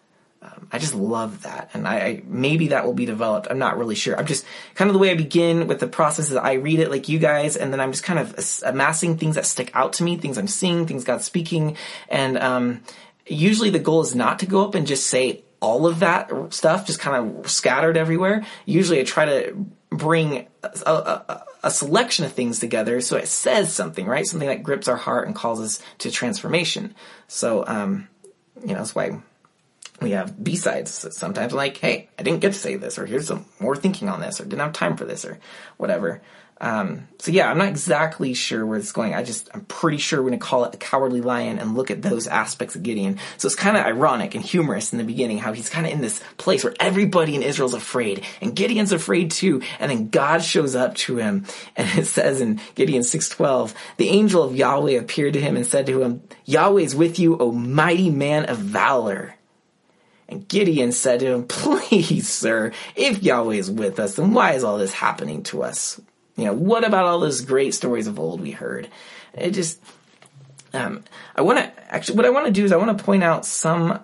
Um, 0.47 0.69
I 0.71 0.79
just 0.79 0.95
love 0.95 1.43
that, 1.43 1.71
and 1.73 1.87
I, 1.87 1.95
I, 1.99 2.23
maybe 2.25 2.69
that 2.69 2.85
will 2.85 2.93
be 2.93 3.05
developed. 3.05 3.47
I'm 3.49 3.59
not 3.59 3.77
really 3.77 3.95
sure. 3.95 4.17
I'm 4.17 4.25
just 4.25 4.45
kind 4.75 4.89
of 4.89 4.93
the 4.93 4.99
way 4.99 5.11
I 5.11 5.15
begin 5.15 5.67
with 5.67 5.79
the 5.79 5.87
process 5.87 6.29
is 6.29 6.37
I 6.37 6.53
read 6.53 6.79
it 6.79 6.89
like 6.89 7.09
you 7.09 7.19
guys, 7.19 7.57
and 7.57 7.73
then 7.73 7.81
I'm 7.81 7.91
just 7.91 8.03
kind 8.03 8.19
of 8.19 8.35
amassing 8.65 9.17
things 9.17 9.35
that 9.35 9.45
stick 9.45 9.71
out 9.73 9.93
to 9.93 10.03
me, 10.03 10.17
things 10.17 10.37
I'm 10.37 10.47
seeing, 10.47 10.87
things 10.87 11.03
God's 11.03 11.25
speaking, 11.25 11.75
and 12.07 12.37
um, 12.37 12.83
usually 13.25 13.69
the 13.69 13.79
goal 13.79 14.01
is 14.01 14.15
not 14.15 14.39
to 14.39 14.45
go 14.45 14.63
up 14.63 14.75
and 14.75 14.87
just 14.87 15.07
say 15.07 15.43
all 15.59 15.87
of 15.87 15.99
that 15.99 16.31
stuff, 16.53 16.85
just 16.85 16.99
kind 16.99 17.37
of 17.37 17.49
scattered 17.49 17.97
everywhere. 17.97 18.45
Usually, 18.65 18.99
I 18.99 19.03
try 19.03 19.25
to 19.25 19.65
bring 19.89 20.47
a, 20.63 20.69
a, 20.85 21.43
a 21.63 21.71
selection 21.71 22.25
of 22.25 22.33
things 22.33 22.59
together 22.59 23.01
so 23.01 23.17
it 23.17 23.27
says 23.27 23.73
something, 23.73 24.05
right? 24.05 24.25
Something 24.25 24.49
that 24.49 24.63
grips 24.63 24.87
our 24.87 24.97
heart 24.97 25.27
and 25.27 25.35
calls 25.35 25.59
us 25.61 25.81
to 25.99 26.11
transformation. 26.11 26.93
So, 27.27 27.65
um, 27.65 28.07
you 28.61 28.69
know, 28.69 28.75
that's 28.75 28.95
why 28.95 29.21
we 30.01 30.11
have 30.11 30.41
B-sides. 30.43 31.15
Sometimes 31.15 31.53
I'm 31.53 31.57
like, 31.57 31.77
hey, 31.77 32.09
I 32.19 32.23
didn't 32.23 32.41
get 32.41 32.53
to 32.53 32.59
say 32.59 32.75
this, 32.75 32.99
or 32.99 33.05
here's 33.05 33.27
some 33.27 33.45
more 33.59 33.75
thinking 33.75 34.09
on 34.09 34.21
this, 34.21 34.39
or 34.39 34.43
didn't 34.43 34.59
have 34.59 34.73
time 34.73 34.97
for 34.97 35.05
this, 35.05 35.25
or 35.25 35.39
whatever. 35.77 36.21
Um, 36.59 37.07
so 37.19 37.31
yeah, 37.31 37.49
I'm 37.49 37.57
not 37.57 37.67
exactly 37.67 38.33
sure 38.33 38.65
where 38.65 38.79
it's 38.79 38.91
going. 38.91 39.13
I 39.13 39.23
just, 39.23 39.49
I'm 39.53 39.65
pretty 39.65 39.97
sure 39.97 40.21
we're 40.21 40.29
going 40.29 40.39
to 40.39 40.45
call 40.45 40.65
it 40.65 40.71
the 40.71 40.77
cowardly 40.77 41.21
lion 41.21 41.59
and 41.59 41.75
look 41.75 41.91
at 41.91 42.01
those 42.01 42.25
aspects 42.25 42.75
of 42.75 42.81
Gideon. 42.81 43.19
So 43.37 43.45
it's 43.45 43.55
kind 43.55 43.77
of 43.77 43.85
ironic 43.85 44.33
and 44.33 44.43
humorous 44.43 44.91
in 44.91 44.97
the 44.97 45.03
beginning 45.03 45.37
how 45.37 45.53
he's 45.53 45.69
kind 45.69 45.85
of 45.85 45.93
in 45.93 46.01
this 46.01 46.21
place 46.37 46.63
where 46.63 46.73
everybody 46.79 47.35
in 47.35 47.43
Israel's 47.43 47.75
afraid 47.75 48.23
and 48.41 48.55
Gideon's 48.55 48.91
afraid 48.91 49.31
too. 49.31 49.61
And 49.79 49.91
then 49.91 50.09
God 50.09 50.41
shows 50.43 50.75
up 50.75 50.95
to 50.95 51.17
him 51.17 51.45
and 51.75 51.87
it 51.97 52.07
says 52.07 52.41
in 52.41 52.59
Gideon 52.73 53.03
612, 53.03 53.75
the 53.97 54.09
angel 54.09 54.41
of 54.41 54.55
Yahweh 54.55 54.93
appeared 54.93 55.33
to 55.33 55.41
him 55.41 55.57
and 55.57 55.65
said 55.65 55.85
to 55.87 56.01
him, 56.01 56.23
Yahweh 56.45 56.81
is 56.81 56.95
with 56.95 57.19
you, 57.19 57.37
O 57.37 57.51
mighty 57.51 58.09
man 58.09 58.45
of 58.45 58.57
valor. 58.57 59.36
And 60.29 60.47
Gideon 60.47 60.91
said 60.91 61.21
to 61.21 61.27
him, 61.27 61.47
Please, 61.47 62.27
sir, 62.29 62.71
if 62.95 63.23
Yahweh 63.23 63.55
is 63.55 63.71
with 63.71 63.99
us, 63.99 64.15
then 64.15 64.33
why 64.33 64.53
is 64.53 64.63
all 64.63 64.77
this 64.77 64.93
happening 64.93 65.43
to 65.43 65.63
us? 65.63 65.99
You 66.35 66.45
know, 66.45 66.53
what 66.53 66.83
about 66.83 67.05
all 67.05 67.19
those 67.19 67.41
great 67.41 67.73
stories 67.73 68.07
of 68.07 68.19
old 68.19 68.41
we 68.41 68.51
heard? 68.51 68.89
It 69.33 69.51
just, 69.51 69.81
um, 70.73 71.03
I 71.35 71.41
want 71.41 71.59
to 71.59 71.93
actually, 71.93 72.17
what 72.17 72.25
I 72.25 72.29
want 72.29 72.45
to 72.45 72.51
do 72.51 72.65
is 72.65 72.71
I 72.71 72.77
want 72.77 72.97
to 72.97 73.03
point 73.03 73.23
out 73.23 73.45
some, 73.45 73.99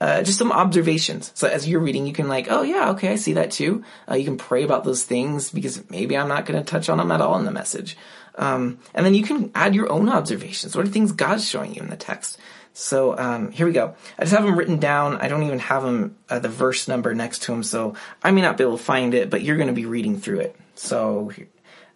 uh, 0.00 0.22
just 0.22 0.38
some 0.38 0.52
observations. 0.52 1.30
So 1.34 1.46
as 1.46 1.68
you're 1.68 1.80
reading, 1.80 2.06
you 2.06 2.12
can 2.12 2.28
like, 2.28 2.48
oh 2.50 2.62
yeah, 2.62 2.90
okay, 2.90 3.08
I 3.08 3.16
see 3.16 3.34
that 3.34 3.52
too. 3.52 3.84
Uh, 4.10 4.16
you 4.16 4.24
can 4.24 4.36
pray 4.36 4.64
about 4.64 4.84
those 4.84 5.04
things 5.04 5.50
because 5.50 5.88
maybe 5.90 6.16
I'm 6.16 6.28
not 6.28 6.44
going 6.44 6.62
to 6.62 6.68
touch 6.68 6.88
on 6.88 6.98
them 6.98 7.12
at 7.12 7.20
all 7.20 7.38
in 7.38 7.44
the 7.44 7.52
message. 7.52 7.96
Um, 8.34 8.78
and 8.94 9.06
then 9.06 9.14
you 9.14 9.22
can 9.22 9.50
add 9.54 9.74
your 9.74 9.90
own 9.92 10.08
observations. 10.08 10.74
What 10.74 10.86
are 10.86 10.90
things 10.90 11.12
God's 11.12 11.48
showing 11.48 11.74
you 11.74 11.82
in 11.82 11.90
the 11.90 11.96
text? 11.96 12.38
So 12.74 13.16
um, 13.18 13.50
here 13.50 13.66
we 13.66 13.72
go. 13.72 13.94
I 14.18 14.22
just 14.22 14.34
have 14.34 14.44
them 14.44 14.58
written 14.58 14.78
down. 14.78 15.16
I 15.16 15.28
don't 15.28 15.42
even 15.42 15.58
have 15.58 15.82
them 15.82 16.16
uh, 16.28 16.38
the 16.38 16.48
verse 16.48 16.88
number 16.88 17.14
next 17.14 17.42
to 17.42 17.52
them, 17.52 17.62
so 17.62 17.94
I 18.22 18.30
may 18.30 18.40
not 18.40 18.56
be 18.56 18.64
able 18.64 18.78
to 18.78 18.82
find 18.82 19.14
it, 19.14 19.30
but 19.30 19.42
you're 19.42 19.56
going 19.56 19.68
to 19.68 19.74
be 19.74 19.86
reading 19.86 20.18
through 20.18 20.40
it. 20.40 20.56
So 20.74 21.32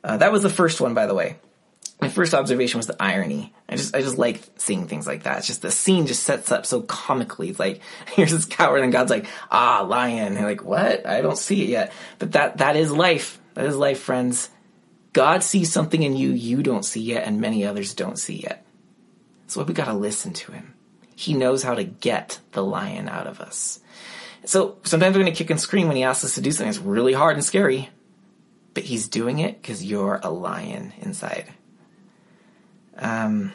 uh, 0.04 0.18
that 0.18 0.32
was 0.32 0.42
the 0.42 0.50
first 0.50 0.80
one, 0.80 0.94
by 0.94 1.06
the 1.06 1.14
way. 1.14 1.36
My 2.00 2.10
first 2.10 2.34
observation 2.34 2.76
was 2.78 2.86
the 2.86 3.02
irony. 3.02 3.54
I 3.70 3.76
just 3.76 3.96
I 3.96 4.02
just 4.02 4.18
like 4.18 4.42
seeing 4.56 4.86
things 4.86 5.06
like 5.06 5.22
that. 5.22 5.38
It's 5.38 5.46
just 5.46 5.62
the 5.62 5.70
scene 5.70 6.06
just 6.06 6.24
sets 6.24 6.52
up 6.52 6.66
so 6.66 6.82
comically. 6.82 7.48
It's 7.48 7.58
like 7.58 7.80
here's 8.08 8.32
this 8.32 8.44
coward 8.44 8.82
and 8.82 8.92
God's 8.92 9.10
like, 9.10 9.26
ah, 9.50 9.80
lion. 9.80 10.36
And 10.36 10.44
like, 10.44 10.62
what? 10.62 11.06
I 11.06 11.22
don't 11.22 11.38
see 11.38 11.62
it 11.62 11.68
yet. 11.70 11.92
But 12.18 12.32
that 12.32 12.58
that 12.58 12.76
is 12.76 12.92
life. 12.92 13.40
That 13.54 13.64
is 13.64 13.76
life, 13.76 14.00
friends. 14.00 14.50
God 15.14 15.42
sees 15.42 15.72
something 15.72 16.02
in 16.02 16.14
you 16.14 16.32
you 16.32 16.62
don't 16.62 16.84
see 16.84 17.00
yet, 17.00 17.26
and 17.26 17.40
many 17.40 17.64
others 17.64 17.94
don't 17.94 18.18
see 18.18 18.42
yet. 18.42 18.65
That's 19.46 19.56
why 19.56 19.62
we 19.62 19.74
gotta 19.74 19.94
listen 19.94 20.32
to 20.32 20.50
him. 20.50 20.74
He 21.14 21.32
knows 21.32 21.62
how 21.62 21.76
to 21.76 21.84
get 21.84 22.40
the 22.50 22.64
lion 22.64 23.08
out 23.08 23.28
of 23.28 23.40
us. 23.40 23.78
So 24.44 24.78
sometimes 24.82 25.16
we're 25.16 25.22
gonna 25.22 25.36
kick 25.36 25.50
and 25.50 25.60
scream 25.60 25.86
when 25.86 25.96
he 25.96 26.02
asks 26.02 26.24
us 26.24 26.34
to 26.34 26.40
do 26.40 26.50
something 26.50 26.66
that's 26.66 26.84
really 26.84 27.12
hard 27.12 27.36
and 27.36 27.44
scary. 27.44 27.90
But 28.74 28.82
he's 28.82 29.06
doing 29.08 29.38
it 29.38 29.62
because 29.62 29.84
you're 29.84 30.20
a 30.22 30.30
lion 30.30 30.92
inside. 30.98 31.46
Um, 32.96 33.54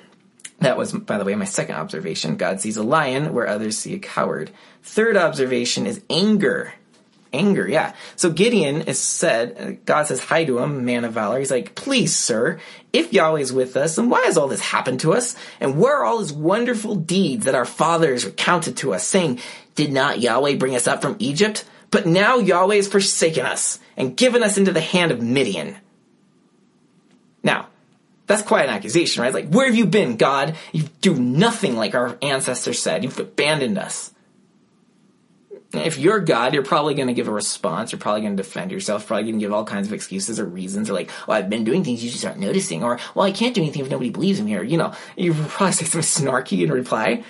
that 0.60 0.78
was, 0.78 0.94
by 0.94 1.18
the 1.18 1.26
way, 1.26 1.36
my 1.36 1.46
second 1.46 1.76
observation. 1.76 2.38
God 2.38 2.62
sees 2.62 2.78
a 2.78 2.84
lion 2.84 3.34
where 3.34 3.48
others 3.48 3.78
see 3.78 3.94
a 3.96 4.00
coward. 4.00 4.52
Third 4.82 5.18
observation 5.18 5.86
is 5.86 6.02
anger. 6.10 6.74
Anger, 7.34 7.68
yeah. 7.68 7.94
So 8.18 8.30
Gideon 8.30 8.82
is 8.82 9.00
said, 9.00 9.56
uh, 9.58 9.82
God 9.86 10.08
says 10.08 10.20
hi 10.20 10.44
to 10.44 10.60
him, 10.60 10.84
man 10.84 11.06
of 11.06 11.14
valor. 11.14 11.40
He's 11.40 11.52
like, 11.52 11.76
please, 11.76 12.16
sir, 12.16 12.60
if 12.92 13.14
Yahweh 13.14 13.40
is 13.40 13.54
with 13.54 13.78
us, 13.78 13.96
then 13.96 14.10
why 14.10 14.26
has 14.26 14.38
all 14.38 14.50
this 14.50 14.60
happened 14.60 15.00
to 15.02 15.14
us? 15.14 15.36
And 15.62 15.80
where 15.80 15.98
are 15.98 16.06
all 16.06 16.20
his 16.20 16.34
wonderful 16.34 16.96
deeds 16.96 17.46
that 17.46 17.56
our 17.56 17.66
fathers 17.66 18.26
recounted 18.26 18.76
to 18.78 18.94
us, 18.94 19.08
saying, 19.08 19.40
did 19.76 19.94
not 19.94 20.20
Yahweh 20.20 20.56
bring 20.56 20.76
us 20.76 20.88
up 20.88 21.02
from 21.02 21.16
Egypt? 21.20 21.64
But 21.90 22.06
now 22.06 22.38
Yahweh 22.38 22.76
has 22.76 22.88
forsaken 22.90 23.46
us 23.46 23.80
and 23.96 24.18
given 24.18 24.44
us 24.44 24.58
into 24.58 24.74
the 24.74 24.82
hand 24.82 25.12
of 25.12 25.22
Midian. 25.22 25.78
Now, 27.44 27.68
that's 28.28 28.42
quite 28.44 28.66
an 28.66 28.76
accusation, 28.76 29.24
right? 29.24 29.34
Like, 29.34 29.50
where 29.50 29.68
have 29.68 29.76
you 29.76 29.86
been, 29.86 30.18
God? 30.18 30.56
You 30.72 30.84
do 31.02 31.16
nothing 31.16 31.76
like 31.76 31.96
our 31.96 32.18
ancestors 32.22 32.80
said. 32.80 33.04
You've 33.04 33.20
abandoned 33.20 33.78
us. 33.78 34.11
If 35.74 35.97
you're 35.97 36.19
God, 36.19 36.53
you're 36.53 36.63
probably 36.63 36.95
going 36.95 37.07
to 37.07 37.13
give 37.13 37.28
a 37.28 37.32
response. 37.32 37.91
You're 37.91 37.99
probably 37.99 38.22
going 38.22 38.36
to 38.36 38.43
defend 38.43 38.72
yourself. 38.72 39.07
Probably 39.07 39.24
going 39.24 39.39
to 39.39 39.45
give 39.45 39.53
all 39.53 39.63
kinds 39.63 39.88
of 39.88 39.93
excuses 39.93 40.39
or 40.39 40.45
reasons, 40.45 40.89
or 40.89 40.93
like, 40.93 41.09
"Well, 41.28 41.38
I've 41.38 41.49
been 41.49 41.63
doing 41.63 41.84
things 41.84 42.03
you 42.03 42.11
just 42.11 42.26
aren't 42.26 42.39
noticing," 42.39 42.84
or 42.84 42.99
"Well, 43.15 43.26
I 43.26 43.32
can't 43.32 43.55
do 43.55 43.61
anything 43.61 43.82
if 43.82 43.89
nobody 43.89 44.09
believes 44.09 44.39
in 44.39 44.45
me," 44.45 44.55
or 44.55 44.63
you 44.63 44.78
know, 44.78 44.93
you 45.15 45.34
probably 45.34 45.74
say 45.74 45.86
something 45.86 46.01
snarky 46.28 46.63
in 46.63 46.72
reply. 46.72 47.24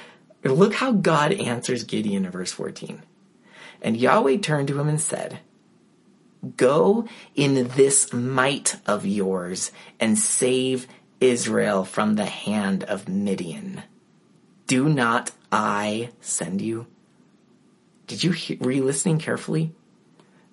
Look 0.44 0.74
how 0.76 0.92
God 0.92 1.34
answers 1.34 1.84
Gideon 1.84 2.26
in 2.26 2.32
verse 2.32 2.52
14. 2.52 3.04
And 3.82 3.98
Yahweh 3.98 4.38
turned 4.38 4.68
to 4.70 4.80
him 4.80 4.90
and 4.90 5.00
said, 5.00 5.40
Go 6.58 7.08
in 7.36 7.68
this 7.70 8.12
might 8.12 8.78
of 8.88 9.06
yours 9.06 9.72
and 10.00 10.18
save 10.18 10.88
Israel 11.20 11.86
from 11.86 12.16
the 12.16 12.26
hand 12.26 12.84
of 12.84 13.08
Midian. 13.08 13.84
Do 14.66 14.90
not 14.90 15.32
I 15.52 16.10
send 16.20 16.62
you? 16.62 16.88
Did 18.12 18.26
you 18.26 18.32
hear, 18.32 18.58
were 18.60 18.72
you 18.72 18.84
listening 18.84 19.20
carefully? 19.20 19.72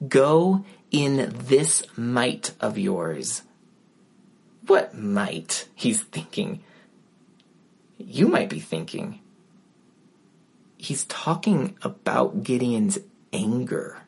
Go 0.06 0.64
in 0.92 1.34
this 1.36 1.82
might 1.96 2.52
of 2.60 2.78
yours. 2.78 3.42
What 4.68 4.96
might? 4.96 5.66
He's 5.74 6.00
thinking. 6.00 6.62
You 7.98 8.28
might 8.28 8.48
be 8.48 8.60
thinking. 8.60 9.18
He's 10.76 11.02
talking 11.06 11.76
about 11.82 12.44
Gideon's 12.44 13.00
anger. 13.32 14.02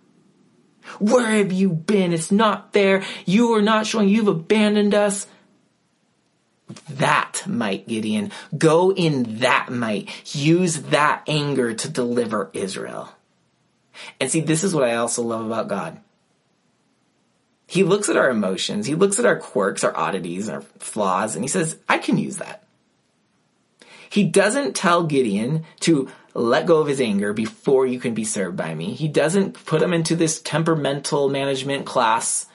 Where 1.00 1.32
have 1.32 1.50
you 1.50 1.70
been? 1.70 2.12
It's 2.12 2.30
not 2.30 2.72
fair. 2.72 3.02
You 3.26 3.54
are 3.54 3.62
not 3.62 3.84
showing 3.84 4.08
you've 4.08 4.28
abandoned 4.28 4.94
us. 4.94 5.26
That 6.88 7.42
might, 7.48 7.88
Gideon. 7.88 8.30
Go 8.56 8.92
in 8.92 9.40
that 9.40 9.70
might. 9.72 10.08
Use 10.36 10.82
that 10.82 11.24
anger 11.26 11.74
to 11.74 11.88
deliver 11.88 12.50
Israel. 12.52 13.12
And 14.20 14.30
see, 14.30 14.40
this 14.40 14.64
is 14.64 14.74
what 14.74 14.84
I 14.84 14.96
also 14.96 15.22
love 15.22 15.44
about 15.44 15.68
God. 15.68 16.00
He 17.66 17.84
looks 17.84 18.08
at 18.08 18.16
our 18.16 18.30
emotions, 18.30 18.86
he 18.86 18.96
looks 18.96 19.18
at 19.18 19.26
our 19.26 19.38
quirks, 19.38 19.84
our 19.84 19.96
oddities, 19.96 20.48
our 20.48 20.62
flaws, 20.78 21.36
and 21.36 21.44
he 21.44 21.48
says, 21.48 21.76
I 21.88 21.98
can 21.98 22.18
use 22.18 22.38
that. 22.38 22.64
He 24.10 24.24
doesn't 24.24 24.74
tell 24.74 25.04
Gideon 25.04 25.64
to 25.80 26.10
let 26.34 26.66
go 26.66 26.80
of 26.80 26.88
his 26.88 27.00
anger 27.00 27.32
before 27.32 27.86
you 27.86 28.00
can 28.00 28.12
be 28.12 28.24
served 28.24 28.56
by 28.56 28.74
me. 28.74 28.94
He 28.94 29.06
doesn't 29.06 29.64
put 29.66 29.82
him 29.82 29.92
into 29.92 30.16
this 30.16 30.40
temperamental 30.40 31.28
management 31.28 31.86
class. 31.86 32.46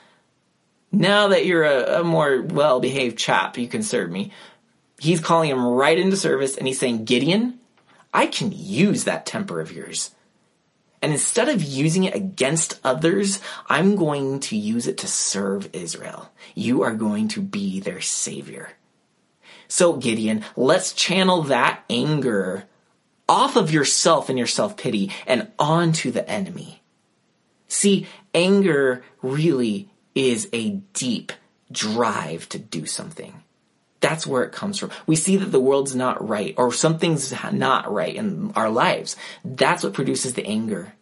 Now 0.92 1.28
that 1.28 1.46
you're 1.46 1.64
a, 1.64 2.00
a 2.00 2.04
more 2.04 2.42
well 2.42 2.80
behaved 2.80 3.18
chap, 3.18 3.56
you 3.56 3.68
can 3.68 3.82
serve 3.82 4.10
me. 4.10 4.32
He's 4.98 5.20
calling 5.20 5.50
him 5.50 5.64
right 5.66 5.98
into 5.98 6.16
service 6.16 6.56
and 6.56 6.66
he's 6.66 6.78
saying, 6.78 7.04
Gideon, 7.04 7.58
I 8.12 8.26
can 8.26 8.52
use 8.54 9.04
that 9.04 9.26
temper 9.26 9.60
of 9.60 9.72
yours. 9.72 10.10
And 11.02 11.12
instead 11.12 11.48
of 11.48 11.62
using 11.62 12.04
it 12.04 12.14
against 12.14 12.80
others, 12.82 13.40
I'm 13.68 13.96
going 13.96 14.40
to 14.40 14.56
use 14.56 14.86
it 14.86 14.98
to 14.98 15.06
serve 15.06 15.70
Israel. 15.72 16.30
You 16.54 16.82
are 16.82 16.94
going 16.94 17.28
to 17.28 17.42
be 17.42 17.80
their 17.80 18.00
savior. 18.00 18.70
So 19.68 19.94
Gideon, 19.94 20.44
let's 20.56 20.92
channel 20.92 21.42
that 21.44 21.84
anger 21.90 22.64
off 23.28 23.56
of 23.56 23.72
yourself 23.72 24.28
and 24.28 24.38
your 24.38 24.46
self-pity 24.46 25.10
and 25.26 25.50
onto 25.58 26.10
the 26.10 26.28
enemy. 26.28 26.82
See, 27.68 28.06
anger 28.32 29.04
really 29.22 29.90
is 30.14 30.48
a 30.52 30.70
deep 30.92 31.32
drive 31.70 32.48
to 32.50 32.58
do 32.58 32.86
something. 32.86 33.42
That's 34.00 34.26
where 34.26 34.44
it 34.44 34.52
comes 34.52 34.78
from. 34.78 34.90
We 35.06 35.16
see 35.16 35.36
that 35.36 35.52
the 35.52 35.60
world's 35.60 35.94
not 35.94 36.26
right 36.26 36.54
or 36.58 36.72
something's 36.72 37.32
not 37.52 37.92
right 37.92 38.14
in 38.14 38.52
our 38.54 38.70
lives. 38.70 39.16
That's 39.44 39.82
what 39.82 39.94
produces 39.94 40.34
the 40.34 40.46
anger. 40.46 40.92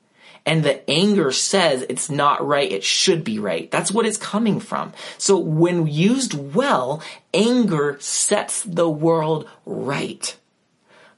And 0.47 0.63
the 0.63 0.89
anger 0.91 1.33
says 1.33 1.87
it's 1.89 2.11
not 2.11 2.47
right, 2.47 2.71
it 2.71 2.85
should 2.85 3.25
be 3.25 3.39
right. 3.39 3.71
That's 3.71 3.91
what 3.91 4.05
it's 4.05 4.19
coming 4.19 4.61
from. 4.61 4.93
So 5.17 5.39
when 5.39 5.87
used 5.87 6.35
well, 6.55 7.03
anger 7.33 7.97
sets 7.99 8.63
the 8.63 8.89
world 8.89 9.49
right. 9.65 10.37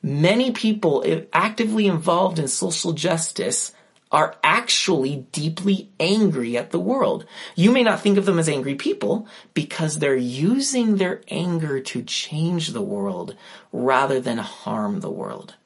Many 0.01 0.53
people 0.53 1.05
actively 1.33 1.89
involved 1.89 2.39
in 2.39 2.47
social 2.47 2.93
justice 2.93 3.73
are 4.17 4.35
actually 4.43 5.27
deeply 5.31 5.91
angry 6.01 6.57
at 6.57 6.71
the 6.71 6.81
world. 6.81 7.27
You 7.55 7.71
may 7.71 7.83
not 7.83 8.01
think 8.01 8.17
of 8.17 8.25
them 8.25 8.39
as 8.39 8.49
angry 8.49 8.75
people 8.75 9.29
because 9.53 9.99
they're 9.99 10.17
using 10.17 10.97
their 10.97 11.21
anger 11.29 11.81
to 11.81 12.03
change 12.03 12.69
the 12.69 12.81
world 12.81 13.37
rather 13.73 14.19
than 14.19 14.39
harm 14.39 15.01
the 15.01 15.11
world. 15.11 15.57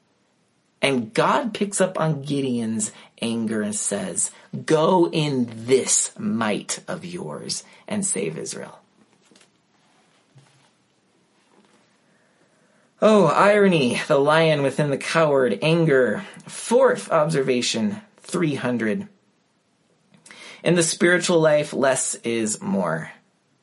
And 0.81 1.13
God 1.13 1.53
picks 1.53 1.79
up 1.79 1.97
on 1.97 2.23
Gideon's 2.23 2.91
anger 3.21 3.61
and 3.61 3.73
says, 3.73 4.31
Go 4.65 5.09
in 5.09 5.49
this 5.53 6.11
might 6.19 6.83
of 6.89 7.05
yours 7.05 7.63
and 7.87 8.05
save 8.05 8.37
Israel. 8.37 8.79
Oh, 13.01 13.27
irony, 13.27 14.01
the 14.09 14.19
lion 14.19 14.61
within 14.61 14.89
the 14.89 14.97
coward, 14.97 15.57
anger. 15.61 16.25
Fourth 16.45 17.09
observation, 17.09 18.01
300. 18.31 19.07
In 20.63 20.75
the 20.75 20.83
spiritual 20.83 21.39
life, 21.39 21.73
less 21.73 22.15
is 22.15 22.61
more. 22.61 23.11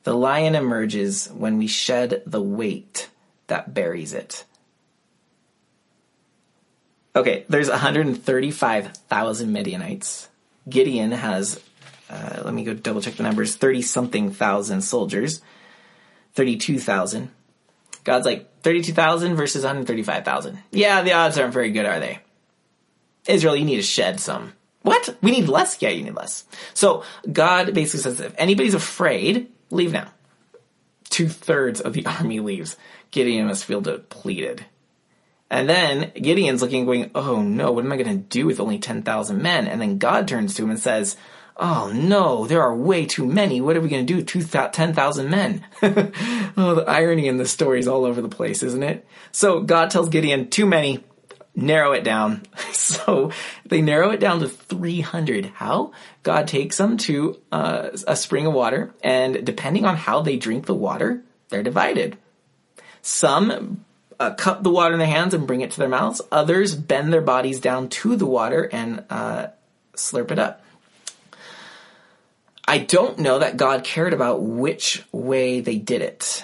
The 0.03 0.13
lion 0.13 0.55
emerges 0.55 1.27
when 1.27 1.57
we 1.57 1.67
shed 1.67 2.23
the 2.25 2.41
weight 2.41 3.09
that 3.47 3.73
buries 3.73 4.13
it. 4.13 4.45
Okay, 7.15 7.45
there's 7.49 7.69
135,000 7.69 9.51
Midianites. 9.51 10.29
Gideon 10.69 11.11
has, 11.11 11.59
uh, 12.09 12.41
let 12.45 12.53
me 12.53 12.63
go 12.63 12.73
double 12.73 13.01
check 13.01 13.15
the 13.15 13.23
numbers, 13.23 13.55
30 13.55 13.81
something 13.81 14.31
thousand 14.31 14.81
soldiers. 14.81 15.41
32,000. 16.35 17.29
God's 18.03 18.25
like, 18.25 18.61
32,000 18.61 19.35
versus 19.35 19.63
135,000. 19.63 20.59
Yeah, 20.71 21.01
the 21.01 21.13
odds 21.13 21.37
aren't 21.37 21.53
very 21.53 21.71
good, 21.71 21.85
are 21.85 21.99
they? 21.99 22.19
Israel, 23.27 23.55
you 23.55 23.65
need 23.65 23.77
to 23.77 23.83
shed 23.83 24.19
some. 24.19 24.53
What? 24.89 25.17
We 25.21 25.29
need 25.29 25.47
less? 25.47 25.79
Yeah, 25.83 25.89
you 25.89 26.03
need 26.03 26.15
less. 26.15 26.45
So 26.73 27.03
God 27.31 27.75
basically 27.75 27.99
says 27.99 28.19
if 28.19 28.33
anybody's 28.39 28.73
afraid, 28.73 29.51
leave 29.69 29.91
now. 29.91 30.11
Two 31.11 31.29
thirds 31.29 31.79
of 31.79 31.93
the 31.93 32.05
army 32.07 32.39
leaves. 32.39 32.75
Gideon 33.11 33.45
must 33.45 33.65
feel 33.65 33.81
depleted. 33.81 34.65
And 35.51 35.69
then 35.69 36.11
Gideon's 36.15 36.63
looking, 36.63 36.85
going, 36.85 37.11
oh 37.13 37.43
no, 37.43 37.71
what 37.71 37.85
am 37.85 37.91
I 37.91 37.97
going 37.97 38.17
to 38.17 38.23
do 38.23 38.47
with 38.47 38.59
only 38.59 38.79
10,000 38.79 39.39
men? 39.39 39.67
And 39.67 39.79
then 39.79 39.99
God 39.99 40.27
turns 40.27 40.55
to 40.55 40.63
him 40.63 40.71
and 40.71 40.79
says, 40.79 41.17
oh 41.57 41.91
no, 41.93 42.47
there 42.47 42.63
are 42.63 42.75
way 42.75 43.05
too 43.05 43.27
many. 43.27 43.61
What 43.61 43.77
are 43.77 43.81
we 43.81 43.89
going 43.89 44.07
to 44.07 44.23
do 44.23 44.39
with 44.39 44.51
10,000 44.73 45.29
men? 45.29 45.65
oh, 45.83 46.73
the 46.73 46.85
irony 46.87 47.27
in 47.27 47.37
this 47.37 47.51
story 47.51 47.77
is 47.77 47.87
all 47.87 48.05
over 48.05 48.23
the 48.23 48.27
place, 48.27 48.63
isn't 48.63 48.81
it? 48.81 49.05
So 49.31 49.61
God 49.61 49.91
tells 49.91 50.09
Gideon, 50.09 50.49
too 50.49 50.65
many, 50.65 51.03
narrow 51.55 51.93
it 51.93 52.03
down. 52.03 52.43
So 52.79 53.31
they 53.65 53.81
narrow 53.81 54.09
it 54.09 54.19
down 54.19 54.39
to 54.39 54.47
300. 54.47 55.45
How? 55.47 55.91
God 56.23 56.47
takes 56.47 56.77
them 56.77 56.97
to 56.97 57.39
uh, 57.51 57.89
a 58.07 58.15
spring 58.15 58.47
of 58.47 58.53
water, 58.53 58.95
and 59.03 59.45
depending 59.45 59.85
on 59.85 59.95
how 59.95 60.21
they 60.21 60.37
drink 60.37 60.65
the 60.65 60.73
water, 60.73 61.21
they're 61.49 61.61
divided. 61.61 62.17
Some 63.03 63.85
uh, 64.19 64.33
cup 64.33 64.63
the 64.63 64.69
water 64.69 64.93
in 64.93 64.99
their 64.99 65.07
hands 65.07 65.33
and 65.33 65.47
bring 65.47 65.61
it 65.61 65.71
to 65.71 65.79
their 65.79 65.89
mouths. 65.89 66.21
Others 66.31 66.75
bend 66.75 67.13
their 67.13 67.21
bodies 67.21 67.59
down 67.59 67.89
to 67.89 68.15
the 68.15 68.25
water 68.25 68.67
and 68.71 69.05
uh, 69.09 69.47
slurp 69.95 70.31
it 70.31 70.39
up. 70.39 70.63
I 72.67 72.79
don't 72.79 73.19
know 73.19 73.39
that 73.39 73.57
God 73.57 73.83
cared 73.83 74.13
about 74.13 74.41
which 74.41 75.03
way 75.11 75.61
they 75.61 75.77
did 75.77 76.01
it. 76.01 76.43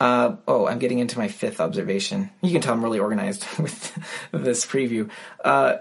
Uh, 0.00 0.36
oh, 0.48 0.66
I'm 0.66 0.78
getting 0.78 0.98
into 0.98 1.18
my 1.18 1.28
fifth 1.28 1.60
observation. 1.60 2.30
You 2.40 2.52
can 2.52 2.62
tell 2.62 2.72
I'm 2.72 2.82
really 2.82 2.98
organized 2.98 3.46
with 3.58 3.98
this 4.32 4.64
preview. 4.64 5.10
Uh, 5.44 5.78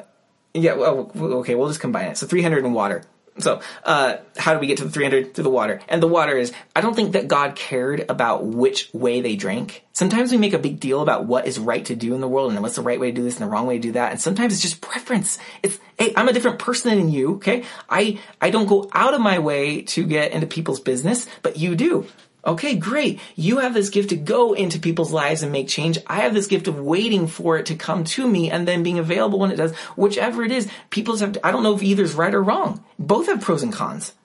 yeah, 0.53 0.73
well, 0.73 1.11
okay, 1.15 1.55
we'll 1.55 1.69
just 1.69 1.79
combine 1.79 2.11
it. 2.11 2.17
So 2.17 2.27
300 2.27 2.65
in 2.65 2.73
water. 2.73 3.03
So, 3.37 3.61
uh, 3.85 4.17
how 4.37 4.53
do 4.53 4.59
we 4.59 4.67
get 4.67 4.79
to 4.79 4.83
the 4.83 4.89
300 4.89 5.33
through 5.33 5.45
the 5.45 5.49
water? 5.49 5.79
And 5.87 6.03
the 6.03 6.07
water 6.07 6.37
is, 6.37 6.51
I 6.75 6.81
don't 6.81 6.93
think 6.93 7.13
that 7.13 7.29
God 7.29 7.55
cared 7.55 8.05
about 8.09 8.45
which 8.45 8.93
way 8.93 9.21
they 9.21 9.37
drank. 9.37 9.85
Sometimes 9.93 10.31
we 10.31 10.37
make 10.37 10.51
a 10.51 10.59
big 10.59 10.81
deal 10.81 11.01
about 11.01 11.25
what 11.25 11.47
is 11.47 11.57
right 11.57 11.85
to 11.85 11.95
do 11.95 12.13
in 12.13 12.19
the 12.19 12.27
world 12.27 12.51
and 12.51 12.61
what's 12.61 12.75
the 12.75 12.81
right 12.81 12.99
way 12.99 13.11
to 13.11 13.15
do 13.15 13.23
this 13.23 13.39
and 13.39 13.47
the 13.47 13.49
wrong 13.49 13.65
way 13.65 13.75
to 13.75 13.81
do 13.81 13.91
that. 13.93 14.11
And 14.11 14.19
sometimes 14.19 14.51
it's 14.51 14.61
just 14.61 14.81
preference. 14.81 15.39
It's, 15.63 15.79
hey, 15.97 16.11
I'm 16.17 16.27
a 16.27 16.33
different 16.33 16.59
person 16.59 16.97
than 16.97 17.09
you, 17.09 17.35
okay? 17.35 17.63
I, 17.89 18.19
I 18.41 18.49
don't 18.49 18.67
go 18.67 18.89
out 18.93 19.13
of 19.13 19.21
my 19.21 19.39
way 19.39 19.83
to 19.83 20.05
get 20.05 20.33
into 20.33 20.47
people's 20.47 20.81
business, 20.81 21.25
but 21.41 21.57
you 21.57 21.75
do. 21.75 22.07
Okay, 22.49 22.75
great. 22.77 23.19
You 23.35 23.59
have 23.59 23.75
this 23.75 23.91
gift 23.91 24.09
to 24.09 24.15
go 24.15 24.53
into 24.53 24.79
people's 24.79 25.13
lives 25.13 25.43
and 25.43 25.51
make 25.51 25.67
change. 25.67 25.99
I 26.07 26.21
have 26.21 26.33
this 26.33 26.47
gift 26.47 26.67
of 26.67 26.79
waiting 26.79 27.27
for 27.27 27.59
it 27.59 27.67
to 27.67 27.75
come 27.75 28.03
to 28.05 28.27
me 28.27 28.49
and 28.49 28.67
then 28.67 28.81
being 28.81 28.97
available 28.97 29.37
when 29.37 29.51
it 29.51 29.57
does. 29.57 29.75
Whichever 29.95 30.43
it 30.43 30.51
is, 30.51 30.67
people 30.89 31.15
have 31.17 31.33
to, 31.33 31.45
I 31.45 31.51
don't 31.51 31.61
know 31.61 31.75
if 31.75 31.83
either's 31.83 32.15
right 32.15 32.33
or 32.33 32.41
wrong. 32.41 32.83
Both 32.97 33.27
have 33.27 33.41
pros 33.41 33.61
and 33.61 33.71
cons. 33.71 34.15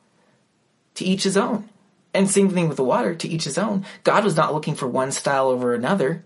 To 0.94 1.04
each 1.04 1.24
his 1.24 1.36
own. 1.36 1.68
And 2.14 2.30
same 2.30 2.48
thing 2.48 2.66
with 2.66 2.78
the 2.78 2.82
water, 2.82 3.14
to 3.14 3.28
each 3.28 3.44
his 3.44 3.58
own. 3.58 3.84
God 4.04 4.24
was 4.24 4.36
not 4.36 4.54
looking 4.54 4.74
for 4.74 4.88
one 4.88 5.12
style 5.12 5.48
over 5.48 5.74
another. 5.74 6.24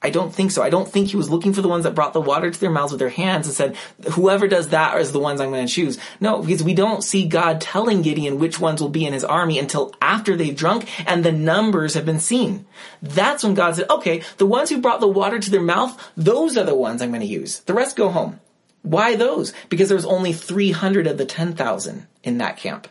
I 0.00 0.10
don't 0.10 0.32
think 0.32 0.52
so. 0.52 0.62
I 0.62 0.70
don't 0.70 0.88
think 0.88 1.08
he 1.08 1.16
was 1.16 1.28
looking 1.28 1.52
for 1.52 1.60
the 1.60 1.68
ones 1.68 1.82
that 1.82 1.94
brought 1.94 2.12
the 2.12 2.20
water 2.20 2.50
to 2.50 2.60
their 2.60 2.70
mouths 2.70 2.92
with 2.92 3.00
their 3.00 3.08
hands 3.08 3.46
and 3.46 3.54
said, 3.54 3.76
whoever 4.12 4.46
does 4.46 4.68
that 4.68 4.96
is 5.00 5.10
the 5.10 5.18
ones 5.18 5.40
I'm 5.40 5.50
going 5.50 5.66
to 5.66 5.72
choose. 5.72 5.98
No, 6.20 6.40
because 6.40 6.62
we 6.62 6.74
don't 6.74 7.02
see 7.02 7.26
God 7.26 7.60
telling 7.60 8.02
Gideon 8.02 8.38
which 8.38 8.60
ones 8.60 8.80
will 8.80 8.90
be 8.90 9.04
in 9.04 9.12
his 9.12 9.24
army 9.24 9.58
until 9.58 9.92
after 10.00 10.36
they've 10.36 10.54
drunk 10.54 10.88
and 11.08 11.24
the 11.24 11.32
numbers 11.32 11.94
have 11.94 12.06
been 12.06 12.20
seen. 12.20 12.64
That's 13.02 13.42
when 13.42 13.54
God 13.54 13.74
said, 13.74 13.90
okay, 13.90 14.22
the 14.36 14.46
ones 14.46 14.70
who 14.70 14.80
brought 14.80 15.00
the 15.00 15.08
water 15.08 15.40
to 15.40 15.50
their 15.50 15.60
mouth, 15.60 16.12
those 16.16 16.56
are 16.56 16.64
the 16.64 16.76
ones 16.76 17.02
I'm 17.02 17.10
going 17.10 17.20
to 17.20 17.26
use. 17.26 17.60
The 17.60 17.74
rest 17.74 17.96
go 17.96 18.08
home. 18.08 18.38
Why 18.82 19.16
those? 19.16 19.52
Because 19.68 19.88
there 19.88 19.96
was 19.96 20.06
only 20.06 20.32
300 20.32 21.08
of 21.08 21.18
the 21.18 21.26
10,000 21.26 22.06
in 22.22 22.38
that 22.38 22.56
camp. 22.56 22.86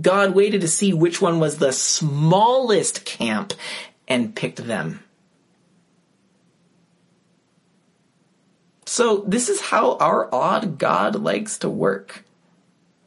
God 0.00 0.34
waited 0.34 0.62
to 0.62 0.68
see 0.68 0.92
which 0.92 1.20
one 1.20 1.40
was 1.40 1.58
the 1.58 1.72
smallest 1.72 3.04
camp 3.04 3.52
and 4.08 4.34
picked 4.34 4.66
them. 4.66 5.02
So 8.86 9.24
this 9.26 9.48
is 9.48 9.60
how 9.60 9.96
our 9.96 10.32
odd 10.32 10.78
God 10.78 11.16
likes 11.16 11.58
to 11.58 11.68
work. 11.68 12.24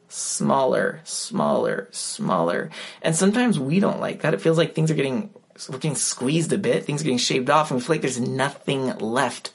Smaller, 0.10 1.00
smaller, 1.06 1.88
smaller. 1.92 2.70
And 3.02 3.16
sometimes 3.16 3.58
we 3.58 3.80
don't 3.80 4.02
like 4.02 4.22
that. 4.22 4.34
It 4.34 4.42
feels 4.42 4.58
like 4.58 4.76
things 4.76 4.92
are 4.92 4.96
getting, 4.96 5.30
we're 5.70 5.78
getting 5.78 5.96
squeezed 5.96 6.52
a 6.52 6.58
bit, 6.58 6.84
things 6.84 7.02
are 7.02 7.06
getting 7.06 7.18
shaved 7.18 7.50
off, 7.50 7.72
and 7.72 7.80
we 7.80 7.86
feel 7.86 7.94
like 7.94 8.02
there's 8.02 8.20
nothing 8.20 8.98
left. 8.98 9.54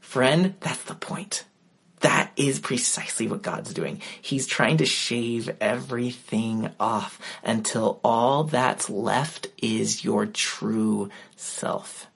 Friend, 0.00 0.54
that's 0.60 0.84
the 0.84 0.94
point. 0.94 1.44
That 2.00 2.30
is 2.36 2.60
precisely 2.60 3.26
what 3.26 3.42
God's 3.42 3.72
doing. 3.72 4.00
He's 4.20 4.46
trying 4.46 4.76
to 4.76 4.86
shave 4.86 5.56
everything 5.60 6.70
off 6.78 7.18
until 7.42 7.98
all 8.04 8.44
that's 8.44 8.88
left 8.88 9.48
is 9.58 10.04
your 10.04 10.26
true 10.26 11.10
self. 11.34 12.06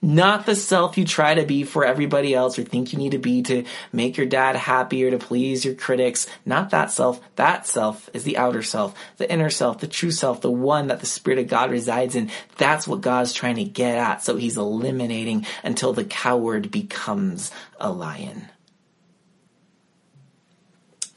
Not 0.00 0.46
the 0.46 0.54
self 0.54 0.96
you 0.96 1.04
try 1.04 1.34
to 1.34 1.44
be 1.44 1.64
for 1.64 1.84
everybody 1.84 2.32
else 2.32 2.56
or 2.56 2.62
think 2.62 2.92
you 2.92 2.98
need 2.98 3.12
to 3.12 3.18
be 3.18 3.42
to 3.42 3.64
make 3.92 4.16
your 4.16 4.26
dad 4.26 4.54
happy 4.54 5.04
or 5.04 5.10
to 5.10 5.18
please 5.18 5.64
your 5.64 5.74
critics. 5.74 6.28
Not 6.46 6.70
that 6.70 6.92
self. 6.92 7.20
That 7.34 7.66
self 7.66 8.08
is 8.14 8.22
the 8.22 8.38
outer 8.38 8.62
self, 8.62 8.94
the 9.16 9.30
inner 9.30 9.50
self, 9.50 9.80
the 9.80 9.88
true 9.88 10.12
self, 10.12 10.40
the 10.40 10.52
one 10.52 10.86
that 10.86 11.00
the 11.00 11.06
Spirit 11.06 11.40
of 11.40 11.48
God 11.48 11.72
resides 11.72 12.14
in. 12.14 12.30
That's 12.58 12.86
what 12.86 13.00
God's 13.00 13.32
trying 13.32 13.56
to 13.56 13.64
get 13.64 13.98
at. 13.98 14.22
So 14.22 14.36
he's 14.36 14.56
eliminating 14.56 15.44
until 15.64 15.92
the 15.92 16.04
coward 16.04 16.70
becomes 16.70 17.50
a 17.80 17.90
lion. 17.90 18.48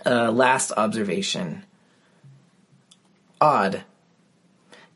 Uh, 0.04 0.32
last 0.32 0.72
observation. 0.76 1.64
Odd. 3.40 3.84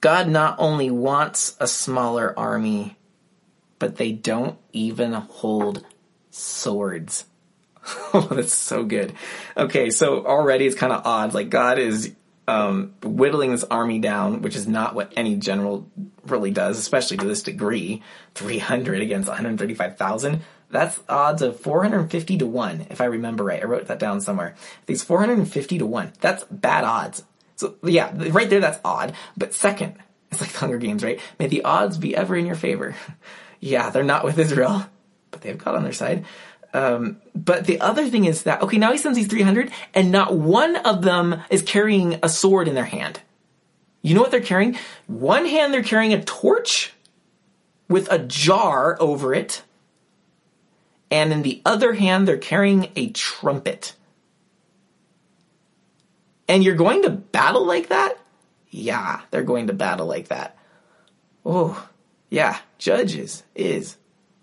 God 0.02 0.28
not 0.28 0.56
only 0.58 0.90
wants 0.90 1.56
a 1.60 1.68
smaller 1.68 2.34
army, 2.38 2.95
but 3.80 3.98
they 3.98 4.12
don't 4.12 4.58
even 4.74 5.14
hold 5.14 5.86
swords. 6.30 7.26
oh, 8.14 8.28
that's 8.32 8.54
so 8.54 8.84
good. 8.84 9.14
Okay, 9.56 9.90
so 9.90 10.26
already 10.26 10.66
it's 10.66 10.76
kind 10.76 10.94
of 10.94 11.06
odd. 11.06 11.34
Like 11.34 11.50
God 11.50 11.80
is 11.80 12.14
um, 12.48 12.94
whittling 13.04 13.52
this 13.52 13.64
army 13.64 14.00
down, 14.00 14.42
which 14.42 14.56
is 14.56 14.68
not 14.68 14.96
what 14.96 15.12
any 15.16 15.36
general 15.36 15.90
really 16.26 16.52
does, 16.52 16.78
especially 16.78 17.18
to 17.18 17.28
this 17.28 17.44
degree. 17.44 18.04
300 18.36 19.02
against 19.02 19.28
135,000. 19.28 20.42
That's 20.70 21.00
odds 21.08 21.42
of 21.42 21.60
450 21.60 22.40
to 22.40 22.48
1, 22.48 22.88
if 22.90 23.02
I 23.02 23.06
remember 23.06 23.44
right. 23.44 23.62
I 23.62 23.66
wrote 23.66 23.88
that 23.88 24.00
down 24.00 24.20
somewhere. 24.20 24.56
These 24.88 25.04
450 25.04 25.80
to 25.80 25.86
1. 25.86 26.14
That's 26.22 26.44
bad 26.46 26.84
odds. 26.84 27.24
So, 27.56 27.76
yeah, 27.84 28.12
right 28.32 28.50
there, 28.50 28.60
that's 28.60 28.80
odd. 28.84 29.14
But 29.38 29.54
second, 29.54 29.96
it's 30.32 30.42
like 30.42 30.54
Hunger 30.56 30.78
Games, 30.78 31.04
right? 31.04 31.20
May 31.40 31.48
the 31.48 31.64
odds 31.64 31.98
be 31.98 32.16
ever 32.16 32.36
in 32.36 32.46
your 32.46 32.56
favor. 32.56 32.96
yeah, 33.60 33.90
they're 33.90 34.04
not 34.04 34.24
with 34.24 34.38
Israel, 34.40 34.86
but 35.32 35.42
they've 35.42 35.58
God 35.58 35.76
on 35.76 35.84
their 35.84 35.94
side. 35.94 36.26
Um, 36.74 37.22
but 37.34 37.66
the 37.66 37.80
other 37.80 38.10
thing 38.10 38.26
is 38.26 38.44
that, 38.44 38.62
okay, 38.62 38.78
now 38.78 38.92
he 38.92 38.98
sends 38.98 39.18
these 39.18 39.28
300 39.28 39.72
and 39.94 40.12
not 40.12 40.36
one 40.36 40.76
of 40.76 41.04
them 41.04 41.42
is 41.50 41.62
carrying 41.62 42.20
a 42.22 42.28
sword 42.28 42.68
in 42.68 42.76
their 42.76 42.84
hand. 42.84 43.22
You 44.02 44.14
know 44.14 44.22
what 44.22 44.32
they're 44.32 44.42
carrying? 44.42 44.78
One 45.08 45.46
hand 45.46 45.74
they're 45.74 45.84
carrying 45.84 46.14
a 46.14 46.24
torch 46.24 46.94
with 47.88 48.12
a 48.12 48.20
jar 48.20 48.98
over 49.00 49.34
it. 49.34 49.64
And 51.10 51.32
in 51.32 51.44
the 51.44 51.62
other 51.66 51.94
hand, 51.94 52.28
they're 52.28 52.38
carrying 52.38 52.90
a 52.96 53.10
trumpet. 53.12 53.96
And 56.48 56.64
you're 56.64 56.76
going 56.76 57.04
to 57.04 57.10
battle 57.10 57.66
like 57.66 57.88
that? 57.90 58.20
Yeah, 58.70 59.22
they're 59.32 59.44
going 59.44 59.68
to 59.68 59.74
battle 59.74 60.08
like 60.08 60.28
that. 60.28 60.58
Oh, 61.46 61.88
yeah, 62.30 62.60
Judges 62.78 63.44
is 63.54 63.98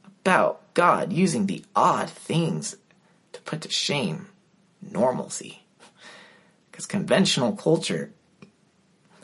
about 0.05 0.61
God 0.75 1.13
using 1.13 1.47
the 1.47 1.65
odd 1.75 2.09
things 2.09 2.77
to 3.33 3.41
put 3.43 3.63
to 3.63 3.71
shame 3.71 4.29
normalcy. 4.81 5.65
Because 6.71 6.87
conventional 6.87 7.53
culture, 7.53 8.13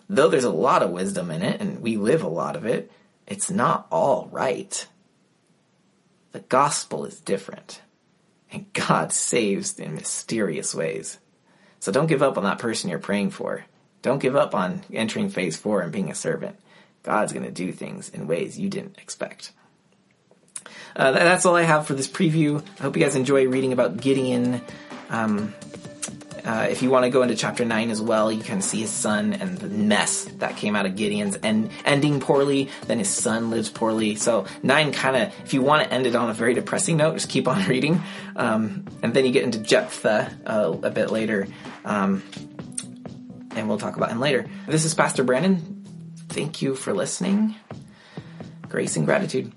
though 0.09 0.29
there's 0.29 0.45
a 0.45 0.51
lot 0.51 0.83
of 0.83 0.91
wisdom 0.91 1.31
in 1.31 1.43
it, 1.43 1.61
and 1.61 1.81
we 1.81 1.97
live 1.97 2.23
a 2.23 2.29
lot 2.29 2.57
of 2.57 2.67
it, 2.67 2.91
it's 3.27 3.51
not 3.51 3.87
all 3.91 4.29
right. 4.33 4.87
The 6.33 6.41
gospel 6.41 7.05
is 7.05 7.21
different. 7.21 7.81
And 8.51 8.73
God 8.73 9.13
saves 9.13 9.79
in 9.79 9.95
mysterious 9.95 10.75
ways. 10.75 11.19
So 11.81 11.93
don't 11.93 12.07
give 12.07 12.23
up 12.23 12.39
on 12.39 12.45
that 12.45 12.59
person 12.59 12.91
you're 12.91 12.99
praying 12.99 13.31
for. 13.31 13.65
Don't 14.03 14.23
give 14.23 14.37
up 14.37 14.55
on 14.55 14.83
entering 14.93 15.29
phase 15.29 15.57
four 15.57 15.81
and 15.81 15.93
being 15.93 16.11
a 16.11 16.15
servant. 16.15 16.59
God's 17.09 17.33
going 17.33 17.47
to 17.47 17.51
do 17.51 17.73
things 17.73 18.11
in 18.11 18.27
ways 18.27 18.59
you 18.59 18.69
didn't 18.69 18.99
expect. 18.99 19.53
Uh, 20.95 21.13
that's 21.13 21.47
all 21.47 21.57
I 21.57 21.63
have 21.63 21.87
for 21.87 21.95
this 21.95 22.07
preview. 22.07 22.63
I 22.79 22.83
hope 22.83 22.99
you 22.99 23.03
guys 23.03 23.17
enjoy 23.17 23.49
reading 23.49 23.73
about 23.73 23.97
Gideon. 23.97 24.61
Um, 25.09 25.55
uh, 26.45 26.67
if 26.71 26.83
you 26.83 26.91
want 26.91 27.05
to 27.05 27.11
go 27.11 27.23
into 27.23 27.35
chapter 27.35 27.65
9 27.65 27.91
as 27.91 28.03
well, 28.03 28.31
you 28.31 28.43
can 28.43 28.61
see 28.61 28.81
his 28.81 28.91
son 28.91 29.33
and 29.33 29.57
the 29.57 29.71
mess 29.71 30.25
that 30.37 30.59
came 30.59 30.77
out 30.77 30.85
of 30.85 30.97
Gideon's 30.97 31.37
and 31.37 31.71
ending 31.87 32.21
poorly, 32.21 32.69
then 32.89 32.99
his 32.99 33.09
son 33.09 33.49
lives 33.49 33.71
poorly. 33.71 34.17
So 34.17 34.45
9 34.63 34.93
kind 34.93 35.17
of, 35.17 35.33
if 35.47 35.55
you 35.55 35.63
want 35.63 35.85
to 35.85 35.91
end 35.91 36.07
it 36.07 36.15
on 36.15 36.29
a 36.29 36.35
very 36.35 36.53
depressing 36.53 36.99
note, 36.99 37.15
just 37.15 37.31
keep 37.31 37.49
on 37.49 37.65
reading. 37.69 38.03
Um, 38.37 38.85
and 39.03 39.15
then 39.15 39.25
you 39.25 39.33
get 39.33 39.45
into 39.45 39.61
Jephthah 39.61 40.31
uh, 40.45 40.77
a 40.83 40.91
bit 40.91 41.11
later. 41.11 41.49
Um, 41.87 42.23
and 43.53 43.67
we'll 43.67 43.79
talk 43.79 43.97
about 43.97 44.11
him 44.11 44.21
later. 44.21 44.45
This 44.67 44.85
is 44.85 44.93
Pastor 44.93 45.25
Brandon. 45.25 45.78
Thank 46.29 46.63
you 46.63 46.75
for 46.75 46.93
listening. 46.93 47.57
Grace 48.69 48.97
and 48.97 49.07
gratitude. 49.07 49.53